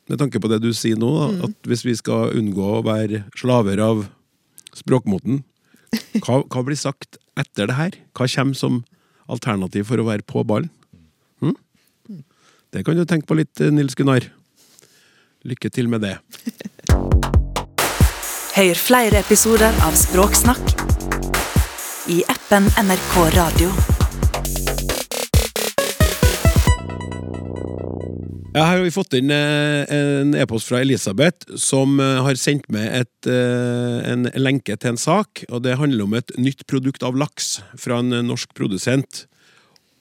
med 0.08 0.20
tanke 0.20 0.40
på 0.40 0.50
det 0.50 0.62
du 0.64 0.70
sier 0.76 0.98
nå, 1.00 1.10
da, 1.18 1.48
at 1.48 1.68
hvis 1.68 1.84
vi 1.84 1.96
skal 1.98 2.32
unngå 2.38 2.68
å 2.78 2.84
være 2.86 3.24
slaver 3.38 3.82
av 3.82 4.06
språkmoten, 4.76 5.42
hva, 6.22 6.40
hva 6.46 6.64
blir 6.64 6.78
sagt 6.78 7.18
etter 7.38 7.68
det 7.68 7.76
her? 7.76 7.98
Hva 8.16 8.28
kommer 8.30 8.56
som 8.56 8.82
alternativ 9.28 9.90
for 9.90 10.00
å 10.00 10.08
være 10.08 10.24
på 10.28 10.44
ballen? 10.48 10.72
Hm? 11.44 11.56
Det 12.72 12.84
kan 12.86 12.96
du 12.96 13.04
tenke 13.04 13.28
på 13.28 13.36
litt, 13.36 13.60
Nils 13.72 13.96
Gunnar. 13.98 14.30
Lykke 15.44 15.72
til 15.74 15.90
med 15.92 16.06
det. 16.06 16.16
Hør 18.52 18.76
flere 18.76 19.22
episoder 19.24 19.72
av 19.84 19.96
Språksnakk 19.96 20.76
i 22.12 22.20
appen 22.28 22.68
NRK 22.82 23.16
Radio. 23.38 23.91
Ja, 28.52 28.66
her 28.68 28.76
har 28.76 28.82
vi 28.84 28.92
fått 28.92 29.14
inn 29.16 29.30
eh, 29.32 29.88
en 29.96 30.34
e-post 30.36 30.68
fra 30.68 30.82
Elisabeth, 30.84 31.54
som 31.56 31.94
eh, 32.04 32.18
har 32.20 32.36
sendt 32.36 32.66
meg 32.74 32.84
et, 32.98 33.28
eh, 33.32 33.94
en 34.10 34.28
lenke 34.36 34.76
til 34.76 34.92
en 34.92 35.00
sak. 35.00 35.46
og 35.48 35.62
Det 35.64 35.78
handler 35.80 36.04
om 36.04 36.18
et 36.18 36.34
nytt 36.36 36.66
produkt 36.68 37.00
av 37.00 37.16
laks 37.16 37.62
fra 37.80 38.02
en 38.02 38.12
norsk 38.28 38.52
produsent. 38.52 39.22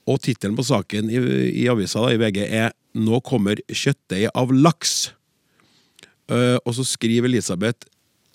Og 0.03 0.19
Tittelen 0.25 0.59
på 0.59 0.67
saken 0.67 1.07
i, 1.07 1.23
i 1.63 1.69
avisa 1.71 2.03
i 2.11 2.19
VG 2.19 2.43
er 2.43 2.75
'Nå 2.91 3.21
kommer 3.23 3.55
kjøttdeig 3.71 4.27
av 4.35 4.51
laks'. 4.51 5.13
Og 6.67 6.71
så 6.75 6.83
skriver 6.83 7.31
Elisabeth 7.31 7.87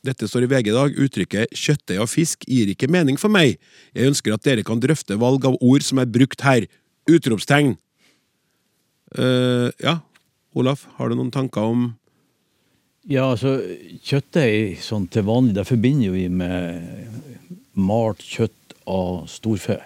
dette 0.07 0.29
står 0.29 0.47
i 0.47 0.49
VG 0.49 0.71
i 0.71 0.77
dag. 0.77 0.97
Uttrykket 0.97 1.53
'kjøttdeig 1.53 2.01
av 2.01 2.09
fisk' 2.09 2.49
gir 2.49 2.73
ikke 2.73 2.89
mening 2.89 3.19
for 3.21 3.29
meg. 3.29 3.59
Jeg 3.93 4.09
ønsker 4.09 4.33
at 4.33 4.45
dere 4.49 4.65
kan 4.65 4.81
drøfte 4.81 5.19
valg 5.21 5.45
av 5.45 5.59
ord 5.61 5.83
som 5.83 5.99
er 5.99 6.09
brukt 6.09 6.41
her. 6.41 6.65
Utropstegn. 7.05 7.77
Uh, 9.15 9.71
ja, 9.79 10.01
Olaf, 10.57 10.87
har 10.97 11.11
du 11.11 11.19
noen 11.19 11.33
tanker 11.35 11.69
om 11.69 11.87
Ja, 13.07 13.29
altså, 13.31 13.59
kjøttdeig 14.03 14.81
sånn 14.83 15.05
til 15.13 15.27
vanlig, 15.29 15.55
det 15.55 15.67
forbinder 15.69 16.09
jo 16.09 16.15
vi 16.17 16.25
med 16.33 17.77
malt 17.79 18.25
kjøtt 18.25 18.75
av 18.91 19.29
storfe. 19.31 19.77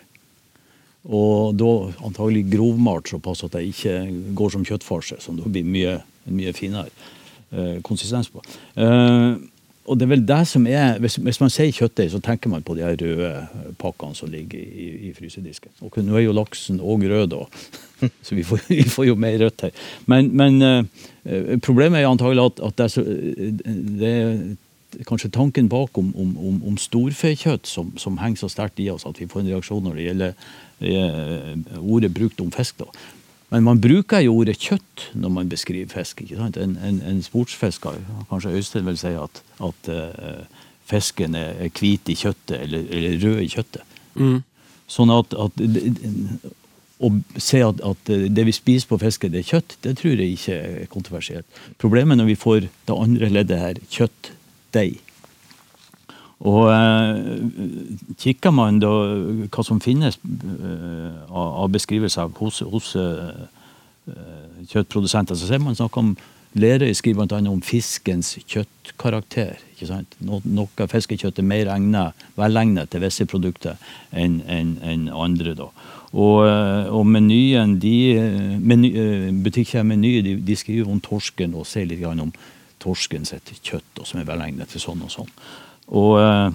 Og 1.10 1.56
da 1.58 1.70
antagelig 2.06 2.46
grovmalt 2.52 3.10
såpass 3.12 3.42
at 3.44 3.56
det 3.56 3.66
ikke 3.68 3.96
går 4.36 4.54
som 4.54 4.64
kjøttfarse, 4.64 5.18
som 5.20 5.36
da 5.36 5.50
blir 5.52 5.66
mye, 5.68 5.98
mye 6.32 6.54
finere 6.56 6.88
eh, 7.52 7.80
konsistens 7.84 8.30
på. 8.32 8.40
Eh, 8.80 9.36
og 9.90 9.98
det 9.98 10.06
er 10.06 10.12
vel 10.12 10.22
det 10.22 10.40
som 10.46 10.66
er 10.70 11.00
Hvis, 11.02 11.16
hvis 11.18 11.40
man 11.42 11.50
sier 11.50 11.74
kjøttdeig, 11.74 12.12
så 12.12 12.20
tenker 12.22 12.50
man 12.52 12.62
på 12.62 12.76
de 12.78 12.84
her 12.86 12.94
røde 12.94 13.74
pakkene 13.80 14.14
som 14.14 14.30
ligger 14.30 14.58
i, 14.60 14.86
i 15.08 15.12
frysedisken. 15.16 15.72
Og 15.82 15.98
nå 15.98 16.14
er 16.14 16.28
jo 16.28 16.36
laksen 16.36 16.78
òg 16.78 17.08
rød, 17.10 17.32
da. 17.34 17.42
Så 18.26 18.38
vi 18.38 18.46
får, 18.46 18.62
vi 18.70 18.86
får 18.86 19.10
jo 19.10 19.18
mer 19.18 19.38
rødt 19.42 19.66
her. 19.66 19.76
Men, 20.06 20.30
men 20.36 20.62
eh, 20.62 21.58
problemet 21.58 22.00
er 22.00 22.08
antagelig 22.08 22.46
at, 22.52 22.62
at 22.68 22.78
det, 22.78 22.86
er 22.86 22.94
så, 22.94 23.02
eh, 23.02 23.52
det 24.00 24.12
er 24.14 25.04
kanskje 25.10 25.32
tanken 25.34 25.68
bak 25.68 25.98
om, 25.98 26.14
om, 26.16 26.34
om, 26.38 26.62
om 26.70 26.78
storfekjøtt 26.80 27.66
som, 27.66 27.92
som 27.98 28.18
henger 28.22 28.44
så 28.44 28.52
sterkt 28.54 28.80
i 28.82 28.90
oss 28.94 29.06
at 29.08 29.18
vi 29.20 29.28
får 29.30 29.42
en 29.42 29.52
reaksjon 29.52 29.84
når 29.86 29.98
det 29.98 30.06
gjelder 30.06 30.32
eh, 30.86 31.80
ordet 31.80 32.14
brukt 32.14 32.40
om 32.40 32.54
fisk. 32.54 32.78
da. 32.84 32.88
Men 33.50 33.66
man 33.66 33.80
bruker 33.82 34.22
jo 34.22 34.36
ordet 34.38 34.60
kjøtt 34.62 35.08
når 35.18 35.32
man 35.34 35.50
beskriver 35.50 35.90
fisk. 35.90 36.22
ikke 36.22 36.38
sant? 36.38 36.58
En, 36.60 36.76
en, 36.86 37.00
en 37.02 37.22
sportsfisker, 37.22 37.98
kanskje 38.30 38.54
Øystein 38.54 38.86
vil 38.86 38.98
si 39.00 39.10
at, 39.18 39.42
at 39.66 39.90
uh, 39.90 40.62
fisken 40.86 41.34
er, 41.38 41.66
hvit 41.74 42.12
i 42.12 42.16
kjøttet 42.18 42.56
eller, 42.60 42.86
eller 42.94 43.18
rød 43.24 43.42
i 43.42 43.50
kjøttet. 43.50 43.98
Sånn 44.90 45.12
at, 45.14 45.34
at 45.38 45.60
å 47.00 47.10
si 47.40 47.60
at, 47.64 47.80
at 47.86 48.10
det 48.10 48.46
vi 48.46 48.54
spiser 48.54 48.90
på 48.90 48.98
fisken, 49.00 49.32
det 49.32 49.44
er 49.44 49.52
kjøtt, 49.54 49.76
det 49.86 49.96
tror 50.00 50.18
jeg 50.20 50.34
ikke 50.36 50.56
er 50.56 50.90
kontroversielt. 50.92 51.60
Problemet 51.80 52.16
er 52.16 52.20
når 52.22 52.30
vi 52.32 52.40
får 52.42 52.66
det 52.66 52.96
andre 52.96 53.30
leddet 53.32 53.62
her, 53.62 53.80
kjøttdeig. 53.94 54.98
Og 56.40 56.70
eh, 56.72 58.14
kikker 58.20 58.52
man 58.56 58.80
da 58.80 58.90
hva 59.52 59.64
som 59.66 59.80
finnes 59.84 60.16
eh, 60.16 61.16
av, 61.28 61.68
beskrivelser 61.74 62.30
hos, 62.38 62.62
hos 62.64 62.94
eh, 62.96 63.42
eh, 64.08 64.60
kjøttprodusenter, 64.70 65.36
så 65.36 65.50
ser 65.50 65.60
man 65.60 65.76
snakk 65.76 66.00
om 66.00 66.14
Lerøy 66.58 66.90
skriver 66.98 67.28
bl.a. 67.30 67.38
om 67.46 67.60
fiskens 67.62 68.32
kjøttkarakter. 68.42 69.60
ikke 69.70 69.86
sant? 69.86 70.16
No, 70.26 70.40
noe 70.42 70.88
fiskekjøtt 70.90 71.38
er 71.38 71.46
mer 71.46 71.70
egnet, 71.70 72.24
velegnet 72.34 72.90
til 72.90 73.04
visse 73.04 73.26
produkter 73.30 73.78
enn 74.10 74.40
en, 74.50 74.72
en 74.82 75.06
andre. 75.14 75.54
da. 75.54 75.68
Og, 76.10 76.42
eh, 76.48 76.90
og 76.90 77.06
menyen, 77.06 77.76
de, 77.78 77.96
eh, 78.18 78.58
meny, 78.58 78.90
butikkjeden 79.44 79.92
Meny 79.92 80.16
de, 80.26 80.36
de 80.42 80.56
skriver 80.58 80.90
om 80.90 80.98
torsken 81.04 81.54
og 81.54 81.68
sier 81.70 81.86
litt 81.86 82.02
om 82.08 82.32
torsken 82.80 83.28
sitt 83.28 83.52
kjøtt, 83.60 84.00
og 84.00 84.08
som 84.08 84.18
er 84.18 84.26
velegnet 84.26 84.72
til 84.72 84.82
sånn 84.82 85.04
og 85.06 85.12
sånn. 85.12 85.30
Og 85.90 86.20
eh, 86.20 86.52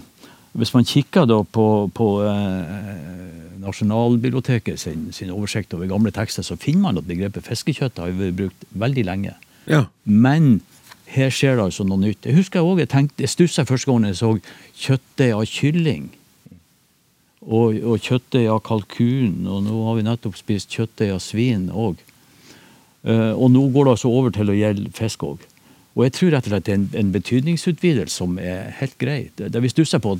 hvis 0.56 0.74
man 0.76 0.88
kikker 0.88 1.28
da 1.28 1.42
på, 1.44 1.68
på 1.96 2.10
eh, 2.24 2.62
Nasjonalbiblioteket 3.66 4.80
sin, 4.80 5.10
sin 5.16 5.34
oversikt 5.34 5.74
over 5.76 5.90
gamle 5.90 6.14
tekster, 6.16 6.46
så 6.46 6.58
finner 6.60 6.88
man 6.88 7.02
at 7.02 7.08
begrepet 7.10 7.48
fiskekjøtt 7.48 8.00
har 8.00 8.14
vært 8.16 8.38
brukt 8.40 8.68
veldig 8.72 9.06
lenge. 9.08 9.36
Ja. 9.68 9.86
Men 10.04 10.62
her 11.12 11.34
skjer 11.34 11.58
det 11.58 11.68
altså 11.70 11.86
noe 11.88 12.02
nytt. 12.02 12.26
Jeg 12.26 12.38
husker 12.38 12.62
også, 12.62 12.84
jeg 12.84 12.92
tenkte, 12.94 13.24
jeg 13.26 13.34
stussa 13.34 13.66
første 13.68 13.92
gang 13.92 14.08
jeg 14.08 14.20
så 14.22 14.32
kjøttdeig 14.86 15.34
av 15.36 15.46
kylling. 15.50 16.06
Og, 17.46 17.76
og 17.86 18.02
kjøttdeig 18.02 18.48
av 18.50 18.62
kalkun, 18.66 19.44
og 19.46 19.66
nå 19.68 19.82
har 19.86 20.00
vi 20.00 20.06
nettopp 20.08 20.38
spist 20.40 20.72
kjøttdeig 20.74 21.12
av 21.14 21.22
svin 21.22 21.68
òg. 21.70 22.00
og 23.06 23.52
nå 23.54 23.68
går 23.70 23.86
det 23.86 23.92
altså 23.92 24.10
over 24.10 24.34
til 24.34 24.50
å 24.50 24.56
gjelde 24.58 24.94
fisk 24.98 25.28
òg. 25.28 25.44
Og 25.96 26.04
jeg 26.04 26.14
tror 26.18 26.32
rett 26.36 26.48
og 26.48 26.52
slett 26.52 26.66
det 26.68 26.74
er 26.74 26.80
en, 26.82 26.90
en 27.00 27.12
betydningsutvidelse 27.16 28.16
som 28.20 28.38
er 28.42 28.72
helt 28.82 28.98
grei. 29.00 29.30
Det, 29.40 29.48
det 29.54 29.62
vi 29.64 29.70
stusser 29.72 30.02
på 30.04 30.18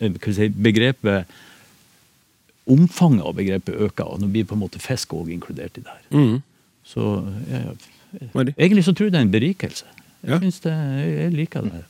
eh, 0.00 0.32
si, 0.34 0.48
begrepet 0.50 1.26
Omfanget 2.66 3.22
av 3.22 3.36
begrepet 3.38 3.76
øker, 3.78 4.08
og 4.10 4.18
nå 4.18 4.26
blir 4.34 4.42
på 4.50 4.56
en 4.56 4.62
måte 4.64 4.80
fisk 4.82 5.12
òg 5.14 5.28
inkludert 5.30 5.76
i 5.78 5.84
det 5.86 5.92
her. 5.92 6.00
Mm. 6.10 6.40
Så 6.82 7.02
jeg, 7.46 7.76
jeg, 8.18 8.54
egentlig 8.56 8.82
så 8.88 8.90
tror 8.96 9.06
jeg 9.06 9.14
det 9.14 9.20
er 9.20 9.26
en 9.28 9.34
berikelse. 9.36 9.86
Jeg, 9.86 10.32
Ja. 10.32 10.38
synes 10.42 10.58
det, 10.64 10.72
jeg, 10.74 11.12
jeg 11.20 11.32
liker 11.36 11.62
det. 11.68 11.70
her. 11.76 11.84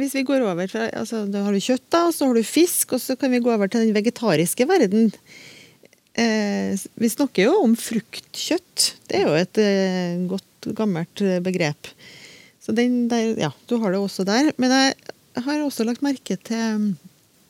Hvis 0.00 0.14
vi 0.18 0.24
går 0.26 0.42
over 0.42 0.66
fra 0.72 0.88
altså, 0.90 1.20
Da 1.30 1.44
har 1.46 1.52
du 1.54 1.60
kjøtt, 1.62 1.84
da, 1.94 2.00
og 2.08 2.14
så 2.16 2.26
har 2.26 2.34
du 2.34 2.42
fisk, 2.42 2.96
og 2.96 3.00
så 3.04 3.14
kan 3.20 3.30
vi 3.30 3.38
gå 3.44 3.52
over 3.54 3.70
til 3.70 3.84
den 3.86 3.94
vegetariske 3.94 4.66
verden. 4.66 5.12
Eh, 6.18 6.74
vi 6.98 7.08
snakker 7.14 7.46
jo 7.46 7.54
om 7.62 7.76
fruktkjøtt. 7.78 8.88
Det 9.06 9.20
er 9.20 9.28
jo 9.28 9.36
et 9.38 9.62
eh, 9.62 10.18
godt, 10.32 10.48
gammelt 10.78 11.22
eh, 11.24 11.40
begrep. 11.44 11.90
Så 12.62 12.74
den 12.76 13.08
der, 13.10 13.34
ja, 13.40 13.50
du 13.68 13.78
har 13.82 13.94
det 13.94 14.02
også 14.02 14.26
der. 14.28 14.52
Men 14.62 14.70
jeg 14.70 14.94
har 15.46 15.64
også 15.64 15.86
lagt 15.88 16.04
merke 16.04 16.36
til 16.36 16.92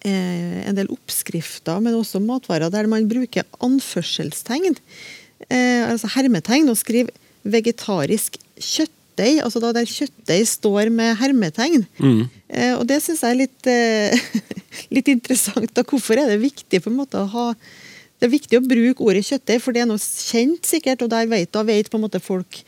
eh, 0.06 0.62
en 0.64 0.78
del 0.78 0.90
oppskrifter, 0.92 1.82
men 1.84 1.98
også 1.98 2.22
matvarer, 2.24 2.72
der 2.72 2.88
man 2.90 3.10
bruker 3.10 3.44
anførselstegn, 3.60 4.78
eh, 5.48 5.84
altså 5.90 6.10
hermetegn, 6.16 6.72
og 6.72 6.80
skriver 6.80 7.12
'vegetarisk 7.42 8.38
kjøtt'. 8.56 8.98
kjøttdeig, 9.12 9.42
altså 9.44 9.60
da 9.60 9.72
der 9.72 9.86
kjøttdeig 9.86 10.46
står 10.48 10.90
med 10.90 11.16
hermetegn. 11.20 11.84
Eh, 12.48 12.74
og 12.76 12.86
det 12.86 13.02
syns 13.02 13.22
jeg 13.22 13.30
er 13.30 13.38
litt, 13.38 13.66
eh, 13.66 14.42
litt 14.96 15.08
interessant. 15.08 15.72
Da. 15.74 15.82
Hvorfor 15.82 16.18
er 16.18 16.28
det 16.28 16.40
viktig 16.40 16.82
på 16.82 16.90
en 16.90 16.96
måte 16.96 17.18
å 17.18 17.28
ha 17.28 17.54
Det 18.22 18.28
er 18.28 18.38
viktig 18.38 18.58
å 18.60 18.62
bruke 18.62 19.02
ordet 19.02 19.24
kjøttdeig, 19.26 19.60
for 19.60 19.74
det 19.74 19.80
er 19.82 19.86
noe 19.90 19.98
kjent, 19.98 20.62
sikkert, 20.62 21.02
og 21.02 21.10
der 21.10 21.26
vet, 21.26 21.50
da 21.50 21.64
vet 21.66 21.88
på 21.90 21.98
en 21.98 22.04
måte 22.04 22.20
folk 22.22 22.60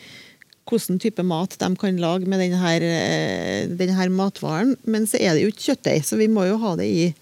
hvilken 0.70 0.98
type 1.02 1.22
mat 1.26 1.56
de 1.60 1.68
kan 1.76 1.96
lage 2.00 2.26
med 2.26 2.40
denne, 2.40 2.74
eh, 2.80 3.66
denne 3.68 4.08
matvaren. 4.10 4.76
Men 4.86 5.06
så 5.06 5.20
er 5.20 5.34
det 5.34 5.42
jo 5.44 5.52
ikke 5.52 5.74
kjøttdeig, 5.74 6.04
så 6.04 6.16
vi 6.20 6.28
må 6.28 6.46
jo 6.48 6.58
ha 6.62 6.74
det 6.76 6.86
i 6.88 7.14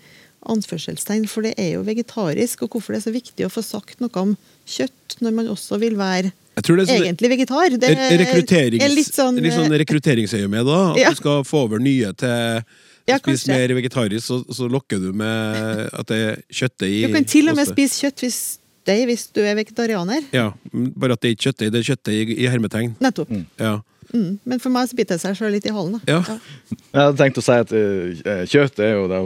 anførselstegn, 0.50 1.26
for 1.30 1.46
det 1.46 1.54
er 1.60 1.74
jo 1.76 1.82
vegetarisk. 1.86 2.62
Og 2.64 2.70
hvorfor 2.76 2.94
det 2.94 3.02
er 3.02 3.08
så 3.10 3.14
viktig 3.14 3.46
å 3.46 3.52
få 3.52 3.62
sagt 3.64 4.00
noe 4.02 4.10
om 4.22 4.36
kjøtt 4.66 5.18
når 5.22 5.34
man 5.36 5.50
også 5.52 5.78
vil 5.82 5.96
være 5.98 6.32
Jeg 6.52 6.64
tror 6.66 6.76
det 6.76 6.88
sånn 6.90 7.04
egentlig 7.06 7.30
vegetar. 7.32 7.76
Det 7.80 7.90
er, 7.90 8.00
er 8.12 8.92
litt 8.92 9.14
sånn, 9.14 9.38
litt 9.40 9.54
sånn 9.56 9.72
rekrutteringsøyemed, 9.72 10.66
da. 10.68 10.80
At 10.92 10.98
Ja. 11.00 11.10
du 11.10 11.16
skal 11.16 11.44
få 11.48 11.64
over 11.64 11.78
nye 11.78 12.12
til 12.12 12.62
Ja, 13.08 13.16
spise 13.18 13.48
kanskje. 13.48 13.48
mer 13.48 13.74
vegetarisk, 13.74 14.26
så, 14.26 14.36
så 14.52 14.68
lokker 14.70 15.00
du 15.00 15.12
med 15.12 15.88
at 15.92 16.06
det 16.06 16.18
er 16.22 16.36
kjøttdeig 16.52 16.92
i 16.92 17.06
Du 17.06 17.14
kan 17.16 17.24
til 17.24 17.48
og 17.48 17.56
med 17.56 17.66
spise 17.66 18.04
kjøtt 18.04 18.20
hvis, 18.22 18.40
deig 18.88 19.06
hvis 19.10 19.28
du 19.34 19.40
er 19.44 19.56
vegetarianer. 19.58 20.26
Ja, 20.34 20.50
mm, 20.72 20.92
bare 20.98 21.16
at 21.16 21.22
det 21.22 21.30
er 21.30 21.36
ikke 21.36 21.48
kjøttdeig, 21.50 21.72
det 21.72 21.80
er 21.80 21.88
kjøttdeig 21.92 22.34
i, 22.34 22.38
i 22.44 22.50
hermetegn. 22.50 22.94
Nettopp. 23.02 23.32
Ja. 23.60 23.78
Mm. 24.12 24.38
Men 24.44 24.60
for 24.60 24.72
meg 24.74 24.90
så 24.90 24.96
biter 24.98 25.16
det 25.16 25.22
seg 25.22 25.36
sjøl 25.38 25.54
litt 25.54 25.66
i 25.68 25.72
halen. 25.72 26.00
Ja. 26.08 26.20
Ja. 26.28 26.36
Jeg 26.68 26.98
hadde 26.98 27.20
tenkt 27.20 27.40
å 27.40 27.44
si 27.44 27.54
at 27.64 27.72
eh, 27.76 28.42
kjøtt 28.50 28.82
er 28.84 28.96
jo, 28.98 29.06
da 29.10 29.22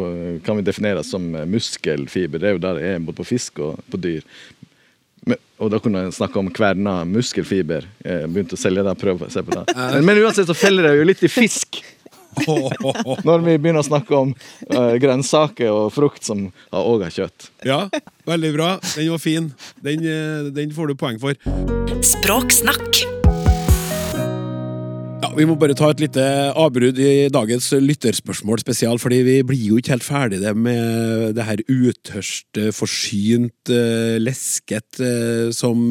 kan 0.47 0.61
vi 0.61 0.67
definere 0.67 1.03
som 1.07 1.27
eh, 1.35 1.49
muskelfiber. 1.51 2.43
Det 2.43 2.51
er 2.51 2.57
jo 2.57 2.63
der 2.63 2.79
det 2.79 2.93
er 2.93 3.03
både 3.03 3.19
på 3.19 3.29
fisk 3.33 3.59
og 3.67 3.83
på 3.91 4.01
dyr. 4.03 4.23
Men, 5.27 5.41
og 5.59 5.73
da 5.73 5.81
kunne 5.83 6.05
jeg 6.05 6.15
snakke 6.21 6.39
om 6.39 6.53
kverna 6.55 7.01
muskelfiber. 7.09 7.89
Jeg 8.05 8.31
begynte 8.31 8.55
å 8.55 8.63
selge 8.63 8.87
det, 8.87 8.95
prøv 9.01 9.27
å 9.27 9.31
se 9.33 9.43
på 9.43 9.57
det. 9.57 9.67
Men, 9.97 10.07
men 10.07 10.23
uansett 10.23 10.47
så 10.47 10.55
feller 10.55 10.87
det 10.87 10.97
jo 11.01 11.09
litt 11.09 11.25
i 11.27 11.33
fisk. 11.33 11.81
Når 13.29 13.45
vi 13.47 13.57
begynner 13.59 13.83
å 13.83 13.87
snakke 13.87 14.17
om 14.19 14.35
uh, 14.73 14.95
grønnsaker 15.03 15.73
og 15.73 15.93
frukt 15.95 16.27
som 16.27 16.49
òg 16.71 17.07
har 17.07 17.15
kjøtt. 17.15 17.51
ja, 17.67 17.87
veldig 18.29 18.53
bra. 18.57 18.71
Den 18.95 19.13
var 19.15 19.23
fin. 19.23 19.53
Den, 19.85 20.07
eh, 20.07 20.49
den 20.55 20.73
får 20.75 20.93
du 20.93 20.99
poeng 20.99 21.21
for. 21.23 21.37
Språksnakk. 22.05 23.05
Ja, 25.23 25.31
Vi 25.37 25.47
må 25.49 25.57
bare 25.59 25.75
ta 25.77 25.89
et 25.91 26.01
lite 26.01 26.23
avbrudd 26.57 26.99
i 27.01 27.29
dagens 27.33 27.71
lytterspørsmål 27.73 28.61
spesial, 28.61 29.01
fordi 29.01 29.23
vi 29.27 29.37
blir 29.49 29.63
jo 29.71 29.79
ikke 29.81 29.95
helt 29.95 30.07
ferdig 30.07 30.43
det 30.43 30.53
med 30.57 31.37
det 31.39 31.47
her 31.49 31.63
utørst, 31.65 32.61
forsynt, 32.77 33.73
eh, 33.73 34.19
lesket 34.21 35.01
som 35.57 35.89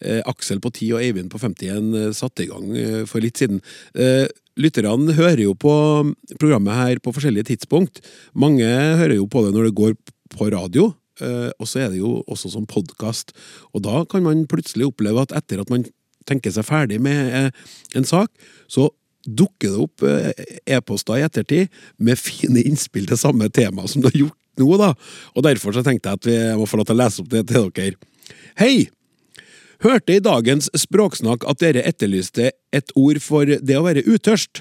Aksel 0.00 0.60
på 0.60 0.70
10 0.72 0.92
og 0.96 1.02
Eivind 1.04 1.32
på 1.32 1.40
51 1.40 1.90
eh, 1.96 2.12
satte 2.16 2.44
i 2.44 2.48
gang 2.48 2.70
for 3.08 3.20
litt 3.20 3.40
siden. 3.40 3.60
Lytterne 4.60 5.14
hører 5.16 5.44
jo 5.46 5.54
på 5.56 5.72
programmet 6.40 6.76
her 6.76 7.00
på 7.02 7.12
forskjellige 7.16 7.52
tidspunkt. 7.54 8.02
Mange 8.36 8.66
hører 8.66 9.16
jo 9.16 9.28
på 9.30 9.44
det 9.46 9.54
når 9.54 9.68
det 9.68 9.78
går 9.78 9.94
på 10.34 10.50
radio, 10.52 10.90
eh, 11.22 11.48
og 11.56 11.68
så 11.68 11.84
er 11.84 11.94
det 11.94 12.02
jo 12.02 12.20
også 12.28 12.52
som 12.52 12.68
podkast. 12.68 13.32
Og 13.72 13.84
da 13.86 14.04
kan 14.10 14.24
man 14.26 14.46
plutselig 14.50 14.90
oppleve 14.90 15.24
at 15.24 15.34
etter 15.36 15.62
at 15.62 15.72
man 15.72 15.86
tenker 16.28 16.52
seg 16.52 16.68
ferdig 16.68 17.00
med 17.02 17.32
eh, 17.32 17.50
en 17.96 18.06
sak, 18.06 18.28
så 18.68 18.90
dukker 19.24 19.72
det 19.72 19.82
opp 19.86 20.06
eh, 20.08 20.44
e-poster 20.76 21.20
i 21.20 21.26
ettertid 21.26 21.82
med 21.98 22.20
fine 22.20 22.62
innspill 22.64 23.08
til 23.08 23.20
samme 23.20 23.50
tema 23.52 23.88
som 23.88 24.04
du 24.04 24.10
har 24.10 24.22
gjort 24.26 24.38
nå. 24.60 24.70
da. 24.80 24.94
Og 25.36 25.44
Derfor 25.46 25.76
så 25.76 25.84
tenkte 25.86 26.12
jeg 26.12 26.20
at 26.20 26.30
vi 26.30 26.38
må 26.60 26.68
få 26.68 26.80
lov 26.80 26.90
til 26.90 26.98
å 26.98 27.02
lese 27.04 27.24
opp 27.24 27.32
det 27.32 27.46
til 27.48 27.70
dere. 27.76 28.00
Hei! 28.60 28.90
Hørte 29.80 30.12
i 30.18 30.20
dagens 30.20 30.68
språksnakk 30.76 31.46
at 31.48 31.62
dere 31.62 31.82
etterlyste 31.88 32.50
et 32.76 32.92
ord 33.00 33.20
for 33.24 33.48
det 33.48 33.78
å 33.78 33.86
være 33.86 34.04
utørst. 34.04 34.60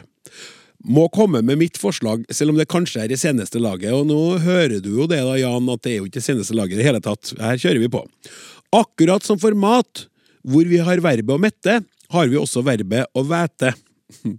Må 0.88 1.10
komme 1.12 1.42
med 1.44 1.60
mitt 1.60 1.80
forslag, 1.80 2.24
selv 2.32 2.54
om 2.54 2.60
det 2.60 2.70
kanskje 2.72 3.02
er 3.04 3.12
i 3.12 3.20
seneste 3.20 3.60
laget. 3.60 3.92
Og 3.92 4.06
nå 4.08 4.38
hører 4.40 4.78
du 4.80 4.94
jo 5.02 5.10
det, 5.12 5.20
da, 5.28 5.36
Jan, 5.36 5.68
at 5.74 5.84
det 5.84 5.92
er 5.92 5.98
jo 6.00 6.08
ikke 6.08 6.24
seneste 6.24 6.56
laget 6.56 6.78
i 6.78 6.80
det 6.80 6.88
hele 6.88 7.02
tatt. 7.04 7.34
Her 7.36 7.60
kjører 7.60 7.82
vi 7.84 7.92
på. 7.92 8.06
Akkurat 8.80 9.28
som 9.28 9.42
for 9.42 9.58
mat, 9.60 10.06
hvor 10.48 10.70
vi 10.72 10.80
har 10.88 11.04
verbet 11.04 11.36
å 11.36 11.42
mette, 11.42 11.82
har 12.16 12.32
vi 12.32 12.40
også 12.40 12.64
verbet 12.68 13.12
å 13.12 13.26
væte. 13.28 13.76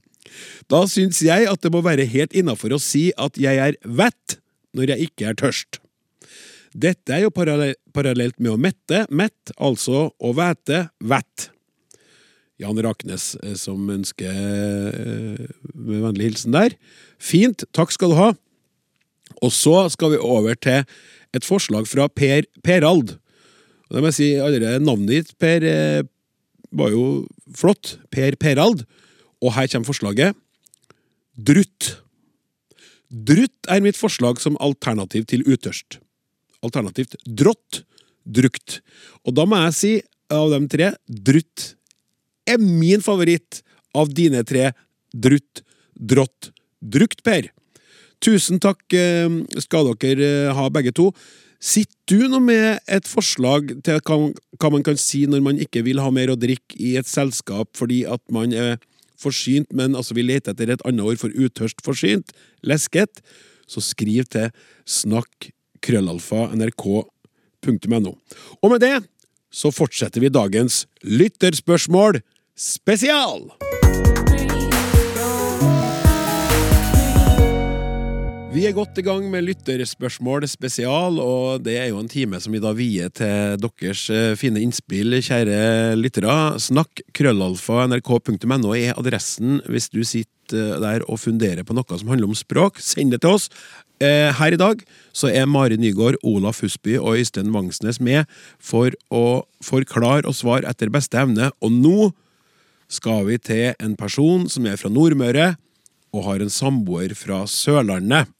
Da 0.70 0.84
syns 0.86 1.18
jeg 1.24 1.48
at 1.50 1.58
det 1.64 1.72
må 1.74 1.80
være 1.82 2.04
helt 2.06 2.36
innafor 2.36 2.76
å 2.76 2.78
si 2.78 3.08
at 3.18 3.38
jeg 3.40 3.58
er 3.58 3.74
vett 3.82 4.36
når 4.78 4.92
jeg 4.92 5.08
ikke 5.08 5.26
er 5.26 5.38
tørst. 5.40 5.80
Dette 6.70 7.16
er 7.16 7.24
jo 7.24 7.32
parallell- 7.34 7.79
parallelt 7.94 8.38
med 8.38 8.54
å 8.54 8.60
mette, 8.60 9.04
mett, 9.10 9.52
altså 9.58 10.10
å 10.18 10.34
væte, 10.36 10.88
vett. 11.00 11.50
Jan 12.60 12.80
Raknes 12.84 13.34
eh, 13.40 13.56
som 13.58 13.88
ønsker 13.92 14.28
eh, 14.30 15.48
med 15.72 16.04
vennlig 16.04 16.30
hilsen 16.30 16.56
der. 16.56 16.76
Fint, 17.20 17.64
takk 17.76 17.94
skal 17.94 18.12
du 18.12 18.18
ha. 18.18 18.30
Og 19.40 19.52
så 19.54 19.86
skal 19.92 20.14
vi 20.14 20.20
over 20.20 20.58
til 20.60 20.84
et 21.36 21.46
forslag 21.46 21.88
fra 21.88 22.08
Per 22.12 22.44
Perald. 22.66 23.16
Og 23.88 23.96
det 23.96 24.02
må 24.02 24.10
jeg 24.10 24.18
si, 24.18 24.30
allerede 24.38 24.82
navnet 24.84 25.10
ditt, 25.14 25.32
Per, 25.40 25.64
eh, 25.64 26.02
var 26.70 26.92
jo 26.94 27.24
flott. 27.56 27.96
Per 28.12 28.36
Perald. 28.40 28.84
Og 29.40 29.54
her 29.56 29.70
kommer 29.72 29.88
forslaget. 29.88 30.36
Drutt. 31.40 31.94
Drutt 33.10 33.70
er 33.72 33.82
mitt 33.82 33.98
forslag 33.98 34.38
som 34.42 34.58
alternativ 34.60 35.24
til 35.30 35.46
utørst. 35.48 35.98
Alternativt 36.66 37.16
drått, 37.24 37.82
drukt. 38.24 38.80
Og 39.24 39.34
da 39.36 39.46
må 39.48 39.60
jeg 39.66 39.76
si, 39.76 39.92
av 40.30 40.52
de 40.52 40.60
tre, 40.70 40.92
drutt 41.08 41.74
er 42.48 42.60
min 42.60 43.02
favoritt 43.04 43.62
av 43.96 44.10
dine 44.14 44.42
tre. 44.46 44.70
Drutt, 45.10 45.64
drått, 45.94 46.50
drukt, 46.80 47.24
Per. 47.26 47.50
Tusen 48.20 48.60
takk 48.60 48.94
eh, 48.94 49.30
skal 49.64 49.94
dere 49.98 50.26
eh, 50.26 50.52
ha, 50.56 50.68
begge 50.72 50.92
to. 50.96 51.08
Sitter 51.60 52.20
du 52.22 52.28
nå 52.32 52.40
med 52.44 52.80
et 52.88 53.08
forslag 53.08 53.74
til 53.84 54.00
hva, 54.06 54.70
man 54.72 54.84
kan 54.84 54.96
si 55.00 55.26
når 55.28 55.42
man 55.44 55.60
ikke 55.60 55.82
vil 55.84 56.00
ha 56.00 56.08
mer 56.12 56.32
å 56.32 56.38
drikke 56.40 56.78
i 56.80 56.94
et 57.00 57.08
selskap 57.08 57.76
fordi 57.76 58.02
at 58.08 58.22
man 58.32 58.54
er 58.56 58.78
forsynt, 59.20 59.68
men 59.76 59.96
altså 59.98 60.16
vil 60.16 60.30
lete 60.30 60.54
etter 60.54 60.72
et 60.72 60.84
annet 60.88 61.04
ord 61.04 61.20
for 61.20 61.32
utørst 61.36 61.82
forsynt, 61.84 62.32
lesket, 62.64 63.20
så 63.68 63.82
skriv 63.84 64.24
til 64.32 64.48
snakk 64.88 65.50
krøllalfa 65.84 66.48
nrk.no. 66.56 68.14
Og 68.60 68.72
med 68.72 68.84
det 68.84 68.96
så 69.50 69.72
fortsetter 69.74 70.22
vi 70.22 70.30
dagens 70.32 70.84
lytterspørsmål 71.02 72.22
spesial! 72.54 73.50
Vi 78.50 78.64
er 78.66 78.74
godt 78.74 78.96
i 78.98 79.02
gang 79.06 79.28
med 79.30 79.44
lytterspørsmål 79.46 80.42
spesial, 80.50 81.20
og 81.22 81.62
det 81.62 81.76
er 81.78 81.84
jo 81.92 82.00
en 82.00 82.08
time 82.10 82.40
som 82.42 82.50
vi 82.50 82.58
da 82.62 82.72
vier 82.74 83.12
til 83.14 83.60
deres 83.62 84.00
eh, 84.10 84.32
fine 84.34 84.58
innspill, 84.58 85.14
kjære 85.22 85.94
lyttere. 85.94 86.34
Snakk 86.58 87.04
krøllalfa 87.14 87.86
nrk.no 87.86 88.74
er 88.74 88.98
adressen 88.98 89.60
hvis 89.70 89.86
du 89.94 90.02
sitter 90.02 90.82
der 90.82 91.06
og 91.06 91.22
funderer 91.22 91.62
på 91.62 91.76
noe 91.78 92.00
som 92.00 92.10
handler 92.10 92.32
om 92.32 92.34
språk. 92.34 92.82
Send 92.82 93.14
det 93.14 93.22
til 93.22 93.38
oss. 93.38 93.46
Eh, 94.00 94.32
Her 94.32 94.54
i 94.54 94.60
dag 94.60 94.80
så 95.12 95.28
er 95.28 95.44
Mari 95.44 95.76
Nygaard, 95.76 96.16
Olaf 96.24 96.62
Husby 96.64 96.96
og 96.96 97.18
Øystein 97.20 97.52
Vangsnes 97.52 98.00
med 98.00 98.24
for 98.56 98.94
å 99.12 99.44
forklare 99.60 100.24
og 100.24 100.36
svare 100.38 100.68
etter 100.70 100.88
beste 100.92 101.20
evne. 101.20 101.50
Og 101.60 101.74
nå 101.74 102.10
skal 102.88 103.26
vi 103.28 103.36
til 103.38 103.74
en 103.76 103.96
person 104.00 104.48
som 104.48 104.66
er 104.66 104.80
fra 104.80 104.88
Nordmøre 104.88 105.54
og 106.16 106.24
har 106.26 106.40
en 106.40 106.52
samboer 106.52 107.12
fra 107.14 107.44
Sørlandet. 107.44 108.32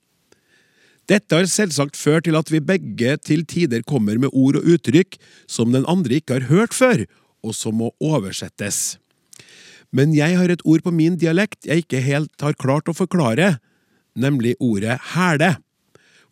Dette 1.11 1.35
har 1.35 1.49
selvsagt 1.51 1.99
ført 1.99 2.25
til 2.25 2.39
at 2.39 2.51
vi 2.53 2.63
begge 2.63 3.17
til 3.21 3.45
tider 3.45 3.83
kommer 3.83 4.17
med 4.17 4.33
ord 4.33 4.61
og 4.61 4.67
uttrykk 4.75 5.19
som 5.51 5.75
den 5.75 5.85
andre 5.91 6.23
ikke 6.23 6.39
har 6.39 6.49
hørt 6.49 6.73
før, 6.73 7.05
og 7.43 7.53
som 7.57 7.77
må 7.83 7.91
oversettes. 8.01 8.97
Men 9.91 10.15
jeg 10.15 10.39
har 10.39 10.53
et 10.53 10.63
ord 10.65 10.85
på 10.87 10.93
min 10.95 11.19
dialekt 11.19 11.67
jeg 11.67 11.83
ikke 11.85 12.05
helt 12.05 12.45
har 12.45 12.55
klart 12.55 12.89
å 12.89 12.95
forklare, 12.95 13.59
nemlig 14.19 14.57
ordet 14.61 14.99
hæle. 15.15 15.55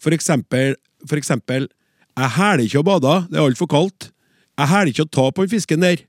For 0.03 0.15
eksempel, 0.15 0.77
for 1.07 1.19
eksempel 1.19 1.69
Jeg 2.19 2.31
hæler 2.35 2.65
ikke 2.67 2.81
å 2.81 2.87
bade, 2.87 3.13
det 3.31 3.39
er 3.39 3.45
altfor 3.47 3.69
kaldt. 3.71 4.09
Jeg 4.59 4.67
hæler 4.73 4.89
ikke 4.91 5.05
å 5.07 5.11
ta 5.15 5.27
på 5.31 5.45
den 5.45 5.53
fisken 5.53 5.85
der. 5.85 6.01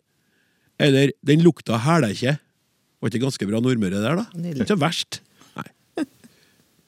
Eller 0.82 1.12
Den 1.21 1.43
lukta 1.45 1.77
hæler 1.77 2.15
ikke. 2.15 2.39
Var 2.99 3.12
ikke 3.12 3.21
ganske 3.21 3.47
bra 3.47 3.62
Nordmøre 3.62 4.01
der, 4.01 4.17
da? 4.17 4.25
Nydelig. 4.34 4.63
Ikke 4.63 4.73
så 4.73 4.79
verst. 4.82 5.19
Nei. 5.55 5.67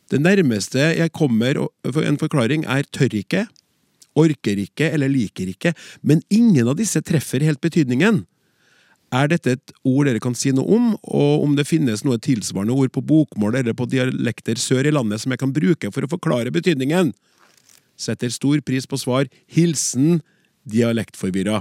Det 0.10 0.20
nærmeste 0.20 0.90
jeg 0.98 1.14
kommer 1.14 1.60
for 1.86 2.02
en 2.02 2.18
forklaring, 2.18 2.66
er 2.66 2.88
tør 2.90 3.14
ikke, 3.16 3.46
orker 4.18 4.60
ikke 4.60 4.90
eller 4.92 5.12
liker 5.12 5.54
ikke, 5.54 5.76
men 6.02 6.24
ingen 6.34 6.68
av 6.68 6.76
disse 6.82 7.00
treffer 7.06 7.46
helt 7.46 7.62
betydningen. 7.64 8.26
Er 9.12 9.28
dette 9.28 9.58
et 9.58 9.74
ord 9.84 10.08
dere 10.08 10.22
kan 10.24 10.36
si 10.38 10.54
noe 10.56 10.64
om, 10.72 10.92
og 11.04 11.44
om 11.44 11.56
det 11.58 11.68
finnes 11.68 12.06
noe 12.08 12.20
tilsvarende 12.24 12.78
ord 12.80 12.94
på 12.96 13.04
bokmål 13.04 13.58
eller 13.60 13.76
på 13.76 13.90
dialekter 13.92 14.60
sør 14.60 14.88
i 14.88 14.94
landet 14.94 15.20
som 15.24 15.34
jeg 15.34 15.42
kan 15.42 15.52
bruke 15.52 15.92
for 15.92 16.08
å 16.08 16.12
forklare 16.12 16.54
betydningen? 16.56 17.12
Setter 18.00 18.32
stor 18.32 18.64
pris 18.64 18.88
på 18.88 19.00
svar. 19.02 19.28
Hilsen 19.52 20.22
dialektforvirra. 20.64 21.60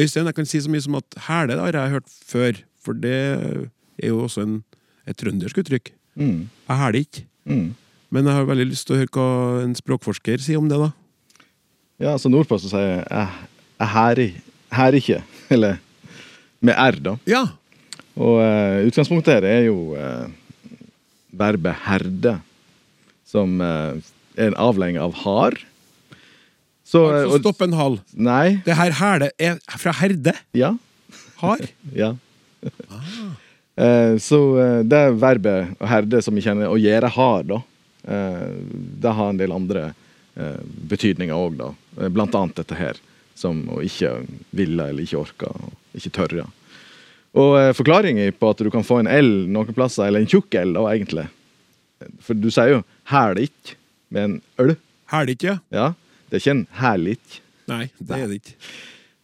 Øystein, 0.00 0.26
jeg 0.26 0.38
kan 0.40 0.48
si 0.48 0.62
så 0.64 0.72
mye 0.72 0.82
som 0.82 0.96
at 0.98 1.20
hæle 1.28 1.60
har 1.60 1.76
jeg 1.76 1.94
hørt 1.98 2.08
før, 2.32 2.58
for 2.82 2.96
det 2.98 3.14
er 3.14 4.08
jo 4.08 4.24
også 4.24 4.42
en, 4.48 4.58
et 5.06 5.20
trøndersk 5.20 5.60
uttrykk. 5.60 5.92
Mm. 6.16 6.48
Jeg 6.48 6.80
hæler 6.80 7.00
ikke. 7.04 7.26
Mm. 7.44 7.68
Men 8.08 8.26
jeg 8.30 8.38
har 8.40 8.48
veldig 8.48 8.70
lyst 8.72 8.88
til 8.88 8.96
å 8.96 9.02
høre 9.02 9.12
hva 9.14 9.28
en 9.66 9.76
språkforsker 9.76 10.42
sier 10.42 10.58
om 10.58 10.72
det, 10.72 10.80
da. 10.80 10.90
Ja, 12.00 12.16
altså 12.16 12.32
nordpå 12.32 12.56
så 12.58 12.72
sier 12.72 12.88
jeg 12.88 13.04
jeg, 13.04 13.48
jeg 13.84 13.92
hærer 14.74 14.98
ikke. 14.98 15.20
Eller 15.54 15.83
med 16.64 16.78
r, 16.78 16.98
da. 17.02 17.14
Ja. 17.28 17.44
Og 18.14 18.38
uh, 18.38 18.86
utgangspunktet 18.86 19.38
her 19.38 19.46
er 19.48 19.62
jo 19.66 19.94
uh, 19.98 20.26
verbet 21.34 21.78
herde, 21.86 22.36
som 23.26 23.56
uh, 23.62 23.94
er 24.38 24.52
en 24.52 24.58
avlenging 24.62 25.00
av 25.02 25.16
har. 25.24 25.58
Så, 26.84 27.02
Altså 27.10 27.40
stopp 27.40 27.64
en 27.64 27.74
hal. 27.74 27.98
Nei. 28.14 28.60
Det 28.66 28.76
her 28.78 28.94
hæle 29.00 29.30
er 29.40 29.58
fra 29.80 29.94
herde. 30.02 30.36
Ja. 30.54 30.74
Har. 31.40 31.64
Ja. 32.04 32.14
Eh, 33.74 34.14
så 34.22 34.38
det 34.86 34.96
er 34.96 35.16
verbet 35.18 35.72
å 35.82 35.88
herde 35.90 36.20
som 36.22 36.36
vi 36.36 36.44
kjenner 36.44 36.70
å 36.70 36.78
gjøre 36.78 37.10
har, 37.12 37.42
da. 37.48 37.58
Det 39.02 39.14
har 39.18 39.32
en 39.32 39.40
del 39.40 39.52
andre 39.52 39.82
betydninger 40.88 41.34
òg, 41.34 41.58
da. 41.58 41.68
Blant 42.14 42.36
annet 42.38 42.62
dette 42.62 42.78
her. 42.78 43.00
Som 43.36 43.64
å 43.74 43.80
ikke 43.84 44.14
ville 44.54 44.86
eller 44.92 45.04
ikke 45.04 45.20
orke, 45.24 45.50
og 45.94 46.14
tørr, 46.14 46.36
ja. 46.42 46.46
Og 47.34 47.56
eh, 47.58 47.72
forklaringen 47.74 48.34
på 48.38 48.50
at 48.54 48.62
du 48.62 48.70
kan 48.70 48.86
få 48.86 49.00
en 49.02 49.10
L 49.10 49.32
noen 49.50 49.74
plasser, 49.74 50.06
eller 50.06 50.22
en 50.22 50.30
tjukk 50.30 50.54
L, 50.60 50.74
da, 50.76 50.86
egentlig. 50.92 51.28
For 52.22 52.36
du 52.36 52.50
sier 52.50 52.76
jo 52.76 52.82
'hælikk' 53.10 53.76
med 54.10 54.24
en 54.24 54.40
øl. 54.60 54.76
Hælikk, 55.10 55.42
ja. 55.42 55.58
Ja. 55.70 55.92
Det 56.28 56.36
er 56.36 56.42
ikke 56.42 56.58
en 56.58 56.66
'hælikk'. 56.80 57.40
Nei, 57.66 57.88
det 57.98 58.18
er 58.18 58.26
det 58.28 58.40
ikke. 58.42 58.58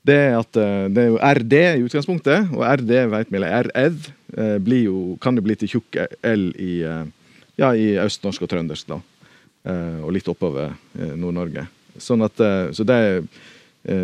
Det 0.01 0.17
er 0.17 0.39
at 0.39 0.57
eh, 0.57 0.89
det 0.89 1.03
er 1.03 1.11
jo 1.13 1.21
RD 1.21 1.57
i 1.61 1.85
utgangspunktet, 1.85 2.49
og 2.57 2.65
RD 2.65 2.93
vet 3.13 3.31
vi, 3.31 3.37
eller 3.37 3.69
RED 3.69 3.99
eh, 4.37 4.57
blir 4.63 4.87
jo, 4.87 5.01
kan 5.21 5.37
jo 5.37 5.45
bli 5.45 5.57
til 5.61 5.75
tjukk 5.75 5.99
L 6.25 6.47
i, 6.57 6.81
eh, 6.89 7.05
ja, 7.61 7.73
i 7.77 7.93
østnorsk 8.01 8.47
og 8.47 8.53
trøndersk, 8.53 8.89
da. 8.89 9.01
Og 10.01 10.09
litt 10.17 10.25
oppover 10.25 10.71
Nord-Norge. 10.97 11.67
Sånn 12.01 12.25
at, 12.25 12.39
så 12.73 12.85
det 12.89 12.95
er 12.97 13.19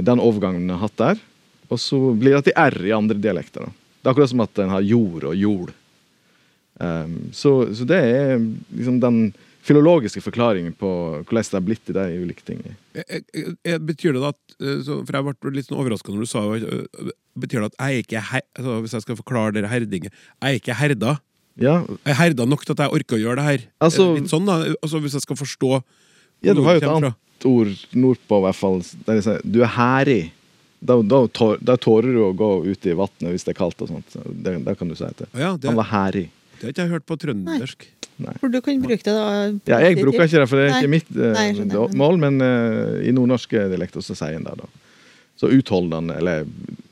den 0.05 0.21
overgangen 0.21 0.67
vi 0.67 0.75
har 0.75 0.83
hatt 0.83 0.99
der. 1.01 1.23
Og 1.71 1.81
så 1.83 1.99
blir 2.19 2.37
det 2.37 2.45
til 2.51 2.57
R 2.61 2.77
i 2.87 2.95
andre 2.95 3.19
dialekter. 3.19 3.67
da. 3.67 3.73
Det 4.01 4.07
er 4.09 4.15
akkurat 4.15 4.31
som 4.31 4.45
at 4.45 4.59
en 4.63 4.71
har 4.71 4.85
jord 4.87 5.25
og 5.25 5.35
jord. 5.35 5.73
Um, 6.79 7.31
så, 7.33 7.51
så 7.75 7.87
det 7.89 7.97
er 8.05 8.37
liksom 8.77 8.99
den 9.01 9.21
filologiske 9.67 10.21
forklaringen 10.23 10.75
på 10.79 10.89
hvordan 11.27 11.47
det 11.49 11.57
har 11.57 11.65
blitt 11.65 11.91
i 11.91 11.95
de 11.97 12.05
ulike 12.23 12.45
tingene. 12.47 12.75
Jeg, 12.95 13.23
jeg, 13.35 13.55
jeg, 13.67 13.81
Betyr 13.89 14.15
det 14.15 14.23
at 14.29 14.57
eh, 14.61 14.83
så, 14.87 15.01
For 15.09 15.17
jeg 15.17 15.27
ble 15.41 15.55
litt 15.57 15.67
sånn 15.71 15.81
overraska 15.81 16.13
når 16.15 16.23
du 16.23 16.31
sa 16.31 16.43
eh, 16.55 17.09
Betyr 17.41 17.65
det 17.65 17.71
at 17.73 17.79
jeg 17.81 18.05
ikke 18.05 18.23
her, 18.31 18.45
altså, 18.55 18.77
Hvis 18.85 18.95
jeg 18.97 19.07
skal 19.07 19.19
forklare 19.19 19.57
dere 19.57 19.73
herdinger, 19.73 20.13
Jeg 20.13 20.47
er 20.47 20.61
ikke 20.61 20.77
herda. 20.79 21.17
Ja, 21.59 21.81
Jeg 22.05 22.13
er 22.13 22.21
herda 22.21 22.47
nok 22.47 22.63
til 22.69 22.77
at 22.77 22.85
jeg 22.85 22.95
orker 23.01 23.17
å 23.19 23.23
gjøre 23.25 23.41
det 23.41 23.49
her. 23.49 23.67
Altså- 23.89 24.11
Eh, 24.13 24.21
litt 24.21 24.31
sånn 24.31 24.47
da, 24.47 24.61
altså 24.77 25.01
Hvis 25.03 25.17
jeg 25.19 25.27
skal 25.27 25.41
forstå 25.41 25.73
Ja, 26.45 26.55
du 26.55 26.63
har 26.63 26.77
jo 26.79 26.85
et 26.85 26.91
annet 26.93 27.23
ord 27.47 27.73
nordpå, 27.95 28.39
i 28.39 28.45
hvert 28.47 28.57
fall. 28.59 28.79
Der 29.07 29.19
jeg 29.19 29.25
sier 29.27 29.43
du 29.45 29.61
er 29.63 29.69
hærig. 29.75 30.31
Da, 30.81 30.99
da, 31.03 31.23
tår, 31.33 31.59
da 31.65 31.77
tårer 31.81 32.13
du 32.13 32.23
å 32.27 32.33
gå 32.37 32.51
ut 32.67 32.87
i 32.87 32.95
vannet 32.97 33.33
hvis 33.33 33.47
det 33.47 33.55
er 33.55 33.59
kaldt 33.59 33.81
og 33.85 33.91
sånt. 33.91 34.17
Det, 34.29 34.59
det 34.67 34.75
kan 34.79 34.91
du 34.91 34.97
si 34.99 35.09
til. 35.19 35.29
Ja, 35.33 35.55
det, 35.57 35.71
Han 35.71 35.79
var 35.79 35.89
hærig. 35.91 36.27
det 36.59 36.67
har 36.67 36.75
ikke 36.75 36.85
jeg 36.85 36.93
hørt 36.93 37.07
på 37.09 37.19
trøndersk. 37.23 37.87
For 38.41 38.49
du 38.49 38.63
kan 38.65 38.81
bruke 38.81 39.05
det 39.05 39.13
da 39.13 39.25
Ja, 39.69 39.81
jeg 39.85 39.99
bruker 40.01 40.25
ikke 40.25 40.41
det, 40.41 40.49
for 40.49 40.61
det 40.61 40.67
er 40.71 40.79
ikke 40.79 40.93
mitt 40.93 41.09
eh, 41.13 41.33
Nei, 41.37 41.47
skjønner, 41.59 41.97
mål, 42.01 42.21
men 42.23 42.41
uh, 42.41 42.97
i 43.05 43.13
nordnorske 43.13 43.67
dialekter 43.73 44.05
så 44.05 44.17
sier 44.17 44.39
en 44.39 44.47
det, 44.47 44.55
da. 44.63 44.69
Så 45.37 45.51
utholdende, 45.53 46.17
eller 46.17 46.47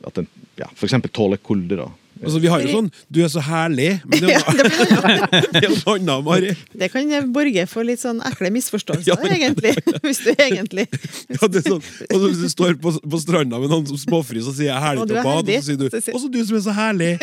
at 0.05 0.21
en 0.21 0.29
ja, 0.61 0.69
eksempel 0.69 1.13
tåler 1.17 1.41
kulde, 1.41 1.79
da. 1.81 1.89
Altså, 2.25 2.41
vi 2.43 2.51
har 2.53 2.65
jo 2.65 2.73
sånn 2.73 2.91
'du 3.13 3.21
er 3.25 3.31
så 3.33 3.43
herlig', 3.45 4.01
men 4.05 4.25
det 4.25 4.31
er 4.35 5.65
er 5.65 5.69
noe 5.71 5.95
annet, 5.95 6.25
Mari. 6.27 6.53
Det 6.75 6.91
kan 6.93 7.33
borge 7.35 7.67
for 7.71 7.87
litt 7.87 8.03
sånn 8.03 8.23
ekle 8.25 8.51
misforståelser, 8.55 9.07
Ja, 9.11 9.17
ja, 9.21 9.35
egentlig. 9.37 9.75
Hvis 10.05 10.23
du 10.25 10.31
egentlig 10.33 10.87
Ja, 10.89 11.49
det 11.49 11.63
er 11.63 11.67
sånn, 11.69 11.83
altså, 11.83 12.25
hvis 12.29 12.43
du 12.43 12.49
står 12.53 12.79
på, 12.83 12.95
på 12.99 13.21
stranda 13.23 13.61
med 13.63 13.73
noen 13.73 13.87
som 13.91 14.01
småfri, 14.01 14.43
så 14.45 14.55
sier 14.57 14.73
jeg 14.73 14.81
'herlig 14.87 15.09
til 15.09 15.19
er 15.19 15.23
å 15.23 15.27
bade', 15.29 15.59
og 15.59 15.63
så 15.63 15.69
sier 15.69 15.81
du 15.81 15.89
'også 15.89 16.31
du 16.33 16.41
som 16.45 16.57
er 16.57 16.65
så 16.69 16.75
herlig'. 16.75 17.15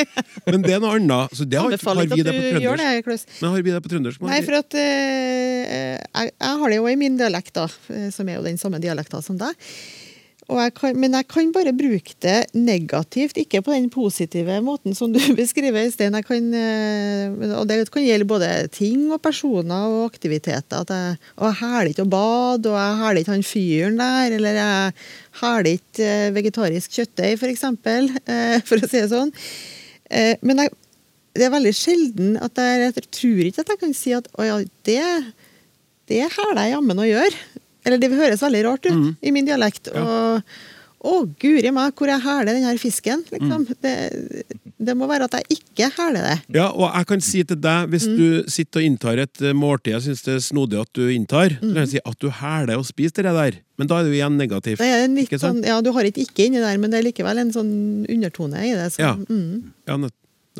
Men 0.47 0.61
det 0.65 0.75
er 0.77 0.83
noe 0.83 0.95
annet. 0.97 1.33
Så 1.37 1.47
det 1.47 1.59
har, 1.59 1.69
har 1.71 2.05
vi 2.05 2.23
det 2.23 2.33
på 2.33 2.43
trøndersk. 2.51 3.05
det, 3.05 3.41
Men 3.41 3.49
har 3.51 3.61
vi 3.61 3.71
det 3.71 3.81
på 3.83 3.91
trøndersk? 3.91 4.21
Nei, 4.21 4.41
for 4.45 4.59
at 4.61 4.77
øh, 4.77 5.97
jeg, 6.11 6.31
jeg 6.31 6.61
har 6.61 6.69
det 6.69 6.77
jo 6.77 6.87
i 6.87 6.95
min 6.99 7.17
dialekt, 7.19 7.53
da, 7.57 7.67
eh, 7.93 8.09
som 8.13 8.29
er 8.29 8.39
jo 8.39 8.45
den 8.45 8.59
samme 8.61 8.81
dialekta 8.83 9.21
som 9.25 9.39
deg. 9.39 9.55
Jeg 10.51 10.73
kan, 10.75 10.97
men 10.99 11.13
jeg 11.15 11.27
kan 11.31 11.51
bare 11.55 11.71
bruke 11.75 12.15
det 12.23 12.51
negativt, 12.57 13.37
ikke 13.39 13.61
på 13.63 13.71
den 13.71 13.87
positive 13.93 14.57
måten 14.65 14.95
som 14.97 15.13
du 15.13 15.19
beskriver, 15.39 15.87
Stein. 15.93 16.17
Jeg 16.17 16.27
kan, 16.27 16.49
eh, 16.57 17.53
og 17.55 17.69
det 17.69 17.85
kan 17.93 18.03
gjelde 18.03 18.27
både 18.27 18.49
ting 18.75 19.05
og 19.13 19.21
personer 19.23 19.87
og 19.87 20.09
aktiviteter. 20.09 20.83
At 20.83 20.91
jeg, 20.91 21.21
og 21.37 21.47
jeg 21.47 21.59
hæler 21.61 21.91
ikke 21.93 22.05
å 22.07 22.11
bade, 22.11 22.73
og 22.73 22.77
jeg 22.79 22.99
hæler 23.03 23.21
ikke 23.21 23.35
han 23.37 23.47
fyren 23.47 24.01
der, 24.01 24.37
eller 24.39 24.59
jeg 24.59 24.97
hæler 25.41 25.71
ikke 25.71 26.09
eh, 26.09 26.33
vegetarisk 26.35 26.99
kjøttdeig, 26.99 27.39
for 27.39 27.53
eksempel, 27.53 28.11
eh, 28.31 28.57
for 28.67 28.81
å 28.81 28.91
si 28.91 28.99
det 28.99 29.11
sånn. 29.13 29.31
Men 30.43 30.65
jeg, 30.65 30.73
det 31.39 31.45
er 31.45 31.53
veldig 31.53 31.71
sjelden 31.71 32.33
at 32.43 32.59
jeg, 32.59 32.89
jeg 32.89 33.03
tror 33.15 33.45
ikke 33.47 33.63
at 33.63 33.69
jeg 33.71 33.79
kan 33.79 33.93
si 33.95 34.11
at 34.17 34.25
å 34.35 34.43
ja, 34.43 34.57
det, 34.83 35.03
det 36.11 36.25
hæler 36.35 36.65
jeg 36.65 36.73
jammen 36.75 36.99
å 36.99 37.07
gjøre. 37.07 37.60
Eller 37.85 37.97
det 37.97 38.11
høres 38.11 38.41
veldig 38.43 38.63
rart 38.67 38.85
ut 38.85 39.15
i 39.21 39.31
min 39.31 39.45
dialekt. 39.47 39.87
Og 39.95 40.43
å, 41.01 41.11
guri 41.41 41.71
meg, 41.73 41.95
hvor 41.97 42.05
jeg 42.11 42.21
hæler 42.21 42.53
den 42.53 42.63
her 42.67 42.77
fisken. 42.77 43.23
Liksom. 43.33 43.63
Det, 43.81 43.93
det 44.77 44.93
må 44.97 45.07
være 45.09 45.25
at 45.25 45.33
jeg 45.39 45.57
ikke 45.57 45.87
hæler 45.95 46.27
det. 46.27 46.35
Ja, 46.59 46.67
og 46.69 46.91
jeg 46.93 47.07
kan 47.09 47.23
si 47.25 47.41
til 47.43 47.57
deg, 47.57 47.87
hvis 47.89 48.05
Mm. 48.05 48.17
du 48.19 48.49
sitter 48.53 48.79
og 48.81 48.85
inntar 48.85 49.17
et 49.23 49.41
eh, 49.41 49.53
måltid 49.57 49.95
jeg 49.95 50.01
syns 50.05 50.21
det 50.27 50.35
er 50.35 50.43
snodig 50.45 50.77
at 50.81 50.91
du 50.93 51.07
inntar, 51.09 51.49
så 51.57 51.63
Mm. 51.65 51.73
kan 51.73 51.81
jeg 51.81 51.89
si 51.95 51.99
at 52.05 52.19
du 52.21 52.29
hæler 52.29 52.77
og 52.77 52.85
spiser 52.85 53.23
det 53.25 53.33
der. 53.33 53.57
Men 53.81 53.87
da 53.89 53.97
er 53.97 54.03
det 54.03 54.11
jo 54.13 54.19
igjen 54.21 54.37
negativt. 54.37 54.77
sånn, 55.41 55.65
ja, 55.65 55.81
du 55.81 55.91
har 55.91 56.03
ikke 56.05 56.21
ikke 56.21 56.45
inni 56.45 56.59
der, 56.61 56.77
men 56.77 56.91
det 56.91 56.99
er 57.01 57.09
likevel 57.09 57.39
en 57.39 57.51
sånn 57.51 58.05
undertone 58.07 58.61
i 58.61 58.75
det. 58.77 58.91
Så, 58.93 58.99
Ja. 59.01 59.15
mm, 59.15 59.71
Ja, 59.87 59.97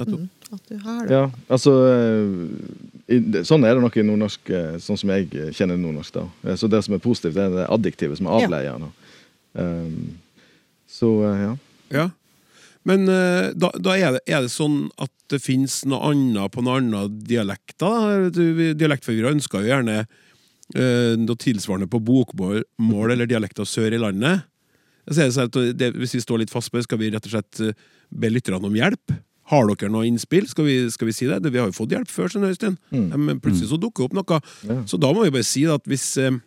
nett, 0.01 0.13
Mm, 0.19 0.55
at 0.55 0.69
du 0.69 0.77
hæler. 0.83 1.11
Ja, 1.11 1.23
altså 1.49 1.73
eh, 1.87 3.15
i, 3.15 3.19
Sånn 3.47 3.65
er 3.67 3.75
det 3.75 3.83
nok 3.83 3.97
i 3.97 4.05
nordnorsk, 4.07 4.49
eh, 4.49 4.77
sånn 4.83 4.99
som 4.99 5.11
jeg 5.13 5.29
eh, 5.35 5.51
kjenner 5.55 5.79
nordnorsk. 5.79 6.17
da. 6.17 6.55
Så 6.59 6.69
det 6.71 6.83
som 6.85 6.95
er 6.95 7.03
positivt, 7.03 7.35
det 7.37 7.45
er 7.45 7.55
det 7.55 7.67
adjektivet 7.71 8.19
som 8.19 8.27
er 8.31 8.47
da. 8.51 8.89
Um, 9.53 10.17
så 10.87 11.09
ja. 11.27 11.53
Ja. 11.91 12.09
Men 12.87 13.05
da, 13.05 13.69
da 13.77 13.93
er, 13.93 14.15
det, 14.15 14.21
er 14.25 14.41
det 14.41 14.51
sånn 14.51 14.89
at 14.97 15.11
det 15.29 15.41
finnes 15.43 15.81
noe 15.85 16.11
annet 16.11 16.51
på 16.53 16.63
noen 16.65 16.89
andre 16.89 17.03
dialekter? 17.29 18.31
Dialektforvirrere 18.79 19.35
ønsker 19.35 19.61
jo 19.61 19.71
gjerne 19.71 19.97
eh, 20.01 21.13
noe 21.19 21.39
tilsvarende 21.39 21.89
på 21.91 22.01
bokmål 22.03 23.13
eller 23.13 23.29
dialekter 23.29 23.67
sør 23.69 23.93
i 23.93 24.01
landet. 24.01 24.47
Så 25.07 25.17
det 25.19 25.31
sånn 25.35 25.49
at 25.49 25.59
det, 25.77 25.91
hvis 25.97 26.15
vi 26.15 26.23
står 26.23 26.43
litt 26.43 26.53
fast 26.53 26.71
på 26.71 26.79
det, 26.79 26.85
skal 26.87 27.01
vi 27.01 27.11
rett 27.13 27.27
og 27.27 27.33
slett 27.33 27.61
be 28.11 28.31
lytterne 28.31 28.67
om 28.67 28.75
hjelp. 28.77 29.13
Har 29.51 29.67
dere 29.67 29.91
noe 29.91 30.07
innspill? 30.07 30.47
Skal 30.47 30.67
vi, 30.67 30.75
skal 30.93 31.09
vi 31.09 31.13
si 31.15 31.27
det? 31.27 31.41
Vi 31.51 31.59
har 31.59 31.67
jo 31.69 31.75
fått 31.75 31.91
hjelp 31.91 32.07
før, 32.11 32.31
sånn, 32.31 32.47
Øystein. 32.47 32.77
Mm. 32.95 33.09
Men 33.27 33.39
plutselig 33.43 33.69
så 33.73 33.79
dukker 33.81 34.07
det 34.07 34.11
opp 34.11 34.17
noe. 34.21 34.39
Ja. 34.69 34.77
Så 34.87 34.99
da 35.01 35.11
må 35.13 35.25
vi 35.27 35.33
bare 35.35 35.47
si 35.47 35.65
at 35.67 35.83
hvis, 35.91 36.05
eh, 36.21 36.37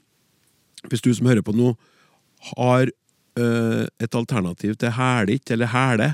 hvis 0.89 1.05
du 1.05 1.11
som 1.15 1.29
hører 1.29 1.45
på 1.45 1.53
nå, 1.57 1.75
har 2.55 2.89
eh, 2.89 3.85
et 4.05 4.17
alternativ 4.17 4.77
til 4.81 4.95
hælit 4.97 5.53
eller 5.53 5.73
hæle 5.73 6.11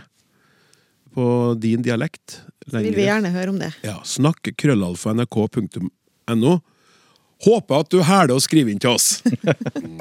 på 1.14 1.24
din 1.58 1.82
dialekt 1.82 2.40
Så 2.70 2.78
vil 2.84 2.94
vi 2.94 3.02
gjerne 3.08 3.32
høre 3.34 3.50
om 3.50 3.58
det. 3.58 3.72
ja, 3.82 3.96
snakk 4.06 4.52
krøllalfa 4.58 5.10
nrk.no. 5.16 6.52
Håper 7.46 7.80
at 7.82 7.90
du 7.90 8.02
hæler 8.06 8.36
å 8.36 8.42
skrive 8.42 8.70
inn 8.70 8.78
til 8.82 8.94
oss. 8.94 9.22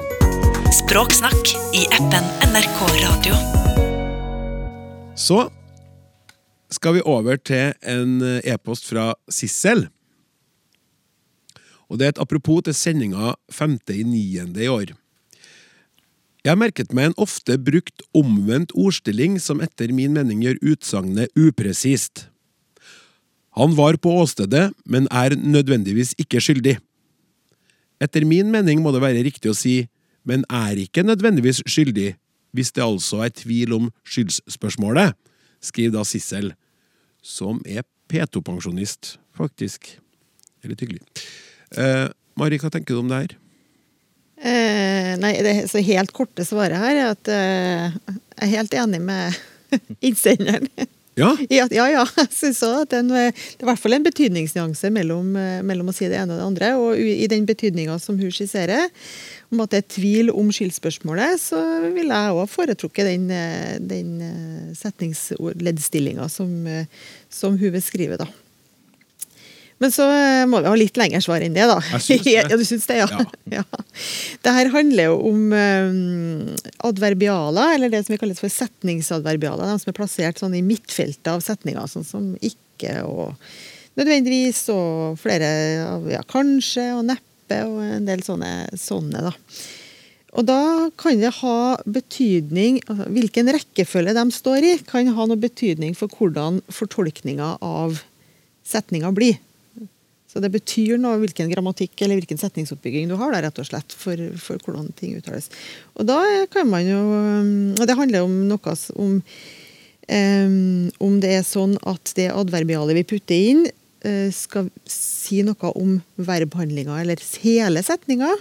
Språksnakk 0.80 1.54
i 1.74 1.86
appen 1.96 2.28
NRK 2.50 2.78
Radio. 3.00 3.38
Så 5.18 5.48
skal 6.80 6.96
vi 6.96 7.04
over 7.04 7.36
til 7.36 7.74
en 7.84 8.22
eh, 8.24 8.54
e-post 8.54 8.88
fra 8.88 9.12
Sissel. 9.28 9.84
Og 11.92 12.00
det 12.00 12.06
er 12.06 12.14
et 12.14 12.22
apropos 12.22 12.64
til 12.64 12.72
sendinga 12.72 13.34
5.9. 13.52 14.56
i 14.56 14.70
år. 14.70 14.94
Jeg 16.40 16.48
har 16.48 16.56
merket 16.56 16.94
meg 16.96 17.10
en 17.10 17.18
ofte 17.20 17.58
brukt 17.60 18.00
omvendt 18.16 18.72
ordstilling 18.72 19.36
som 19.42 19.60
etter 19.60 19.92
min 19.92 20.14
mening 20.16 20.40
gjør 20.40 20.62
utsagnet 20.72 21.28
upresist. 21.36 22.30
Han 23.58 23.76
var 23.76 23.98
på 24.00 24.14
åstedet, 24.22 24.70
men 24.86 25.10
er 25.12 25.36
nødvendigvis 25.36 26.14
ikke 26.22 26.40
skyldig. 26.40 26.78
Etter 28.00 28.24
min 28.24 28.48
mening 28.48 28.80
må 28.80 28.94
det 28.94 29.04
være 29.04 29.26
riktig 29.26 29.52
å 29.52 29.58
si 29.58 29.82
men 30.24 30.44
er 30.48 30.80
ikke 30.80 31.04
nødvendigvis 31.04 31.62
skyldig, 31.68 32.14
hvis 32.52 32.72
det 32.72 32.84
altså 32.84 33.22
er 33.24 33.36
tvil 33.36 33.72
om 33.76 33.86
skyldsspørsmålet, 34.04 35.16
skriver 35.64 35.98
da 35.98 36.04
Sissel, 36.04 36.52
som 37.22 37.60
er 37.68 37.84
P2-pensjonist, 38.10 39.16
faktisk. 39.36 39.92
Det 40.60 40.68
er 40.68 40.74
litt 40.74 40.82
hyggelig. 40.84 41.02
Eh, 41.78 42.08
Mari, 42.40 42.58
hva 42.60 42.70
tenker 42.72 42.96
du 42.96 43.02
om 43.02 43.10
det 43.10 43.20
her? 43.22 43.36
Eh, 44.40 45.12
nei, 45.20 45.34
det 45.44 45.84
helt 45.84 46.14
korte 46.16 46.46
svaret 46.48 46.80
her 46.80 46.96
er 46.96 47.10
at 47.12 47.28
eh, 47.28 47.98
jeg 48.08 48.46
er 48.46 48.52
helt 48.54 48.76
enig 48.82 49.02
med 49.04 49.36
innsenderen. 50.06 50.70
Ja. 51.20 51.30
Ja, 51.52 51.66
ja, 51.70 51.86
ja. 51.96 52.04
Jeg 52.16 52.32
synes 52.32 52.62
også 52.64 52.84
at 52.84 52.92
det 52.92 53.00
er, 53.00 53.08
det 53.10 53.60
er 53.60 53.66
i 53.66 53.70
hvert 53.70 53.82
fall 53.82 53.96
en 53.96 54.06
betydningsnyanse 54.06 54.90
mellom, 54.94 55.34
eh, 55.38 55.60
mellom 55.66 55.92
å 55.92 55.96
si 55.96 56.08
det 56.10 56.18
ene 56.20 56.34
og 56.34 56.40
det 56.40 56.48
andre. 56.48 56.72
Og 56.80 57.00
i 57.00 57.28
den 57.30 57.46
betydninga 57.48 57.98
som 58.02 58.18
hun 58.20 58.34
skisserer, 58.34 58.88
om 59.50 59.64
at 59.64 59.72
det 59.72 59.82
er 59.82 59.88
tvil 59.96 60.30
om 60.34 60.50
skyldspørsmålet, 60.54 61.40
så 61.42 61.60
ville 61.90 62.14
jeg 62.14 62.36
òg 62.36 62.50
foretrukket 62.50 63.10
den, 63.10 63.26
eh, 63.34 63.78
den 63.82 64.12
eh, 64.26 64.68
setningsleddstillinga 64.78 66.28
som, 66.30 66.52
eh, 66.66 66.86
som 67.28 67.58
hun 67.58 67.74
beskriver, 67.74 68.20
da. 68.20 68.30
Men 69.80 69.92
så 69.94 70.04
eh, 70.12 70.44
må 70.50 70.60
vi 70.60 70.68
ha 70.68 70.76
litt 70.76 70.98
lengre 71.00 71.22
svar 71.24 71.40
enn 71.40 71.56
det, 71.56 71.64
da. 71.68 71.78
Jeg 71.94 72.04
synes 72.04 72.24
det. 72.26 72.34
ja, 72.36 72.44
du 72.52 72.64
syns 72.68 72.84
det, 72.90 72.98
ja. 73.00 73.24
ja. 73.56 73.64
Det 74.44 74.54
her 74.58 74.72
handler 74.74 75.08
jo 75.08 75.16
om 75.30 75.40
um, 75.56 76.52
adverbialer, 76.90 77.76
eller 77.78 77.92
det 77.92 78.04
som 78.04 78.14
vi 78.14 78.20
kaller 78.20 78.36
for 78.36 78.52
setningsadverbialer. 78.52 79.72
De 79.72 79.80
som 79.80 79.92
er 79.92 79.96
plassert 79.96 80.42
sånn 80.42 80.58
i 80.58 80.64
midtfeltet 80.66 81.32
av 81.32 81.40
setninger, 81.44 81.80
sånn 81.88 82.06
som 82.06 82.30
ikke 82.44 83.00
og 83.08 83.32
nødvendigvis, 83.96 84.66
og 84.72 85.18
flere 85.20 85.50
av 85.86 86.08
ja, 86.12 86.22
kanskje 86.28 86.90
og 86.98 87.04
neppe, 87.08 87.64
og 87.64 87.80
en 87.96 88.08
del 88.08 88.24
sånne, 88.24 88.52
sånne 88.78 89.24
da. 89.30 89.36
Og 90.38 90.46
da 90.46 90.62
kan 91.00 91.18
det 91.18 91.32
ha 91.40 91.74
betydning 91.90 92.76
altså 92.84 93.08
Hvilken 93.10 93.50
rekkefølge 93.50 94.14
de 94.14 94.24
står 94.30 94.66
i, 94.68 94.74
kan 94.86 95.08
ha 95.16 95.26
noe 95.26 95.40
betydning 95.40 95.96
for 95.98 96.12
hvordan 96.12 96.60
fortolkninga 96.70 97.56
av 97.64 97.98
setninga 98.62 99.10
blir. 99.16 99.40
Så 100.30 100.38
det 100.42 100.52
betyr 100.54 100.98
noe 101.00 101.18
hvilken 101.18 101.50
grammatikk 101.50 102.04
eller 102.04 102.20
hvilken 102.20 102.38
setningsoppbygging 102.38 103.08
du 103.10 103.16
har, 103.18 103.32
da, 103.34 103.40
rett 103.42 103.58
og 103.58 103.66
slett, 103.66 103.94
for, 103.98 104.20
for 104.38 104.62
hvordan 104.62 104.92
ting 104.98 105.16
uttales. 105.18 105.50
Og 105.98 106.06
da 106.06 106.20
kan 106.52 106.70
man 106.70 106.86
jo 106.86 107.00
Og 107.80 107.82
det 107.88 107.98
handler 107.98 108.28
om 108.28 108.36
noe 108.50 108.76
om 108.94 109.18
om 110.10 111.18
det 111.22 111.28
er 111.36 111.44
sånn 111.46 111.76
at 111.86 112.10
det 112.18 112.32
adverbialet 112.34 112.96
vi 112.96 113.04
putter 113.12 113.50
inn, 113.52 113.60
eh, 114.02 114.32
skal 114.34 114.66
si 114.90 115.38
noe 115.46 115.70
om 115.78 116.00
verbhandlinga 116.18 116.96
eller 116.98 117.22
hele 117.44 117.82
setninga, 117.86 118.32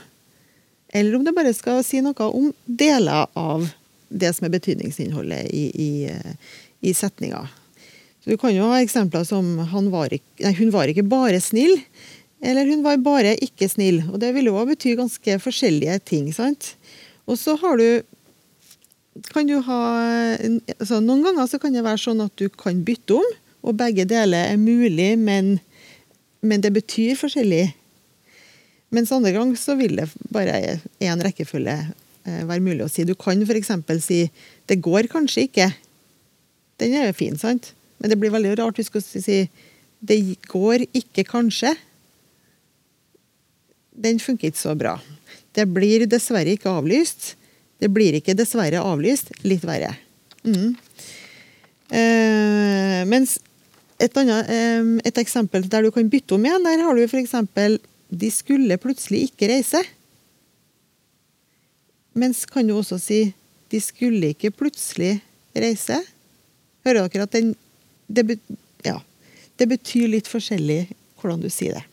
eller 0.90 1.16
om 1.16 1.28
det 1.28 1.36
bare 1.38 1.54
skal 1.54 1.84
si 1.86 2.02
noe 2.02 2.32
om 2.34 2.50
deler 2.66 3.30
av 3.38 3.70
det 4.10 4.34
som 4.34 4.48
er 4.48 4.56
betydningsinnholdet 4.56 5.46
i, 5.54 5.66
i, 5.70 5.92
eh, 6.10 6.34
i 6.82 6.96
setninga. 6.98 7.46
Du 8.30 8.36
kan 8.38 8.54
jo 8.54 8.68
ha 8.70 8.78
eksempler 8.78 9.24
som 9.26 9.56
var 9.90 10.14
ikke, 10.14 10.44
nei, 10.44 10.54
'hun 10.54 10.70
var 10.70 10.86
ikke 10.86 11.08
bare 11.10 11.42
snill', 11.42 11.82
eller 12.46 12.66
'hun 12.66 12.84
var 12.84 12.98
bare 12.98 13.34
ikke 13.42 13.66
snill'. 13.66 14.06
Og 14.14 14.20
Det 14.20 14.34
vil 14.36 14.46
jo 14.46 14.66
bety 14.66 14.96
ganske 14.96 15.40
forskjellige 15.42 16.00
ting. 16.06 16.32
sant? 16.34 16.76
Og 17.26 17.38
så 17.38 17.58
har 17.58 17.78
du 17.78 18.04
kan 19.34 19.48
du 19.48 19.60
ha, 19.60 19.82
altså 20.80 21.00
Noen 21.02 21.24
ganger 21.24 21.48
så 21.48 21.60
kan 21.60 21.74
det 21.74 21.84
være 21.84 21.98
sånn 21.98 22.22
at 22.24 22.36
du 22.38 22.48
kan 22.50 22.86
bytte 22.86 23.18
om, 23.18 23.26
og 23.64 23.76
begge 23.76 24.06
deler 24.06 24.54
er 24.54 24.58
mulig, 24.58 25.18
men, 25.18 25.60
men 26.42 26.62
det 26.62 26.72
betyr 26.72 27.18
forskjellig. 27.20 27.74
Mens 28.92 29.12
andre 29.12 29.34
ganger 29.36 29.58
så 29.60 29.76
vil 29.76 29.98
det 29.98 30.08
bare 30.32 30.80
én 31.02 31.22
rekkefølge 31.22 31.76
eh, 32.26 32.44
være 32.46 32.64
mulig 32.64 32.86
å 32.86 32.90
si. 32.90 33.04
Du 33.04 33.16
kan 33.16 33.42
f.eks. 33.42 33.72
si 34.02 34.32
'det 34.68 34.82
går 34.82 35.10
kanskje 35.12 35.50
ikke'. 35.50 35.74
Den 36.80 36.94
er 36.94 37.08
jo 37.08 37.14
fin, 37.14 37.38
sant? 37.38 37.74
Men 38.00 38.12
det 38.12 38.18
blir 38.20 38.34
veldig 38.34 38.56
rart 38.60 38.80
hvis 38.80 38.92
vi 38.94 39.02
skal 39.02 39.24
si 39.24 39.40
'det 40.00 40.40
går 40.48 40.88
ikke 40.96 41.28
kanskje'. 41.28 41.76
Den 43.92 44.20
funker 44.20 44.48
ikke 44.48 44.58
så 44.58 44.78
bra. 44.78 45.00
Det 45.54 45.68
blir 45.68 46.08
dessverre 46.08 46.56
ikke 46.56 46.72
avlyst. 46.72 47.36
Det 47.80 47.92
blir 47.92 48.16
ikke 48.16 48.36
dessverre 48.38 48.80
avlyst. 48.80 49.32
Litt 49.44 49.64
verre. 49.64 49.98
Mm. 50.44 50.76
Eh, 51.92 53.04
mens 53.10 53.40
et, 54.00 54.16
annet, 54.16 54.48
eh, 54.48 54.84
et 55.04 55.18
eksempel 55.18 55.68
der 55.68 55.84
du 55.84 55.92
kan 55.92 56.10
bytte 56.10 56.38
om 56.38 56.46
igjen, 56.46 56.64
der 56.64 56.84
har 56.86 56.96
du 56.96 57.04
f.eks. 57.04 57.36
De 58.10 58.32
skulle 58.32 58.78
plutselig 58.78 59.30
ikke 59.30 59.50
reise. 59.52 59.84
Mens 62.16 62.46
kan 62.46 62.68
du 62.68 62.78
også 62.78 62.98
si 63.02 63.34
de 63.70 63.80
skulle 63.84 64.32
ikke 64.34 64.52
plutselig 64.56 65.20
reise. 65.54 66.00
Hører 66.86 67.10
dere 67.12 67.28
at 67.28 67.36
den 67.36 67.54
det, 68.10 68.26
be, 68.26 68.38
ja, 68.86 68.98
det 69.62 69.70
betyr 69.70 70.10
litt 70.10 70.30
forskjellig 70.30 70.88
hvordan 71.20 71.44
du 71.44 71.50
sier 71.54 71.78
det. 71.80 71.86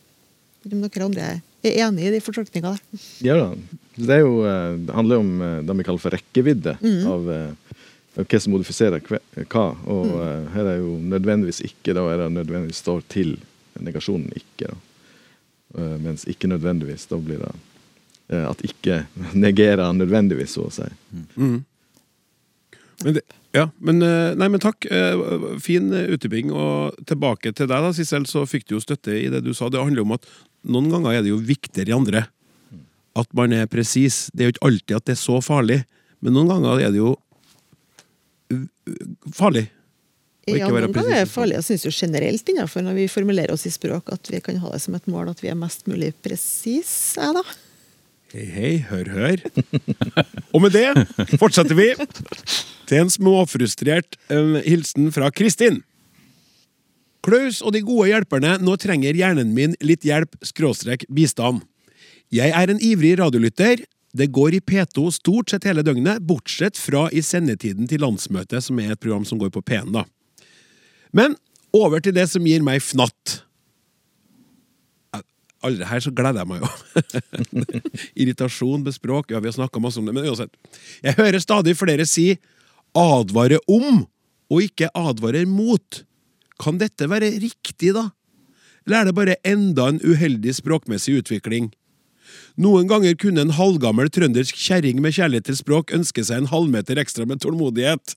Om 0.67 0.81
dere 0.83 1.05
andre 1.05 1.27
er 1.63 1.77
enig 1.85 2.07
i 2.07 2.15
de 2.15 2.23
fortolkningene? 2.23 2.75
der? 2.75 3.05
Ja 3.27 3.37
da. 3.39 3.51
Det, 3.97 4.09
er 4.13 4.23
jo, 4.23 4.41
eh, 4.45 4.73
det 4.87 4.95
handler 4.95 5.21
om 5.23 5.29
eh, 5.41 5.59
det 5.65 5.75
vi 5.79 5.85
kaller 5.87 6.03
for 6.03 6.13
rekkevidde 6.13 6.75
av, 7.09 7.29
eh, 7.33 7.77
av 8.17 8.27
hva 8.27 8.41
som 8.41 8.53
modifiserer 8.53 9.03
hva. 9.07 9.67
Og 9.89 10.11
mm. 10.11 10.51
her 10.53 10.73
er 10.73 10.81
jo 10.81 10.97
nødvendigvis 11.13 11.63
ikke, 11.65 11.95
da 11.97 12.05
er 12.11 12.23
det 12.23 12.33
nødvendigvis 12.35 12.83
står 12.83 13.05
til 13.13 13.37
negasjonen 13.81 14.29
ikke. 14.37 14.73
da. 14.73 14.77
Eh, 15.77 15.95
Mens 16.03 16.27
ikke 16.29 16.51
nødvendigvis, 16.51 17.07
da 17.11 17.21
blir 17.21 17.41
det 17.45 17.55
at 18.27 18.59
ikke 18.67 19.05
negerer 19.45 19.93
nødvendigvis, 19.95 20.57
så 20.57 20.67
å 20.67 20.71
si. 20.73 20.87
Men 21.37 23.13
det, 23.15 23.21
ja, 23.55 23.67
men, 23.79 24.01
eh, 24.03 24.35
nei, 24.35 24.49
men 24.51 24.61
takk. 24.61 24.85
Eh, 24.91 25.59
Fin 25.63 25.91
eh, 25.93 26.09
utdyping. 26.13 26.51
Og 26.51 26.97
tilbake 27.07 27.53
til 27.55 27.69
deg, 27.69 27.85
da, 27.85 27.93
Sissel, 27.95 28.27
så 28.29 28.45
fikk 28.49 28.67
du 28.67 28.75
jo 28.77 28.83
støtte 28.83 29.15
i 29.15 29.29
det 29.33 29.43
du 29.45 29.53
sa. 29.55 29.69
Det 29.71 29.81
handler 29.81 30.03
om 30.03 30.17
at 30.17 30.27
noen 30.67 30.89
ganger 30.91 31.17
er 31.17 31.23
det 31.25 31.31
jo 31.31 31.39
viktigere 31.39 31.93
i 31.93 31.97
andre. 31.97 32.25
At 33.17 33.31
man 33.37 33.55
er 33.55 33.69
presis. 33.71 34.27
Det 34.33 34.43
er 34.43 34.51
jo 34.51 34.57
ikke 34.57 34.67
alltid 34.69 34.99
at 34.99 35.07
det 35.07 35.15
er 35.15 35.23
så 35.23 35.39
farlig, 35.41 35.79
men 36.21 36.35
noen 36.37 36.51
ganger 36.51 36.83
er 36.85 36.93
det 36.93 36.99
jo 36.99 37.15
uh, 38.53 38.67
farlig. 39.33 39.67
å 40.45 40.51
ikke 40.51 40.59
Ja, 40.59 40.73
være 40.73 40.89
noen 40.89 40.97
ganger 40.99 41.15
er 41.15 41.25
det 41.25 41.31
farlig. 41.31 41.57
Jeg 41.57 41.67
syns 41.69 41.87
jo 41.87 41.93
generelt 41.95 42.51
innenfor 42.53 42.85
når 42.85 42.99
vi 42.99 43.07
formulerer 43.09 43.55
oss 43.55 43.65
i 43.69 43.73
språk, 43.73 44.11
at 44.13 44.29
vi 44.29 44.41
kan 44.43 44.59
ha 44.61 44.73
det 44.75 44.83
som 44.83 44.97
et 44.97 45.09
mål 45.09 45.31
at 45.33 45.41
vi 45.41 45.49
er 45.49 45.57
mest 45.57 45.87
mulig 45.89 46.11
presise, 46.25 47.31
da. 47.39 47.45
Hei, 48.37 48.45
hei, 48.53 48.73
hør, 48.85 49.07
hør. 49.09 49.39
Og 50.53 50.61
med 50.61 50.75
det 50.75 50.91
fortsetter 51.41 51.73
vi 51.73 51.87
til 52.85 52.99
en 52.99 53.09
småfrustrert 53.09 54.13
eh, 54.29 54.59
hilsen 54.61 55.07
fra 55.15 55.31
Kristin. 55.33 55.79
Klaus 57.25 57.63
og 57.65 57.73
de 57.73 57.81
gode 57.81 58.11
hjelperne, 58.11 58.59
nå 58.61 58.75
trenger 58.77 59.17
hjernen 59.17 59.55
min 59.57 59.73
litt 59.81 60.05
hjelp, 60.05 60.37
skråstrek 60.45 61.07
bistand. 61.09 61.63
Jeg 62.29 62.53
er 62.53 62.69
en 62.69 62.83
ivrig 62.83 63.15
radiolytter. 63.17 63.81
Det 64.13 64.29
går 64.29 64.59
i 64.59 64.61
P2 64.61 65.07
stort 65.17 65.49
sett 65.49 65.65
hele 65.65 65.81
døgnet, 65.81 66.21
bortsett 66.21 66.77
fra 66.77 67.07
i 67.09 67.25
sendetiden 67.25 67.89
til 67.89 68.05
landsmøtet, 68.05 68.61
som 68.69 68.77
er 68.77 68.93
et 68.93 69.01
program 69.01 69.25
som 69.25 69.41
går 69.41 69.49
på 69.57 69.65
P1, 69.65 69.89
da. 69.97 70.05
Men 71.09 71.33
over 71.73 72.05
til 72.05 72.13
det 72.13 72.29
som 72.29 72.45
gir 72.45 72.61
meg 72.61 72.85
fnatt. 72.85 73.39
Allerede 75.65 75.89
her 75.89 76.03
så 76.03 76.11
gleder 76.13 76.43
jeg 76.43 76.49
meg 76.51 76.61
jo. 76.61 76.69
Irritasjon, 78.21 78.83
med 78.85 78.93
språk, 78.93 79.31
ja, 79.33 79.41
vi 79.41 79.49
har 79.49 79.57
snakka 79.57 79.81
masse 79.81 79.99
om 80.01 80.05
det, 80.05 80.13
men 80.13 80.27
uansett. 80.29 80.53
Jeg 81.05 81.17
hører 81.17 81.41
stadig 81.41 81.73
flere 81.79 82.05
si 82.05 82.37
'advare 82.93 83.59
om' 83.67 84.05
og 84.49 84.61
ikke 84.61 84.89
'advarer 84.93 85.45
mot'. 85.45 86.03
Kan 86.59 86.77
dette 86.77 87.09
være 87.09 87.33
riktig, 87.41 87.93
da? 87.93 88.09
Eller 88.85 89.01
er 89.01 89.05
det 89.05 89.15
bare 89.15 89.35
enda 89.45 89.89
en 89.89 89.99
uheldig 90.01 90.55
språkmessig 90.55 91.19
utvikling? 91.21 91.73
Noen 92.57 92.87
ganger 92.89 93.15
kunne 93.19 93.41
en 93.41 93.53
halvgammel 93.53 94.09
trøndersk 94.09 94.55
kjerring 94.55 95.01
med 95.01 95.13
kjærlighet 95.13 95.45
til 95.49 95.59
språk 95.59 95.93
ønske 95.93 96.23
seg 96.23 96.41
en 96.41 96.51
halvmeter 96.51 96.97
ekstra 96.97 97.25
med 97.25 97.41
tålmodighet. 97.43 98.15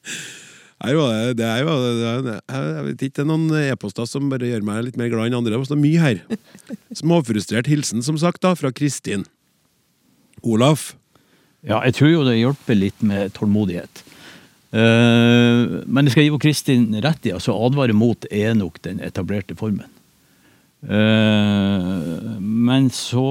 Her 0.80 0.94
jo, 0.96 1.02
det, 1.12 1.34
det 1.36 1.44
er 1.44 1.58
jo, 1.66 1.72
det 2.24 2.36
er, 2.38 2.68
jeg 2.78 2.84
vet 2.86 3.02
ikke, 3.04 3.16
det 3.18 3.24
er 3.24 3.28
noen 3.28 3.50
e-poster 3.60 4.06
som 4.08 4.30
bare 4.32 4.48
gjør 4.48 4.64
meg 4.64 4.86
litt 4.86 4.96
mer 5.00 5.10
glad 5.12 5.28
enn 5.28 5.36
andre. 5.42 5.60
Det 5.60 5.76
er 5.76 5.82
mye 5.82 6.00
her. 6.00 6.22
Småfrustrert 7.02 7.68
hilsen, 7.68 8.00
som 8.06 8.16
sagt, 8.20 8.40
da, 8.46 8.54
fra 8.56 8.72
Kristin. 8.72 9.26
Olaf. 10.40 10.94
Ja, 11.60 11.82
jeg 11.84 11.98
tror 11.98 12.14
jo 12.14 12.24
det 12.24 12.38
hjelper 12.38 12.78
litt 12.78 13.04
med 13.04 13.34
tålmodighet. 13.36 14.04
Eh, 14.70 15.62
men 15.84 16.06
jeg 16.06 16.14
skal 16.14 16.26
gi 16.26 16.40
Kristin 16.46 16.86
rett 17.04 17.26
i 17.26 17.34
altså 17.34 17.56
advare 17.58 17.96
mot 17.96 18.24
er 18.30 18.54
nok 18.56 18.80
den 18.86 19.02
etablerte 19.04 19.58
formen. 19.58 19.88
Eh, 20.80 22.38
men 22.40 22.86
så 22.94 23.24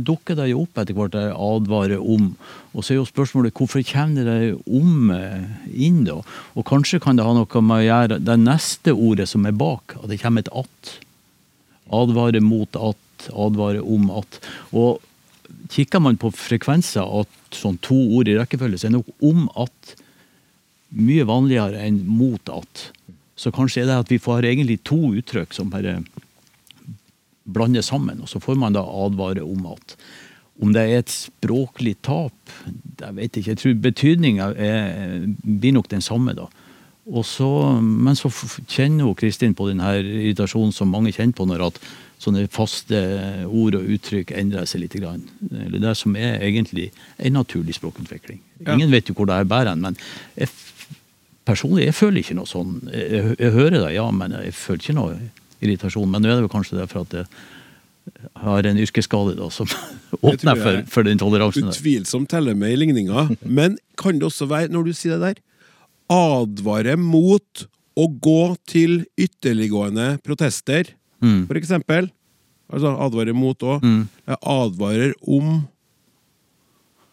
dukker 0.00 0.38
det 0.38 0.48
jo 0.48 0.62
opp 0.64 0.80
etter 0.80 0.96
hvert 0.96 1.12
det 1.12 1.26
advarer 1.32 2.00
om. 2.00 2.30
Og 2.72 2.80
så 2.80 2.94
er 2.94 3.00
jo 3.02 3.08
spørsmålet 3.08 3.56
hvorfor 3.56 3.84
kommer 3.86 4.28
det 4.28 4.54
om 4.64 5.10
eh, 5.12 5.44
inn, 5.74 6.04
da? 6.08 6.20
Og 6.56 6.66
kanskje 6.68 7.02
kan 7.04 7.18
det 7.18 7.26
ha 7.26 7.34
noe 7.36 7.64
med 7.64 7.82
å 7.82 7.88
gjøre 7.88 8.20
det 8.24 8.38
neste 8.40 8.96
ordet 8.96 9.28
som 9.30 9.44
er 9.48 9.56
bak, 9.56 9.98
at 10.00 10.08
det 10.10 10.20
kommer 10.22 10.44
et 10.44 10.52
at. 10.54 10.94
Advare 11.94 12.40
mot 12.40 12.80
at, 12.80 13.28
advare 13.30 13.84
om 13.84 14.08
at. 14.22 14.40
Og 14.72 15.02
kikker 15.74 16.00
man 16.02 16.16
på 16.20 16.32
frekvenser 16.34 17.04
at 17.20 17.54
sånn 17.54 17.76
to 17.84 17.96
ord 18.16 18.28
i 18.30 18.38
rekkefølge, 18.38 18.80
så 18.80 18.88
er 18.88 18.96
nok 18.96 19.12
om 19.24 19.46
at 19.60 19.94
mye 20.94 21.26
vanligere 21.28 21.82
enn 21.84 22.00
mot 22.08 22.50
at. 22.52 22.88
Så 23.36 23.50
kanskje 23.54 23.82
er 23.82 23.90
det 23.90 24.00
at 24.04 24.12
vi 24.12 24.22
får 24.22 24.46
egentlig 24.46 24.80
to 24.86 24.98
uttrykk 25.18 25.54
som 25.54 25.72
bare 25.72 25.98
blander 27.44 27.84
sammen, 27.84 28.22
og 28.24 28.30
så 28.30 28.40
får 28.42 28.58
man 28.60 28.76
da 28.76 28.84
advare 28.84 29.44
om 29.44 29.66
at. 29.74 29.96
Om 30.62 30.70
det 30.72 30.82
er 30.82 31.00
et 31.02 31.10
språklig 31.10 31.96
tap, 32.06 32.36
jeg 33.00 33.16
vet 33.16 33.36
ikke. 33.36 33.50
Jeg 33.50 33.58
tror 33.58 33.80
betydninga 33.88 34.52
blir 35.42 35.74
nok 35.74 35.90
den 35.90 36.04
samme, 36.04 36.36
da. 36.38 36.46
Og 37.04 37.24
så, 37.28 37.48
men 37.82 38.16
så 38.16 38.30
kjenner 38.70 39.04
jo 39.04 39.16
Kristin 39.18 39.52
på 39.56 39.66
den 39.68 39.82
her 39.84 39.98
irritasjonen 40.00 40.72
som 40.72 40.88
mange 40.88 41.12
kjenner 41.12 41.36
på 41.36 41.44
når 41.44 41.66
at 41.66 41.80
sånne 42.22 42.46
faste 42.52 43.00
ord 43.44 43.76
og 43.76 43.90
uttrykk 43.96 44.32
endrer 44.38 44.64
seg 44.68 44.84
litt. 44.86 44.96
Grann. 45.02 45.26
Eller 45.50 45.82
det 45.82 45.96
som 46.00 46.14
er 46.16 46.38
egentlig 46.38 46.90
en 47.18 47.36
naturlig 47.36 47.76
språkutvikling. 47.76 48.40
Ja. 48.62 48.72
Ingen 48.72 48.94
vet 48.94 49.10
jo 49.10 49.16
hvor 49.18 49.28
det 49.28 49.36
her 49.36 49.50
bærer 49.50 49.74
hen, 49.74 49.84
men 49.84 49.98
jeg, 50.38 50.48
personlig 51.44 51.90
jeg 51.90 51.98
føler 51.98 52.22
ikke 52.22 52.38
noe 52.38 52.48
sånn. 52.48 52.78
Jeg, 52.88 53.34
jeg 53.36 53.56
hører 53.58 53.80
det, 53.82 53.94
ja, 53.98 54.06
men 54.14 54.38
jeg 54.38 54.54
føler 54.56 54.86
ikke 54.86 54.96
noe 55.02 55.18
irritasjon. 55.64 56.08
Men 56.10 56.22
nå 56.24 56.30
er 56.32 56.40
det 56.40 56.46
jo 56.48 56.52
kanskje 56.52 56.78
det 56.80 56.88
for 56.92 57.04
at 57.04 57.16
jeg 57.18 57.26
har 58.44 58.66
en 58.68 58.80
yrkesskade 58.84 59.36
da, 59.38 59.48
som 59.52 59.68
åpner 60.28 60.60
for, 60.60 60.80
for 60.92 61.06
den 61.08 61.20
toleransen. 61.20 61.70
Utvilsomt 61.72 62.28
teller 62.32 62.56
med 62.58 62.74
i 62.74 62.80
ligninga. 62.82 63.28
Men 63.42 63.78
kan 64.00 64.18
det 64.20 64.28
også 64.28 64.48
være, 64.50 64.72
når 64.74 64.90
du 64.90 64.96
sier 64.96 65.16
det 65.18 65.34
der, 65.34 65.44
advare 66.12 66.98
mot 67.00 67.64
å 67.96 68.08
gå 68.20 68.40
til 68.68 69.04
ytterliggående 69.20 70.18
protester, 70.26 70.92
Mm. 71.24 71.46
for 71.48 71.56
eksempel? 71.56 72.10
Altså 72.68 72.90
advare 73.00 73.32
mot 73.32 73.62
òg. 73.64 73.80
Mm. 73.80 74.02
Jeg 74.28 74.36
advarer 74.42 75.14
om 75.24 75.62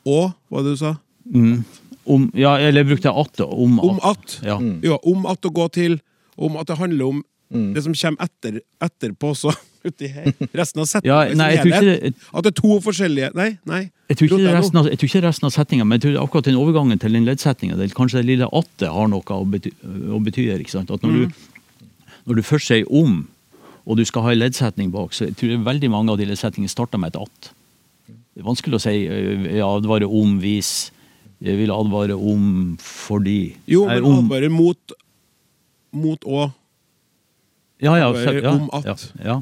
Og, 0.03 0.31
Hva 0.49 0.63
det 0.65 0.73
du 0.73 0.79
sa? 0.81 0.95
Mm. 1.31 1.63
Om, 2.09 2.23
ja, 2.35 2.55
eller 2.57 2.83
jeg 2.83 3.05
at, 3.05 3.35
da, 3.37 3.45
om, 3.45 3.79
Om 3.79 3.99
at. 4.03 4.39
Ja. 4.43 4.57
Ja, 4.83 4.97
om 5.05 5.27
at 5.29 5.45
å 5.45 5.51
gå 5.53 5.67
til 5.71 5.99
Om 6.35 6.57
at 6.57 6.67
det 6.71 6.79
handler 6.81 7.05
om 7.13 7.23
Mm. 7.51 7.73
det 7.75 7.81
som 7.83 7.93
kommer 7.93 8.23
etter, 8.23 8.61
etterpå 8.81 9.31
også. 9.35 9.51
Uti 9.87 10.07
her. 10.13 10.27
Resten 10.53 10.79
av 10.83 10.85
setningen. 10.85 11.09
Ja, 11.09 11.33
nei, 11.35 11.47
jeg 11.55 11.63
tror 11.65 11.71
ikke 11.73 11.85
det- 11.89 12.13
At 12.37 12.43
det 12.45 12.51
er 12.51 12.57
to 12.61 12.75
forskjellige 12.85 13.29
Nei, 13.35 13.47
nei. 13.65 13.79
Jeg 14.11 14.17
tror, 14.19 14.27
ikke 14.37 14.53
resten 14.55 14.77
av, 14.77 14.85
jeg 14.91 14.99
tror 15.01 15.09
ikke 15.09 15.21
resten 15.25 15.45
av 15.47 15.51
setninga, 15.55 15.85
men 15.87 15.97
jeg 15.99 16.03
tror 16.05 16.19
akkurat 16.21 16.45
den 16.45 16.59
overgangen 16.61 16.99
til 17.01 17.11
den 17.17 17.25
leddsetninga, 17.25 17.77
kanskje 17.97 18.21
det 18.21 18.25
lille 18.29 18.47
at-et 18.53 18.87
har 18.93 19.07
noe 19.09 19.21
å 19.35 19.41
bety, 19.49 19.71
å 20.13 20.19
bety 20.23 20.45
ikke 20.53 20.69
sant? 20.75 20.91
At 20.91 21.01
når, 21.01 21.11
Mm. 21.11 21.27
du, 21.27 21.87
når 22.27 22.35
du 22.35 22.41
først 22.43 22.67
sier 22.69 22.85
om, 22.91 23.27
og 23.87 23.97
du 23.97 24.05
skal 24.05 24.21
ha 24.21 24.31
en 24.35 24.39
leddsetning 24.39 24.91
bak, 24.93 25.11
så 25.17 25.25
jeg 25.25 25.35
tror 25.35 25.49
jeg 25.49 25.65
veldig 25.65 25.89
mange 25.89 26.11
av 26.13 26.17
de 26.21 26.25
leddsetningene 26.29 26.69
starter 26.69 26.99
med 27.01 27.15
et 27.15 27.21
at. 27.25 27.51
Det 28.07 28.43
er 28.43 28.47
vanskelig 28.47 28.77
å 28.77 28.81
si 28.85 28.95
øh, 29.09 29.43
jeg 29.49 29.65
advarer 29.65 30.05
om 30.07 30.37
hvis, 30.39 30.91
jeg 31.41 31.57
vil 31.57 31.71
advare 31.73 32.13
om 32.15 32.77
fordi. 32.79 33.55
Jo, 33.67 33.87
men 33.87 34.03
advarer 34.05 34.49
mot 34.53 34.77
Mot 35.91 36.21
å 36.23 36.51
ja, 37.81 37.95
ja, 37.97 38.09
advarer 38.11 38.43
ja, 38.43 38.53
om 38.53 38.69
at. 38.77 38.85
Ja, 39.17 39.25
ja. 39.25 39.37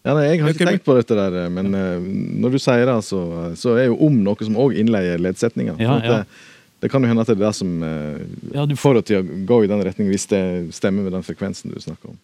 Ja, 0.00 0.14
nei, 0.16 0.30
Jeg 0.30 0.40
har 0.40 0.54
ikke 0.54 0.64
tenkt 0.64 0.86
på 0.86 0.94
dette, 0.96 1.16
der, 1.16 1.50
men 1.52 1.74
uh, 1.76 1.98
når 2.40 2.54
du 2.56 2.62
sier 2.62 2.86
det, 2.88 2.96
så, 3.04 3.20
så 3.60 3.74
er 3.76 3.90
jo 3.90 3.98
om 4.06 4.16
noe 4.24 4.46
som 4.46 4.56
òg 4.56 4.78
innleier 4.80 5.20
leddsetninga. 5.20 5.74
Ja, 5.76 5.90
Sånn 5.92 6.06
ja. 6.06 6.14
det, 6.22 6.48
det 6.80 6.88
kan 6.88 7.04
jo 7.04 7.10
hende 7.10 7.26
at 7.26 7.28
det 7.28 7.36
er 7.36 7.42
det 7.42 7.52
som 7.58 7.74
uh, 7.84 8.16
Ja, 8.54 8.64
du 8.64 8.72
får 8.80 9.00
det 9.00 9.04
til 9.10 9.20
å 9.20 9.38
gå 9.50 9.60
i 9.66 9.70
den 9.70 9.84
retningen, 9.84 10.12
hvis 10.14 10.24
det 10.32 10.42
stemmer 10.76 11.04
med 11.04 11.12
den 11.18 11.26
frekvensen 11.26 11.74
du 11.74 11.76
snakker 11.84 12.14
om. 12.14 12.18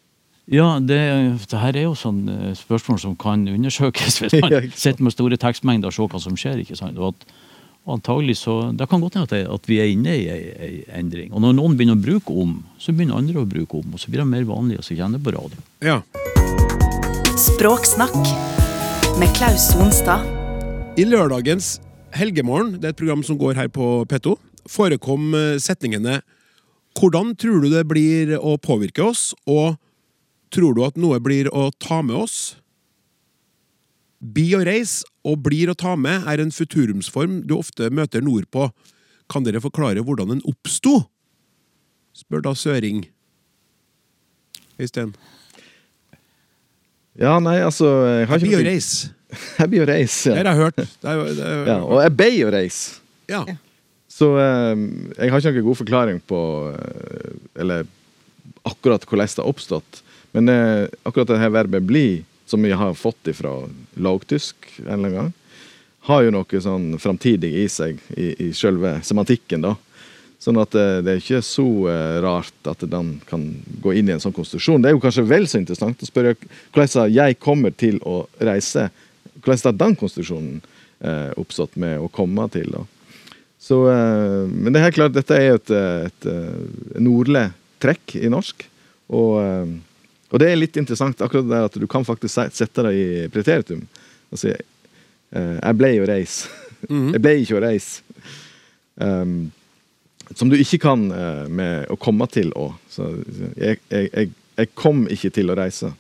Ja, 0.47 0.79
det, 0.79 1.01
det 1.51 1.59
her 1.59 1.75
er 1.75 1.89
jo 1.89 1.97
sånn 1.99 2.29
eh, 2.31 2.53
spørsmål 2.55 3.01
som 3.03 3.17
kan 3.19 3.43
undersøkes 3.51 4.21
hvis 4.23 4.37
man 4.39 4.53
Ja, 4.55 4.61
sitter 4.71 5.03
med 5.03 5.15
store 5.17 5.39
tekstmengder 5.43 5.91
og 5.91 5.97
ser 5.97 6.13
hva 6.13 6.21
som 6.23 6.37
skjer. 6.39 6.61
ikke 6.63 6.79
sant? 6.79 7.01
Og 7.03 7.17
at 7.17 7.27
antagelig 7.87 8.39
så, 8.43 8.73
Det 8.75 8.89
kan 8.91 9.01
godt 9.01 9.15
hende 9.15 9.43
at, 9.55 9.69
vi 9.69 9.79
er 9.81 9.91
inne 9.93 10.15
i 10.17 10.27
ei, 10.31 10.41
ei 10.59 10.85
endring. 10.99 11.33
Og 11.33 11.43
når 11.45 11.57
noen 11.59 11.77
begynner 11.79 11.99
å 11.99 12.03
bruke 12.03 12.35
om, 12.35 12.59
så 12.83 12.93
begynner 12.93 13.21
andre 13.21 13.43
å 13.43 13.49
bruke 13.49 13.79
om. 13.79 13.95
Og 13.95 14.03
så 14.03 14.11
blir 14.11 14.25
det 14.25 14.31
mer 14.31 14.47
vanlig 14.49 14.81
å 14.81 14.87
kjenne 14.87 15.21
på 15.23 15.35
radio. 15.37 15.63
Ja. 15.85 16.01
Språksnakk 17.37 18.17
med 19.21 19.33
Klaus 19.37 19.71
Sonstad. 19.71 20.27
I 20.97 21.05
lørdagens 21.05 21.77
Helgemorgen, 22.17 22.79
det 22.81 22.89
er 22.89 22.95
et 22.95 22.99
program 22.99 23.23
som 23.27 23.39
går 23.39 23.59
her 23.59 23.69
på 23.69 24.07
P2, 24.09 24.37
forekom 24.71 25.35
eh, 25.37 25.59
setningene 25.63 26.23
Hvordan 26.97 27.35
tror 27.37 27.61
du 27.61 27.69
det 27.69 27.83
blir 27.85 28.33
å 28.41 28.55
påvirke 28.57 29.05
oss, 29.05 29.35
og 29.45 29.77
tror 30.49 30.73
du 30.73 30.81
at 30.87 30.97
noe 30.97 31.19
blir 31.21 31.51
å 31.53 31.69
ta 31.77 32.01
med 32.01 32.17
oss? 32.17 32.57
Bi 34.17 34.49
og 34.57 34.65
reis 34.65 35.03
og 35.27 35.43
blir 35.47 35.73
å 35.73 35.77
ta 35.79 35.97
med 35.99 36.27
er 36.31 36.43
en 36.43 36.53
futurumsform 36.55 37.41
du 37.49 37.57
ofte 37.59 37.91
møter 37.91 38.23
nordpå. 38.25 38.69
Kan 39.33 39.47
dere 39.47 39.63
forklare 39.65 40.05
hvordan 40.07 40.37
den 40.37 40.45
oppsto? 40.47 41.01
Spør 42.17 42.45
da 42.47 42.55
Søring. 42.57 43.05
Øystein. 44.81 45.15
Ja, 47.17 47.39
nei, 47.41 47.59
altså 47.65 47.89
Jeg 48.07 48.29
har 48.29 48.43
ikke 48.45 48.61
noe. 48.61 48.81
Jeg 49.59 49.69
blir 49.73 49.83
å 49.83 49.89
reise, 49.89 50.31
Ja. 50.31 50.37
Det 50.37 50.47
har 50.47 50.55
jeg 50.55 50.63
hørt. 50.63 50.77
Det 50.77 51.11
er, 51.11 51.23
det 51.35 51.47
er, 51.47 51.63
ja. 51.67 51.79
Og 51.83 51.99
jeg 52.05 52.13
ble 52.17 52.33
å 52.47 52.53
reise. 52.55 53.01
ja. 53.33 53.45
Så 54.17 54.31
eh, 54.41 54.79
jeg 55.19 55.33
har 55.33 55.43
ikke 55.43 55.51
noen 55.59 55.67
god 55.67 55.77
forklaring 55.83 56.19
på 56.25 56.39
eh, 56.73 57.33
Eller 57.61 57.83
akkurat 58.65 59.03
hvordan 59.05 59.29
det 59.29 59.43
har 59.43 59.51
oppstått. 59.51 59.99
Men 60.33 60.49
eh, 60.49 60.87
akkurat 61.05 61.29
det 61.29 61.41
her 61.43 61.53
verbet 61.53 61.85
'bli', 61.85 62.23
som 62.47 62.63
vi 62.63 62.73
har 62.73 62.95
fått 62.95 63.29
ifra 63.33 63.53
lavtysk 63.95 64.71
en 64.85 64.87
eller 64.87 64.97
annen 64.97 65.17
gang, 65.19 65.33
har 66.07 66.23
jo 66.23 66.35
noe 66.37 66.61
sånn 66.63 66.93
framtidig 67.03 67.51
i 67.65 67.67
seg, 67.71 67.99
i, 68.15 68.31
i 68.47 68.53
selve 68.55 69.01
semantikken, 69.03 69.67
da. 69.67 69.75
Sånn 70.39 70.61
at 70.61 70.71
det, 70.77 70.85
det 71.03 71.15
er 71.15 71.23
ikke 71.23 71.41
så 71.43 71.67
eh, 71.91 72.19
rart 72.23 72.69
at 72.71 72.85
den 72.87 73.17
kan 73.27 73.49
gå 73.83 73.97
inn 73.97 74.11
i 74.11 74.15
en 74.15 74.23
sånn 74.23 74.35
konstitusjon. 74.37 74.83
Det 74.85 74.91
er 74.91 74.95
jo 74.95 75.03
kanskje 75.03 75.25
vel 75.27 75.49
så 75.51 75.59
interessant 75.59 76.05
å 76.05 76.09
spørre 76.09 76.37
hvordan 76.77 77.09
jeg 77.11 77.39
kommer 77.43 77.75
til 77.75 77.99
å 78.07 78.21
reise. 78.45 78.91
Hvordan 79.41 79.65
har 79.65 79.79
den 79.81 79.97
konstitusjonen 79.99 80.61
eh, 81.01 81.33
oppstått 81.41 81.75
med 81.81 81.99
å 82.05 82.11
komme 82.13 82.47
til? 82.55 82.69
da? 82.77 82.85
Så, 83.67 83.81
eh, 83.91 84.45
men 84.53 84.71
det 84.71 84.79
er 84.79 84.87
helt 84.91 85.01
klart, 85.01 85.17
dette 85.17 85.41
er 85.41 85.57
et, 85.57 85.73
eh, 85.75 86.07
et, 86.13 86.29
eh, 86.31 87.01
nordlig 87.03 87.49
trekk 87.83 88.19
i 88.21 88.31
norsk. 88.31 88.69
Og, 89.09 89.33
eh, 89.41 89.67
og 90.37 90.41
det 90.43 90.51
er 90.53 90.59
litt 90.59 90.77
interessant 90.77 91.23
akkurat 91.25 91.47
det 91.49 91.59
at 91.71 91.77
du 91.81 91.87
kan 91.89 92.05
faktisk 92.05 92.53
sette 92.53 92.83
deg 92.85 92.97
i 93.01 93.29
preteritum. 93.33 93.87
Altså, 94.29 94.51
si, 94.51 94.57
jeg 95.33 95.79
ble 95.81 95.93
jo 95.95 96.09
reis. 96.11 96.35
jeg 97.15 97.23
ble 97.25 97.33
ikke 97.41 97.57
å 97.57 97.63
reise. 97.65 98.03
Um, 99.01 99.47
som 100.37 100.51
du 100.53 100.59
ikke 100.59 100.83
kan 100.83 101.07
eh, 101.09 101.47
med 101.49 101.89
å 101.89 101.97
komme 102.01 102.27
til 102.29 102.51
å. 102.59 102.67
Jeg, 103.57 103.81
jeg, 103.89 104.29
jeg, 104.59 104.71
kom 104.77 105.07
ikke 105.09 105.33
til 105.33 105.53
å 105.53 105.57
reise. 105.57 105.93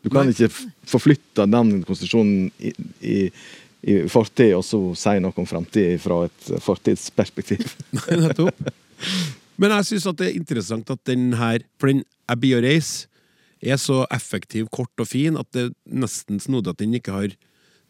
Du 0.00 0.08
kan 0.08 0.30
Nei. 0.30 0.32
ikke 0.32 0.48
forflytte 0.88 1.44
den 1.50 1.82
konstitusjonen 1.84 2.48
i, 2.56 2.72
i, 3.04 3.18
i 3.84 4.00
fortid 4.08 4.54
og 4.56 4.64
så 4.64 4.80
si 4.96 5.16
noe 5.20 5.36
om 5.44 5.48
framtid 5.48 6.00
fra 6.00 6.22
et 6.30 6.52
fortidsperspektiv. 6.62 7.76
Nei, 7.98 8.20
Nettopp. 8.24 8.72
Men 9.60 9.76
jeg 9.76 9.92
syns 9.92 10.08
det 10.16 10.30
er 10.30 10.38
interessant 10.38 10.88
at 10.94 11.00
den 11.04 11.34
her 11.36 11.60
For 11.76 11.90
den 11.90 12.06
Abbey 12.30 12.54
og 12.56 12.62
Race 12.64 13.10
er 13.62 13.78
så 13.80 14.02
effektiv, 14.10 14.68
kort 14.74 15.02
og 15.02 15.06
fin 15.08 15.36
at 15.38 15.46
det 15.54 15.68
er 15.68 15.72
nesten 16.02 16.40
snodig 16.42 16.72
at 16.74 16.80
den 16.82 16.94
ikke 16.98 17.14
har 17.14 17.34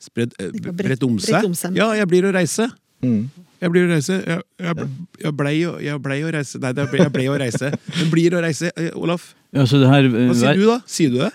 spredt, 0.02 0.34
eh, 0.42 0.52
bredt, 0.52 1.02
om 1.06 1.18
seg. 1.22 1.76
Ja, 1.78 1.92
jeg 1.96 2.08
blir 2.10 2.26
å 2.28 2.32
reise. 2.34 2.68
Mm. 3.02 3.30
Jeg 3.62 3.70
blir 3.74 3.86
å 3.86 3.92
reise. 3.94 4.18
Jeg, 4.26 4.42
jeg, 4.62 4.88
jeg, 5.22 5.32
blei, 5.38 5.54
å, 5.66 5.76
jeg 5.82 5.98
blei 6.02 6.20
å 6.22 6.30
reise 6.34 6.58
Nei, 6.62 6.72
ble, 6.78 6.98
jeg 7.02 7.12
blei 7.14 7.28
å 7.30 7.38
reise. 7.38 7.70
Men 7.98 8.10
blir 8.12 8.34
å 8.34 8.42
reise. 8.42 8.72
Eh, 8.76 8.90
Olaf, 8.98 9.32
Ja, 9.54 9.66
så 9.68 9.80
det 9.82 9.90
her, 9.90 10.08
hva 10.10 10.34
sier 10.38 10.58
du, 10.58 10.66
da? 10.70 10.80
Sier 10.86 11.14
du 11.14 11.20
det? 11.22 11.30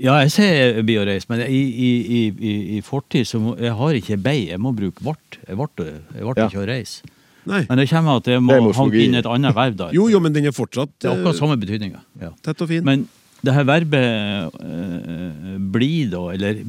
Ja, 0.00 0.14
jeg 0.22 0.30
sier 0.32 0.78
bioreis, 0.86 1.26
men 1.28 1.42
i, 1.44 1.60
i, 1.60 1.88
i, 2.00 2.20
i, 2.32 2.52
i 2.78 2.82
fortid 2.84 3.26
så 3.28 3.40
må, 3.42 3.52
jeg 3.60 3.74
har 3.76 3.96
ikke 3.98 4.16
bei, 4.22 4.36
jeg 4.48 4.60
må 4.62 4.72
bruke 4.72 5.04
vart. 5.04 5.40
Jeg 5.44 5.58
ble, 5.58 5.88
Ja. 6.16 6.46
ikke 6.46 6.62
å 6.62 6.68
reise. 6.68 7.02
Nei. 7.48 7.62
Men 7.68 7.80
det 7.80 7.86
kommer 7.90 8.20
at 8.20 8.28
jeg 8.28 8.36
Det 8.40 8.44
må 8.44 8.72
hanke 8.76 9.00
inn 9.00 9.16
et 9.18 9.28
annet 9.28 9.56
verv 9.56 9.76
der. 9.76 9.94
Jo, 9.96 10.06
jo, 10.12 10.20
men 10.20 10.32
den 10.32 10.48
er 10.50 10.52
fortsatt 10.54 10.90
Det 11.00 11.08
er 11.08 11.14
akkurat 11.14 11.34
eh, 11.34 11.38
samme 11.40 11.56
betydninga. 11.60 12.02
Ja. 12.20 12.30
tett 12.44 12.60
og 12.64 12.68
fin. 12.70 12.84
Men 12.86 13.06
det 13.44 13.54
her 13.56 13.64
verbet 13.64 14.56
eh, 14.60 15.58
bli, 15.72 15.92
da, 16.12 16.22
eller, 16.34 16.62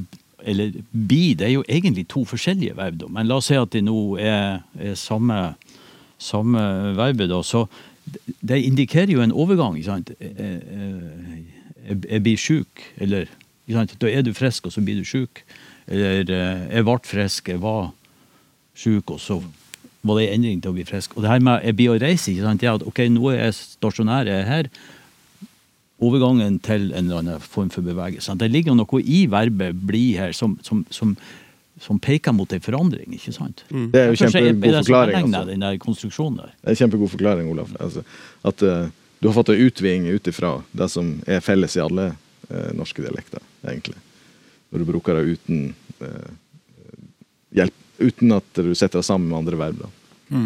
eller 0.44 0.72
bi, 0.92 1.34
det 1.38 1.48
er 1.50 1.54
jo 1.58 1.64
egentlig 1.68 2.08
to 2.12 2.24
forskjellige 2.26 2.76
verb. 2.78 3.00
Da. 3.04 3.10
Men 3.12 3.28
la 3.30 3.40
oss 3.42 3.50
si 3.52 3.58
at 3.60 3.72
det 3.76 3.84
nå 3.86 3.98
er, 4.22 4.62
er 4.80 4.96
samme, 5.00 5.42
samme 6.22 6.64
verbet, 6.98 7.30
da. 7.32 7.42
Så 7.44 7.66
det- 8.42 8.64
indikerer 8.66 9.12
jo 9.14 9.22
en 9.22 9.32
overgang, 9.36 9.76
ikke 9.78 9.92
sant. 9.92 10.14
Jeg, 10.20 10.36
eh, 10.38 11.40
Jeg, 11.82 11.98
jeg 12.12 12.22
blir 12.24 12.38
sjuk, 12.38 12.82
eller 13.02 13.26
ikke 13.68 13.74
sant? 13.74 13.96
Da 14.00 14.08
er 14.08 14.22
du 14.22 14.34
frisk, 14.38 14.68
og 14.68 14.72
så 14.72 14.84
blir 14.86 15.00
du 15.00 15.04
sjuk. 15.04 15.42
Eller 15.90 16.22
eh, 16.30 16.68
jeg 16.78 16.86
ble 16.86 16.98
frisk, 17.04 17.50
jeg 17.50 17.60
var 17.62 17.88
sjuk, 18.78 19.10
og 19.12 19.20
så 19.20 19.40
var 20.06 20.20
det 20.20 20.28
en 20.30 20.36
endring 20.40 20.62
til 20.62 20.70
å 20.72 20.76
bli 20.78 20.86
frisk. 20.86 21.16
Og 21.18 21.24
det 21.26 21.32
her 21.32 21.42
med 21.42 21.66
jeg 21.66 21.76
blir 21.80 21.90
å 21.96 21.98
reise, 22.02 22.30
ikke 22.32 22.46
sant? 22.46 22.64
at 22.70 22.86
ok, 22.86 23.02
nå 23.10 23.32
er 23.34 23.40
jeg 23.48 23.58
stasjonær, 23.58 24.30
jeg 24.30 24.44
er 24.46 24.50
her 24.52 24.70
overgangen 26.02 26.58
til 26.66 26.90
en 26.92 27.06
eller 27.06 27.22
annen 27.22 27.44
form 27.44 27.70
for 27.74 27.86
bevegelse. 27.86 28.34
Det 28.40 28.50
ligger 28.52 28.76
noe 28.78 29.02
i 29.02 29.26
verbet 29.30 29.78
'bli' 29.78 30.18
her 30.18 30.34
som, 30.34 30.58
som, 30.66 30.84
som, 30.90 31.16
som 31.80 32.00
peker 32.00 32.34
mot 32.34 32.54
en 32.54 32.64
forandring, 32.64 33.14
ikke 33.18 33.34
sant? 33.36 33.64
Det 33.70 34.02
er 34.02 34.10
jo 34.10 34.18
kjempegod 34.18 34.82
forklaring. 34.82 35.30
Altså. 35.30 35.46
Den 35.52 35.66
der 35.66 35.78
konstruksjonen 35.78 36.42
der. 36.42 36.56
Det 36.58 36.68
er 36.68 36.76
en 36.76 36.82
kjempegod 36.84 37.14
forklaring, 37.14 37.52
Olaf. 37.54 37.76
Altså, 37.80 38.04
at 38.44 38.66
uh, 38.66 38.90
du 39.20 39.30
har 39.30 39.38
fått 39.38 39.54
en 39.54 39.62
utviding 39.68 40.10
ut 40.10 40.28
ifra 40.28 40.56
det 40.72 40.90
som 40.90 41.14
er 41.28 41.44
felles 41.46 41.78
i 41.78 41.84
alle 41.84 42.12
uh, 42.50 42.72
norske 42.78 43.04
dialekter, 43.06 43.44
egentlig. 43.64 44.00
Når 44.72 44.80
du 44.82 44.90
bruker 44.90 45.20
det 45.20 45.38
uten 45.38 45.74
uh, 46.02 46.32
hjelp, 47.54 47.78
uten 48.02 48.34
at 48.34 48.58
du 48.58 48.74
setter 48.74 49.00
det 49.00 49.06
sammen 49.06 49.30
med 49.30 49.44
andre 49.44 49.60
verb. 49.60 49.86
Da. 49.86 50.42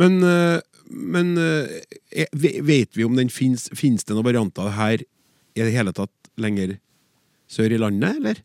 Men, 0.00 0.22
eh, 0.22 0.60
men 0.90 1.36
eh, 1.38 1.80
er- 2.24 2.62
vet 2.66 2.96
vi 2.98 3.04
om 3.06 3.16
den 3.16 3.30
finnes, 3.30 3.68
finnes 3.78 4.04
det 4.04 4.14
noen 4.16 4.26
varianter 4.26 4.70
her 4.76 5.02
i 5.54 5.60
det 5.62 5.72
hele 5.74 5.92
tatt 5.96 6.10
lenger 6.40 6.76
sør 7.50 7.72
i 7.74 7.78
landet, 7.80 8.16
eller? 8.20 8.40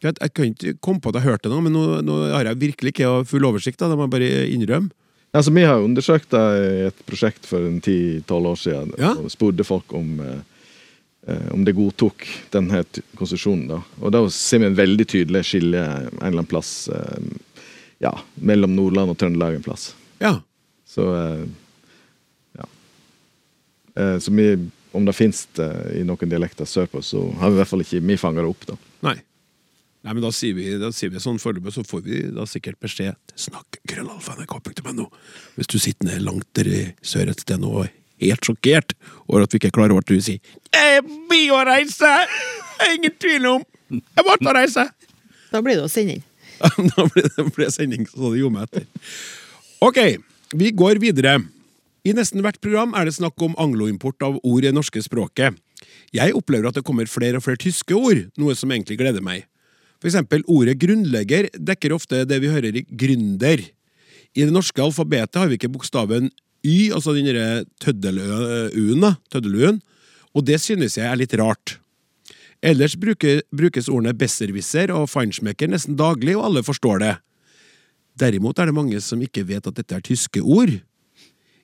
Jeg, 0.00 0.14
jeg 0.20 0.32
kan 0.34 0.52
ikke 0.52 0.72
komme 0.84 1.00
på 1.02 1.10
at 1.10 1.18
jeg 1.18 1.24
har 1.26 1.32
hørt 1.34 1.42
det 1.46 1.50
nå, 1.52 1.58
men 1.64 1.74
nå, 1.74 1.82
nå 2.06 2.18
har 2.32 2.46
jeg 2.46 2.60
virkelig 2.60 2.92
ikke 2.94 3.10
full 3.26 3.44
oversikt. 3.48 3.80
Da. 3.80 3.88
Det 3.90 3.96
må 3.98 4.06
jeg 4.06 4.14
bare 4.14 4.44
innrømme. 4.54 4.92
Altså, 5.36 5.52
vi 5.52 5.64
har 5.66 5.82
undersøkt 5.84 6.30
det 6.32 6.42
i 6.64 6.84
et 6.88 7.00
prosjekt 7.08 7.44
for 7.48 7.60
en 7.66 7.80
10-12 7.84 8.46
år 8.52 8.56
siden 8.62 8.94
Ja. 8.96 9.10
og 9.18 9.28
spurte 9.34 9.66
folk 9.66 9.92
om, 9.98 10.14
eh, 10.24 10.38
eh, 11.28 11.48
om 11.52 11.64
de 11.66 11.74
godtok 11.76 12.24
denne 12.54 12.80
konsesjonen. 13.18 13.66
da. 13.68 13.80
Og 14.00 14.12
da 14.14 14.22
ser 14.32 14.62
vi 14.62 14.70
en 14.70 14.78
veldig 14.78 15.06
tydelig 15.10 15.42
skille 15.50 15.82
en 15.82 16.08
eller 16.14 16.30
annen 16.30 16.48
plass 16.48 16.88
eh, 16.88 17.28
ja, 18.00 18.14
mellom 18.40 18.72
Nordland 18.78 19.10
og 19.12 19.18
Trøndelag 19.20 19.58
en 19.58 19.66
plass. 19.66 19.90
Ja. 20.22 20.38
Så 20.88 21.10
eh. 21.14 21.42
Eh, 21.42 21.46
så 24.22 24.34
vi, 24.34 24.50
om 24.96 25.06
det 25.08 25.14
finnes 25.16 25.44
det 25.58 25.68
i 25.98 26.04
noen 26.06 26.30
dialekter 26.30 26.68
sørpå, 26.68 27.02
så 27.04 27.22
har 27.40 27.50
vi 27.50 27.58
i 27.58 27.60
hvert 27.62 27.72
fall 27.72 27.84
ikke 27.84 28.02
vi 28.04 28.18
fanga 28.20 28.44
det 28.44 28.52
opp. 28.52 28.68
da. 28.68 28.78
Nei. 29.08 29.16
Nei, 30.06 30.14
men 30.14 30.22
Da 30.22 30.30
sier 30.32 30.54
vi, 30.54 30.68
da 30.78 30.92
sier 30.94 31.10
vi 31.10 31.20
sånn 31.22 31.40
foreløpig, 31.42 31.72
så 31.74 31.82
får 31.86 32.02
vi 32.06 32.20
da 32.32 32.46
sikkert 32.48 32.78
beskjed 32.80 33.18
til 33.32 33.48
snakk.krøllalfa.nrk.no 33.48 35.08
hvis 35.58 35.70
du 35.72 35.78
sitter 35.82 36.06
ned 36.06 36.22
langt 36.22 36.46
der 36.56 36.70
i 36.70 36.82
sør 37.02 37.32
et 37.32 37.42
sted 37.42 37.58
nå 37.60 37.72
og 37.80 37.88
er 37.88 37.92
helt 38.22 38.46
sjokkert 38.46 38.94
over 39.26 39.44
at 39.44 39.52
vi 39.52 39.60
ikke 39.60 39.74
klarer 39.74 39.98
å 39.98 40.04
du 40.06 40.16
sier 40.22 40.38
Jeg 40.74 41.02
blir 41.28 41.52
å 41.54 41.64
reise! 41.66 42.12
Er 42.78 42.94
ingen 42.94 43.14
tvil 43.18 43.50
om! 43.50 43.66
Jeg 43.90 44.26
måtte 44.26 44.54
reise! 44.54 44.86
Da 45.50 45.60
blir 45.64 45.78
det 45.80 45.86
å 45.86 45.90
sending. 45.90 46.22
da 46.94 47.06
blir 47.08 47.28
det 47.58 47.72
sending, 47.74 48.06
så 48.06 48.30
det 48.30 48.42
gjorde 48.42 48.54
meg 48.54 48.66
etter. 48.68 48.86
Ok, 49.82 49.98
vi 50.58 50.72
går 50.76 51.00
videre. 51.02 51.38
I 52.08 52.14
nesten 52.16 52.44
hvert 52.44 52.60
program 52.64 52.94
er 52.96 53.08
det 53.08 53.16
snakk 53.18 53.40
om 53.44 53.56
angloimport 53.60 54.22
av 54.24 54.38
ord 54.40 54.62
i 54.62 54.68
det 54.68 54.76
norske 54.76 55.02
språket. 55.04 55.56
Jeg 56.14 56.36
opplever 56.36 56.70
at 56.70 56.78
det 56.78 56.86
kommer 56.86 57.10
flere 57.10 57.40
og 57.40 57.44
flere 57.44 57.60
tyske 57.60 57.96
ord, 57.96 58.22
noe 58.40 58.56
som 58.56 58.72
egentlig 58.72 58.96
gleder 59.00 59.24
meg. 59.24 59.44
For 59.98 60.08
eksempel 60.08 60.44
ordet 60.48 60.78
grunnlegger 60.80 61.50
dekker 61.58 61.96
ofte 61.96 62.22
det 62.28 62.38
vi 62.40 62.52
hører 62.52 62.78
i 62.78 62.86
gründer. 62.88 63.64
I 64.32 64.46
det 64.46 64.54
norske 64.54 64.80
alfabetet 64.80 65.40
har 65.40 65.50
vi 65.50 65.58
ikke 65.58 65.72
bokstaven 65.74 66.30
Y, 66.66 66.90
altså 66.90 67.12
den 67.14 67.28
derre 67.28 67.62
tøddeluen, 67.78 69.78
og 70.34 70.46
det 70.46 70.58
synes 70.60 70.96
jeg 70.98 71.06
er 71.06 71.18
litt 71.18 71.36
rart. 71.38 71.76
Ellers 72.58 72.96
brukes 72.98 73.86
ordene 73.86 74.16
besserwisser 74.18 74.90
og 74.90 75.06
feinschmecker 75.12 75.70
nesten 75.70 75.94
daglig, 75.98 76.34
og 76.34 76.48
alle 76.48 76.64
forstår 76.66 76.98
det. 77.04 77.12
Derimot 78.18 78.58
er 78.58 78.66
det 78.66 78.74
mange 78.74 78.98
som 79.04 79.22
ikke 79.22 79.46
vet 79.46 79.70
at 79.70 79.78
dette 79.78 79.94
er 79.94 80.02
tyske 80.02 80.42
ord. 80.42 80.80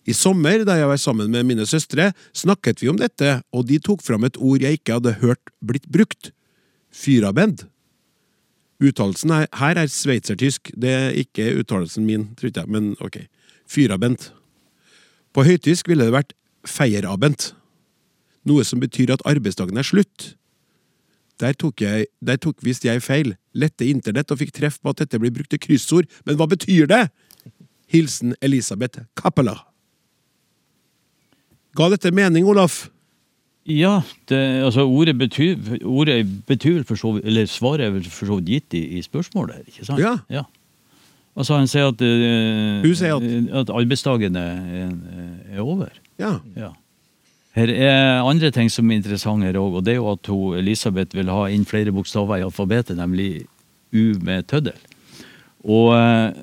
I 0.04 0.12
sommer, 0.12 0.66
da 0.68 0.76
jeg 0.76 0.88
var 0.90 1.00
sammen 1.00 1.30
med 1.32 1.46
mine 1.48 1.64
søstre, 1.66 2.10
snakket 2.36 2.82
vi 2.82 2.90
om 2.92 2.98
dette, 3.00 3.38
og 3.56 3.66
de 3.70 3.78
tok 3.80 4.04
fram 4.04 4.26
et 4.28 4.36
ord 4.36 4.60
jeg 4.60 4.78
ikke 4.78 4.98
hadde 4.98 5.16
hørt 5.22 5.52
blitt 5.64 5.88
brukt. 5.88 6.32
Fyrabend. 6.92 7.64
Uttalelsen 8.84 9.32
her, 9.32 9.48
er 9.80 9.88
sveitsertysk, 9.88 10.74
det 10.76 10.92
er 10.92 11.18
ikke 11.24 11.48
uttalelsen 11.62 12.04
min, 12.04 12.28
trodde 12.36 12.60
jeg, 12.60 12.68
men 12.70 12.92
ok. 13.00 13.22
Fyrabend. 13.70 14.28
På 15.32 15.46
høytysk 15.46 15.88
ville 15.88 16.06
det 16.06 16.14
vært 16.14 16.36
feierabend, 16.68 17.52
noe 18.44 18.64
som 18.64 18.82
betyr 18.82 19.14
at 19.14 19.24
arbeidsdagen 19.28 19.80
er 19.80 19.88
slutt. 19.88 20.34
Der 21.40 21.56
tok, 21.58 21.80
jeg, 21.80 22.06
der 22.22 22.38
tok 22.38 22.60
visst 22.62 22.84
jeg 22.86 23.02
feil, 23.02 23.34
lette 23.56 23.88
internett 23.88 24.30
og 24.30 24.42
fikk 24.42 24.52
treff 24.54 24.78
på 24.82 24.92
at 24.92 25.00
dette 25.02 25.18
blir 25.18 25.32
brukt 25.34 25.50
til 25.50 25.62
kryssord, 25.64 26.10
men 26.28 26.36
hva 26.38 26.46
betyr 26.50 26.90
det? 26.90 27.06
Hilsen 27.90 28.36
Elisabeth 28.44 29.08
Cappela. 29.18 29.62
Ga 31.74 31.88
dette 31.90 32.10
mening, 32.14 32.46
Olaf? 32.46 32.88
Ja, 33.66 34.02
det, 34.28 34.38
altså 34.66 34.84
ordet 34.84 35.14
betyr, 35.18 35.56
ordet 35.88 36.18
betyr 36.46 36.82
for 36.84 37.00
så 37.00 37.14
Eller 37.24 37.46
svaret 37.48 37.80
er 37.86 37.94
vel 37.94 38.04
for 38.04 38.28
så 38.28 38.36
vidt 38.36 38.50
gitt 38.52 38.74
i, 38.76 38.82
i 38.98 39.02
spørsmålet, 39.02 39.54
her, 39.56 39.64
ikke 39.70 39.86
sant? 39.88 40.02
Ja. 40.30 40.42
Altså 41.34 41.56
Han 41.56 41.66
sier 41.70 41.88
at, 41.88 42.02
uh, 42.04 42.84
sier 42.94 43.16
at- 43.16 43.54
at 43.62 43.70
arbeidsdagen 43.74 44.36
er, 44.36 44.58
er, 44.84 44.92
er 45.56 45.60
over. 45.64 45.88
Ja. 46.20 46.36
Ja. 46.56 46.68
Her 47.56 47.70
er 47.72 48.22
andre 48.26 48.50
ting 48.50 48.68
som 48.70 48.90
er 48.90 48.96
interessante 49.00 49.46
her 49.46 49.56
òg, 49.58 49.78
og 49.80 49.84
det 49.86 49.94
er 49.94 50.00
jo 50.02 50.10
at 50.12 50.26
hun, 50.30 50.58
Elisabeth 50.58 51.14
vil 51.16 51.30
ha 51.32 51.46
inn 51.48 51.64
flere 51.64 51.92
bokstaver 51.94 52.36
i 52.42 52.44
alfabetet, 52.46 52.96
nemlig 52.98 53.46
U 53.94 54.18
med 54.26 54.46
tøddel. 54.50 54.76
Og 55.64 55.94
eh, 55.96 56.34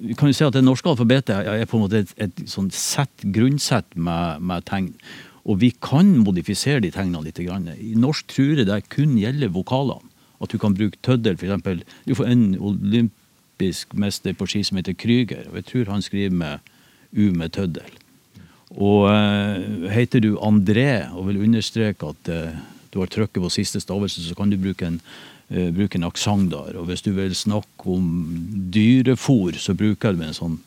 vi 0.00 0.16
kan 0.16 0.30
jo 0.30 0.36
si 0.36 0.46
at 0.46 0.56
det 0.56 0.64
norske 0.64 0.88
alfabetet 0.88 1.34
er 1.36 1.66
på 1.68 1.76
en 1.76 1.84
måte 1.84 2.04
et, 2.04 2.14
et 2.16 2.44
sånn 2.48 2.70
sett, 2.72 3.26
grunnsett 3.34 3.88
med, 3.96 4.40
med 4.40 4.64
tegn. 4.68 4.94
Og 5.44 5.60
vi 5.62 5.72
kan 5.82 6.08
modifisere 6.24 6.82
de 6.84 6.92
tegnene 6.94 7.24
litt. 7.26 7.40
Grann. 7.44 7.68
I 7.72 7.94
norsk 7.98 8.28
tror 8.32 8.60
jeg 8.60 8.68
det 8.68 8.82
kun 8.92 9.16
gjelder 9.20 9.52
vokalene. 9.52 10.08
At 10.40 10.52
du 10.52 10.56
kan 10.60 10.72
bruke 10.72 10.96
tøddel, 11.04 11.36
eksempel. 11.36 11.82
Du 12.08 12.14
får 12.16 12.30
en 12.32 12.44
olympisk 12.56 13.92
mester 13.92 14.32
på 14.36 14.48
ski 14.48 14.62
som 14.64 14.78
heter 14.80 14.96
Krüger, 14.96 15.44
og 15.50 15.58
jeg 15.60 15.66
tror 15.68 15.92
han 15.92 16.04
skriver 16.04 16.32
med 16.32 16.70
U 17.12 17.26
med 17.36 17.52
tøddel. 17.52 17.98
Og 18.78 19.10
eh, 19.10 19.90
heter 19.92 20.22
du 20.24 20.38
André 20.40 21.10
og 21.10 21.26
vil 21.28 21.42
understreke 21.44 22.14
at 22.14 22.30
eh, 22.32 22.56
du 22.94 23.00
har 23.02 23.10
trykket 23.10 23.42
på 23.42 23.52
siste 23.52 23.82
stavelse, 23.82 24.22
så 24.24 24.36
kan 24.38 24.50
du 24.50 24.56
bruke 24.60 24.86
en, 24.86 25.00
uh, 25.50 25.70
bruke 25.76 25.98
en 25.98 26.08
aksent 26.08 26.50
der. 26.52 26.76
Og 26.80 26.88
hvis 26.90 27.04
du 27.06 27.12
vil 27.16 27.34
snakke 27.36 27.86
om 27.86 28.10
dyrefòr, 28.74 29.58
så 29.58 29.76
bruker 29.78 30.16
du 30.16 30.26
en 30.26 30.36
sånn 30.36 30.60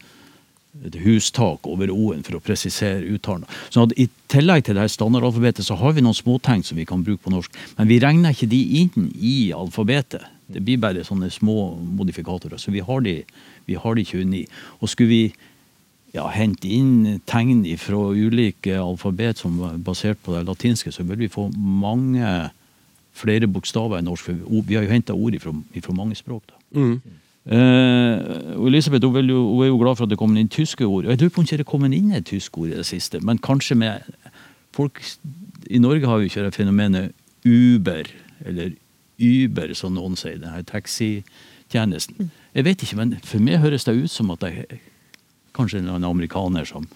et 0.81 0.95
hustak 1.03 1.67
over 1.69 1.91
O-en 1.93 2.23
for 2.25 2.39
å 2.39 2.41
presisere 2.41 3.05
uttalen. 3.13 3.45
Så 3.69 3.85
at 3.85 3.93
I 3.99 4.07
tillegg 4.31 4.65
til 4.65 4.77
det 4.77 4.87
her 4.87 4.91
standardalfabetet 4.91 5.67
så 5.67 5.77
har 5.77 5.93
vi 5.93 6.01
noen 6.01 6.17
småtegn 6.17 6.63
som 6.65 6.79
vi 6.79 6.87
kan 6.89 7.03
bruke 7.05 7.21
på 7.27 7.33
norsk, 7.33 7.53
men 7.77 7.91
vi 7.91 7.99
regner 8.01 8.33
ikke 8.33 8.49
de 8.49 8.61
inn 8.81 9.11
i 9.13 9.35
alfabetet. 9.53 10.25
Det 10.49 10.63
blir 10.65 10.81
bare 10.81 11.05
sånne 11.05 11.29
små 11.31 11.75
modifikatorer. 11.99 12.57
Så 12.57 12.73
vi 12.73 12.81
har 12.83 13.05
de, 13.05 13.19
vi 13.69 13.77
har 13.79 13.95
de 13.95 14.03
29. 14.05 14.41
Og 14.81 14.91
skulle 14.91 15.13
vi 15.13 15.23
ja, 16.13 16.27
hente 16.33 16.69
inn 16.69 17.21
tegn 17.29 17.63
fra 17.81 18.09
ulike 18.13 18.75
alfabet 18.81 19.41
som 19.41 19.61
er 19.69 19.79
basert 19.81 20.19
på 20.25 20.35
det 20.35 20.43
latinske, 20.49 20.93
så 20.93 21.05
vil 21.07 21.23
vi 21.23 21.31
få 21.31 21.47
mange 21.55 22.51
flere 23.13 23.47
bokstaver 23.47 24.01
i 24.01 24.05
norsk. 24.05 24.29
For 24.29 24.61
vi 24.67 24.77
har 24.77 24.85
jo 24.85 24.93
henta 24.93 25.13
ord 25.13 25.37
fra 25.41 25.93
mange 25.93 26.15
språk. 26.15 26.43
da. 26.49 26.79
Mm. 26.79 27.01
Eh, 27.45 28.65
Elisabeth 28.67 29.05
hun, 29.05 29.29
jo, 29.29 29.53
hun 29.53 29.63
er 29.63 29.67
jo 29.67 29.77
glad 29.77 29.95
for 29.95 30.05
at 30.05 30.09
det 30.09 30.17
kommer 30.17 30.39
inn 30.39 30.49
tyske 30.49 30.85
ord. 30.85 31.05
Jeg 31.05 31.19
lurer 31.19 31.29
på 31.29 31.41
om 31.41 31.47
ikke 31.47 31.57
det 31.57 31.67
kommer 31.67 31.91
inn 31.91 32.13
et 32.15 32.25
tysk 32.25 32.57
ord 32.57 32.71
i 32.71 32.77
det 32.77 32.85
siste, 32.87 33.19
men 33.19 33.37
kanskje 33.37 33.75
med 33.75 33.99
folk 34.71 35.01
I 35.69 35.79
Norge 35.79 36.07
har 36.07 36.17
vi 36.17 36.25
ikke 36.25 36.43
det 36.43 36.55
fenomenet 36.55 37.11
Uber, 37.45 38.07
eller 38.45 38.71
Uber, 39.19 39.73
som 39.73 39.93
noen 39.93 40.15
sier. 40.19 40.39
Denne 40.39 40.63
taxitjenesten. 40.63 42.31
Jeg 42.55 42.65
vet 42.65 42.83
ikke, 42.83 42.97
men 42.99 43.15
for 43.23 43.43
meg 43.43 43.61
høres 43.63 43.83
det 43.87 43.95
ut 43.95 44.11
som 44.11 44.31
at 44.31 44.41
det 44.43 44.51
er 44.63 44.81
kanskje 45.55 45.83
en 45.83 46.03
amerikaner 46.03 46.65
som, 46.65 46.87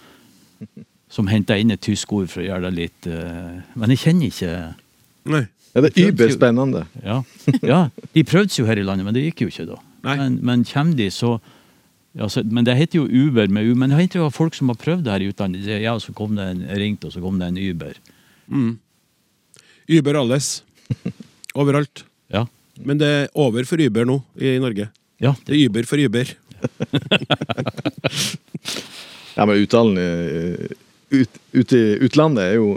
som 1.09 1.27
henter 1.27 1.59
inn 1.59 1.71
et 1.71 1.83
tysk 1.83 2.11
ord 2.13 2.27
for 2.31 2.41
å 2.41 2.47
gjøre 2.47 2.67
det 2.67 2.75
litt 2.75 3.07
eh, 3.07 3.59
Men 3.75 3.93
jeg 3.93 4.03
kjenner 4.03 4.31
ikke 4.31 4.53
Nei. 5.27 5.43
Ja, 5.75 5.81
det 5.83 5.91
er 5.93 6.09
überspennende. 6.09 6.85
ja. 7.03 7.19
ja, 7.61 7.79
de 8.15 8.23
prøvde 8.25 8.49
seg 8.49 8.63
jo 8.63 8.69
her 8.69 8.79
i 8.81 8.85
landet, 8.87 9.05
men 9.05 9.13
det 9.13 9.27
gikk 9.27 9.43
jo 9.45 9.51
ikke 9.51 9.67
da. 9.69 9.77
Nei. 10.07 10.15
Men, 10.17 10.37
men 10.47 10.63
kommer 10.65 10.95
de, 10.97 11.09
så, 11.13 11.35
ja, 12.17 12.25
så 12.31 12.41
Men 12.47 12.65
det 12.65 12.77
heter 12.79 13.01
jo 13.01 13.05
Uber 13.05 13.47
med 13.53 13.67
U, 13.69 13.75
men 13.77 13.91
det 13.91 13.99
heter 13.99 14.23
jo 14.23 14.29
folk 14.33 14.55
som 14.57 14.71
har 14.71 14.79
prøvd 14.81 15.03
det 15.05 15.13
her 15.13 15.25
i 15.25 15.29
utlandet. 15.29 15.61
De 15.61 15.67
sier, 15.69 15.83
Ja, 15.83 15.93
så 16.01 16.13
kom 16.17 16.33
det 16.39 16.47
en 16.49 16.63
ringt, 16.81 17.05
og 17.05 17.13
så 17.13 17.21
kom 17.21 17.37
det 17.37 17.51
en 17.51 17.59
Uber. 17.61 17.93
Uber 19.87 20.19
alles. 20.23 20.63
Overalt. 21.59 22.05
Ja. 22.33 22.45
Men 22.81 22.97
det 23.01 23.07
er 23.07 23.29
over 23.37 23.65
for 23.69 23.81
Uber 23.81 24.05
nå 24.07 24.19
i 24.37 24.57
Norge. 24.61 24.89
ja 25.21 25.33
Det 25.45 25.55
er 25.55 25.67
Uber 25.67 25.85
for 25.89 26.01
Uber. 26.01 26.33
Ja, 29.37 29.45
men 29.45 29.59
uttalen 29.61 29.97
ut, 30.01 30.71
ut, 31.13 31.35
ute 31.53 31.77
i 31.77 31.97
utlandet 32.07 32.41
er 32.41 32.55
jo 32.57 32.71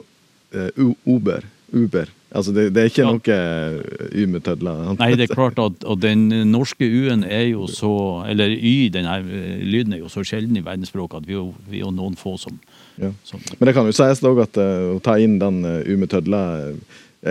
uh, 0.53 0.90
Uber. 1.09 1.46
Uber. 1.72 2.08
Altså, 2.30 2.52
det, 2.54 2.68
det 2.74 2.82
er 2.82 2.88
ikke 2.90 3.02
Ja. 3.02 3.10
noe 3.10 3.36
uh, 3.80 4.08
Y 4.14 4.26
med 4.30 4.42
tødler. 4.46 4.94
Nei, 4.98 5.08
det 5.18 5.26
er 5.30 5.34
klart 5.34 5.58
at, 5.58 5.82
at 5.82 6.00
den 6.02 6.28
norske 6.50 6.86
U-en 6.86 7.24
er 7.26 7.48
jo 7.50 7.66
så 7.66 7.90
Eller 8.30 8.52
Y, 8.54 8.88
den 8.94 9.04
her 9.04 9.18
eh, 9.26 9.58
lyden 9.66 9.92
er 9.96 9.98
jo 10.04 10.08
så 10.12 10.22
sjelden 10.22 10.56
i 10.56 10.62
verdensspråket 10.62 11.22
at 11.24 11.26
vi 11.26 11.34
er 11.34 11.48
vi 11.70 11.80
er 11.82 11.90
noen 11.90 12.14
få 12.18 12.36
som, 12.38 12.58
Ja. 13.00 13.10
som 13.24 13.40
Men 13.58 13.66
det 13.66 13.74
kan 13.74 13.86
jo 13.86 13.92
sies 13.96 14.22
også 14.22 14.42
at 14.42 14.56
eh, 14.62 14.90
å 14.94 15.00
ta 15.02 15.16
inn 15.18 15.38
den 15.42 15.64
uh, 15.66 15.80
U 15.86 15.96
med 15.96 16.10
tødler 16.10 16.70
eh, 16.70 16.76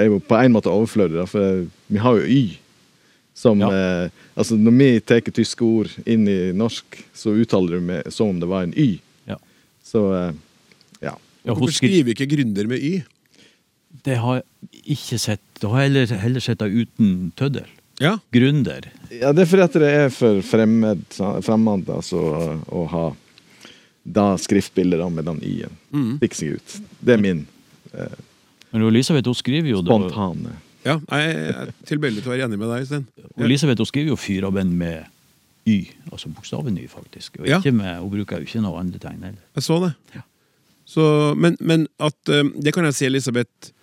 er 0.03 0.09
jo 0.11 0.19
på 0.19 0.35
en 0.35 0.51
måte 0.53 0.69
overflødig, 0.69 1.23
for 1.31 1.65
vi 1.87 1.97
har 2.03 2.19
jo 2.19 2.25
Y. 2.27 2.57
Som, 3.39 3.59
Ja. 3.63 3.69
eh, 3.71 4.09
altså 4.35 4.57
Når 4.59 4.75
vi 4.77 4.99
tar 4.99 5.21
tyske 5.31 5.63
ord 5.63 5.87
inn 6.05 6.27
i 6.27 6.51
norsk, 6.51 6.83
så 7.15 7.31
uttaler 7.39 7.79
du 7.79 7.87
det 7.87 8.11
som 8.13 8.27
om 8.33 8.39
det 8.41 8.49
var 8.51 8.63
en 8.67 8.73
Y. 8.75 8.99
Ja. 9.27 9.37
Så 9.83 10.03
eh, 10.13 10.33
ja. 11.01 11.15
ja, 11.45 11.53
Hvorfor 11.53 11.71
skriver 11.71 12.11
skriver 12.11 12.11
ikke 12.17 12.27
gründer 12.35 12.67
med 12.67 12.83
Y? 12.83 12.99
Det 14.05 14.15
har 14.21 14.39
jeg 14.41 14.83
ikke 14.95 15.17
sett. 15.19 15.41
Da 15.61 15.71
har 15.73 15.83
jeg 15.83 15.91
heller, 15.91 16.13
heller 16.23 16.43
sett 16.45 16.59
det 16.61 16.69
uten 16.71 17.31
tøddel. 17.39 17.67
Ja. 17.99 18.13
Gründer. 18.31 18.85
ja, 19.11 19.33
det 19.35 19.43
er 19.43 19.49
fordi 19.49 19.63
at 19.65 19.73
det 19.81 19.89
er 19.91 20.09
for 20.13 20.39
fremmed, 20.45 21.01
fremmed 21.43 21.89
altså, 21.91 22.21
å 22.71 22.85
ha 22.93 23.07
da 24.07 24.29
skriftbildet 24.39 25.01
da, 25.01 25.09
med 25.11 25.27
den 25.27 25.41
y-en. 25.43 25.75
Mm. 25.91 26.13
Stikker 26.21 26.39
seg 26.39 26.55
ut. 26.55 26.77
Det 27.03 27.17
er 27.17 27.21
min 27.21 27.41
Men 28.71 28.85
Elisabeth 28.87 29.27
hun 29.27 29.35
skriver 29.35 29.71
jo 29.73 29.81
da, 29.81 29.97
spontane 29.97 30.53
Ja, 30.85 30.95
jeg 31.11 31.33
er 31.51 31.71
tilbøyelig 31.89 32.21
til 32.23 32.29
å 32.31 32.33
være 32.35 32.45
enig 32.47 32.59
med 32.61 32.71
deg, 32.71 32.85
Sten. 32.87 33.03
Elisabeth 33.41 33.83
hun 33.83 33.89
skriver 33.89 34.13
jo 34.13 34.19
fyrabend 34.21 34.71
med 34.79 35.09
y, 35.67 35.81
altså 36.09 36.31
bokstaven 36.33 36.77
y, 36.79 36.85
faktisk. 36.87 37.41
Og 37.41 37.49
Ja. 37.49 37.59
ikke 37.59 37.75
med, 37.75 37.97
hun 37.99 38.13
bruker 38.13 38.39
jo 38.39 38.47
ikke 38.47 38.61
noe 38.63 38.79
andre 38.79 39.01
tegn 39.03 39.19
heller. 39.27 39.41
Jeg 39.59 39.65
så 39.67 39.81
det. 39.83 39.91
Ja. 40.15 40.23
Så, 40.89 41.03
men, 41.37 41.57
men 41.59 41.83
at 41.99 42.31
eh, 42.31 42.47
Det 42.63 42.73
kan 42.73 42.87
jeg 42.87 42.95
si, 42.97 43.05
Elisabeth. 43.05 43.73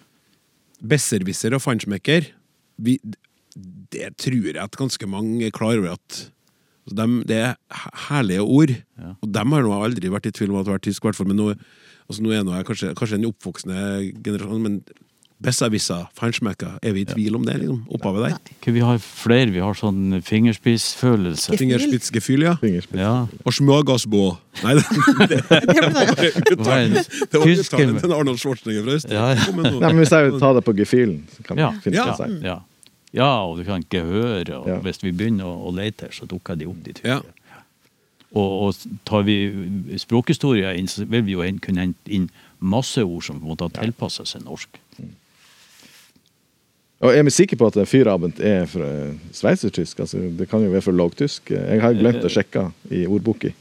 Besserwisser 0.85 1.55
og 1.57 1.63
feinschmecker 1.65 2.31
vi, 2.77 2.99
Det 3.93 4.11
tror 4.21 4.51
jeg 4.51 4.59
at 4.61 4.77
ganske 4.77 5.09
mange 5.09 5.47
er 5.47 5.55
klar 5.55 5.79
over 5.79 5.97
at 5.97 6.19
de, 6.87 7.07
Det 7.27 7.37
er 7.37 7.55
herlige 8.09 8.43
ord. 8.43 8.71
Ja. 8.99 9.15
Og 9.21 9.33
dem 9.35 9.53
har 9.53 9.65
nå 9.65 9.73
aldri 9.83 10.13
vært 10.13 10.29
i 10.29 10.31
tvil 10.31 10.53
om 10.53 10.61
at 10.61 10.67
det 10.67 10.71
har 10.71 10.79
vært 10.79 10.87
tysk, 10.87 11.03
i 11.03 11.09
hvert 11.09 11.19
fall. 11.19 11.27
Men 11.27 11.41
nå, 11.41 11.49
altså, 12.07 12.23
nå 12.23 12.31
er 12.31 12.45
jeg 12.45 12.69
kanskje, 12.69 12.93
kanskje 12.95 13.19
en 13.19 13.27
oppvoksende 13.27 13.81
generasjon, 14.23 14.63
men 14.63 14.77
besserwisser, 15.43 16.07
feinschmecker, 16.17 16.79
er 16.83 16.95
vi 16.97 17.03
i 17.05 17.09
tvil 17.09 17.35
om 17.37 17.43
det? 17.45 17.59
liksom, 17.61 17.83
Opphavet 17.93 18.23
der? 18.25 18.37
Nei. 18.39 18.75
vi 18.77 18.81
har 18.81 18.99
flere, 19.05 19.51
vi 19.53 19.61
har 19.61 19.77
sånn 19.77 20.21
fingerspissfølelse. 20.25 21.59
Fingerspitzgefühl, 21.61 22.47
ja. 22.47 22.55
fingerspill. 22.63 23.03
Ja. 23.05 23.27
Og 23.45 23.53
schmørgassbå. 23.57 24.23
Nei, 24.65 24.75
det, 24.81 24.87
det, 24.87 25.43
Det 25.51 26.57
det, 26.57 26.69
er 26.73 26.89
det? 26.95 27.05
det 27.33 27.43
var 27.43 27.53
uttalen 27.53 28.01
til 28.01 28.17
Arnold 28.17 28.41
Schwarzenegger 28.41 28.87
fra 28.89 28.97
Østrig. 28.97 29.19
Ja, 29.19 29.27
ja. 29.37 29.53
Nei, 29.53 29.93
men 29.93 30.01
Hvis 30.01 30.15
jeg 30.17 30.39
tar 30.41 30.57
det 30.57 30.65
på 30.65 30.77
gefühlen, 30.81 31.21
så 31.37 31.45
kan 31.51 31.61
Ja. 31.61 31.71
finne 31.85 32.01
Ja. 32.01 32.09
av. 32.17 32.43
Ja. 32.43 32.59
ja, 33.13 33.31
og 33.45 33.59
du 33.59 33.65
kan 33.69 33.85
ikke 33.85 34.05
høre, 34.09 34.57
og 34.57 34.69
Ja. 34.73 34.79
hvis 34.81 35.03
vi 35.05 35.13
begynner 35.13 35.45
å, 35.45 35.69
lete 35.69 35.75
lete, 35.77 36.09
så 36.17 36.25
dukker 36.27 36.57
de 36.57 36.67
opp 36.67 36.81
dit. 36.85 37.01
Ja. 37.05 37.21
Og, 38.37 38.51
og 38.69 38.75
tar 39.05 39.23
vi 39.23 39.37
språkhistorie 40.01 40.73
inn, 40.79 40.89
så 40.89 41.05
vil 41.07 41.23
vi 41.23 41.33
jo 41.37 41.45
kunne 41.63 41.81
hente 41.87 42.11
inn 42.13 42.31
masse 42.61 42.99
ord 43.05 43.23
som 43.23 43.39
på 43.39 43.45
en 43.47 43.53
måte 43.53 43.69
har 43.69 43.85
tilpasset 43.85 44.27
seg 44.29 44.43
norsk. 44.45 44.81
Og 47.07 47.15
er 47.15 47.23
vi 47.27 47.35
sikre 47.35 47.59
på 47.61 47.69
at 47.71 47.79
fyrabend 47.87 48.41
er 48.43 48.67
fra 48.71 48.89
sveitsertysk? 49.37 50.03
Altså, 50.03 50.19
det 50.39 50.49
kan 50.51 50.65
jo 50.65 50.73
være 50.73 50.83
fra 50.83 50.95
lågtysk. 50.97 51.53
Jeg 51.55 51.83
har 51.83 51.95
glemt 51.95 52.27
å 52.27 52.33
sjekke 52.33 52.67
i 52.91 53.05
ordboka. 53.07 53.53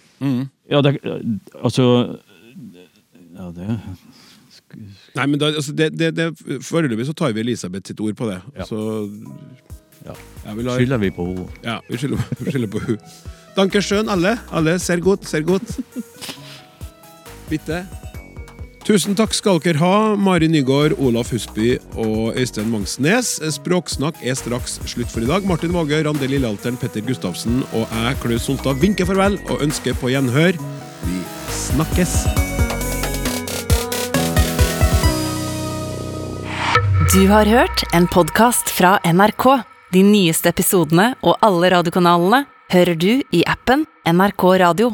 Ja, 0.71 0.81
det, 0.81 0.97
altså 1.61 1.85
Ja, 3.35 3.49
det 3.53 3.75
Nei, 5.15 5.25
men 5.27 5.39
da, 5.39 5.51
altså, 5.53 5.71
det, 5.71 5.91
det, 5.99 6.09
det, 6.17 6.25
Foreløpig 6.63 7.05
så 7.07 7.13
tar 7.15 7.31
vi 7.35 7.43
Elisabeth 7.45 7.87
sitt 7.87 8.01
ord 8.03 8.15
på 8.19 8.27
det. 8.27 8.39
Ja. 8.57 8.65
Så 8.67 8.79
ja. 10.05 10.15
ja 10.45 10.55
skylder 10.75 10.99
vi 10.99 11.11
på 11.15 11.27
henne. 11.29 11.47
Ja, 11.63 11.77
vi 11.89 11.99
skylder 12.01 12.19
på, 12.19 12.39
vi 12.43 12.55
skylder 12.55 12.73
på 12.73 12.83
hun. 12.87 12.97
Danke 13.55 13.81
schön, 13.81 14.11
alle. 14.11 14.35
Alle 14.51 14.79
ser 14.79 15.03
godt, 15.03 15.27
ser 15.29 15.47
godt. 15.47 15.77
Bitte. 17.49 17.85
Tusen 18.85 19.15
takk 19.17 19.31
skal 19.33 19.57
dere 19.65 19.79
ha, 19.81 20.13
Mari 20.13 20.45
Nygaard, 20.45 20.93
Olaf 21.01 21.31
Husby 21.33 21.71
og 21.97 22.35
Øystein 22.37 22.67
Mangsnes. 22.69 23.31
Språksnakk 23.55 24.19
er 24.21 24.35
straks 24.37 24.75
slutt 24.85 25.09
for 25.09 25.25
i 25.25 25.29
dag. 25.29 25.47
Martin 25.49 25.73
Vågøy, 25.73 26.03
Randi 26.05 26.27
Lillealteren, 26.29 26.77
Petter 26.77 27.01
Gustavsen 27.01 27.63
og 27.73 27.87
jeg, 27.89 28.19
Klaus 28.21 28.45
Solta, 28.45 28.75
vinker 28.77 29.09
farvel 29.09 29.39
og 29.49 29.63
ønsker 29.65 29.97
på 29.97 30.11
gjenhør. 30.13 30.59
Vi 31.01 31.17
snakkes! 31.49 32.13
Du 37.09 37.23
har 37.31 37.49
hørt 37.49 37.87
en 37.97 38.05
podkast 38.05 38.69
fra 38.69 38.99
NRK. 39.01 39.47
De 39.97 40.03
nyeste 40.05 40.53
episodene 40.53 41.15
og 41.25 41.41
alle 41.41 41.73
radiokanalene 41.73 42.43
hører 42.69 43.01
du 43.01 43.09
i 43.33 43.41
appen 43.49 43.87
NRK 44.05 44.45
Radio. 44.61 44.91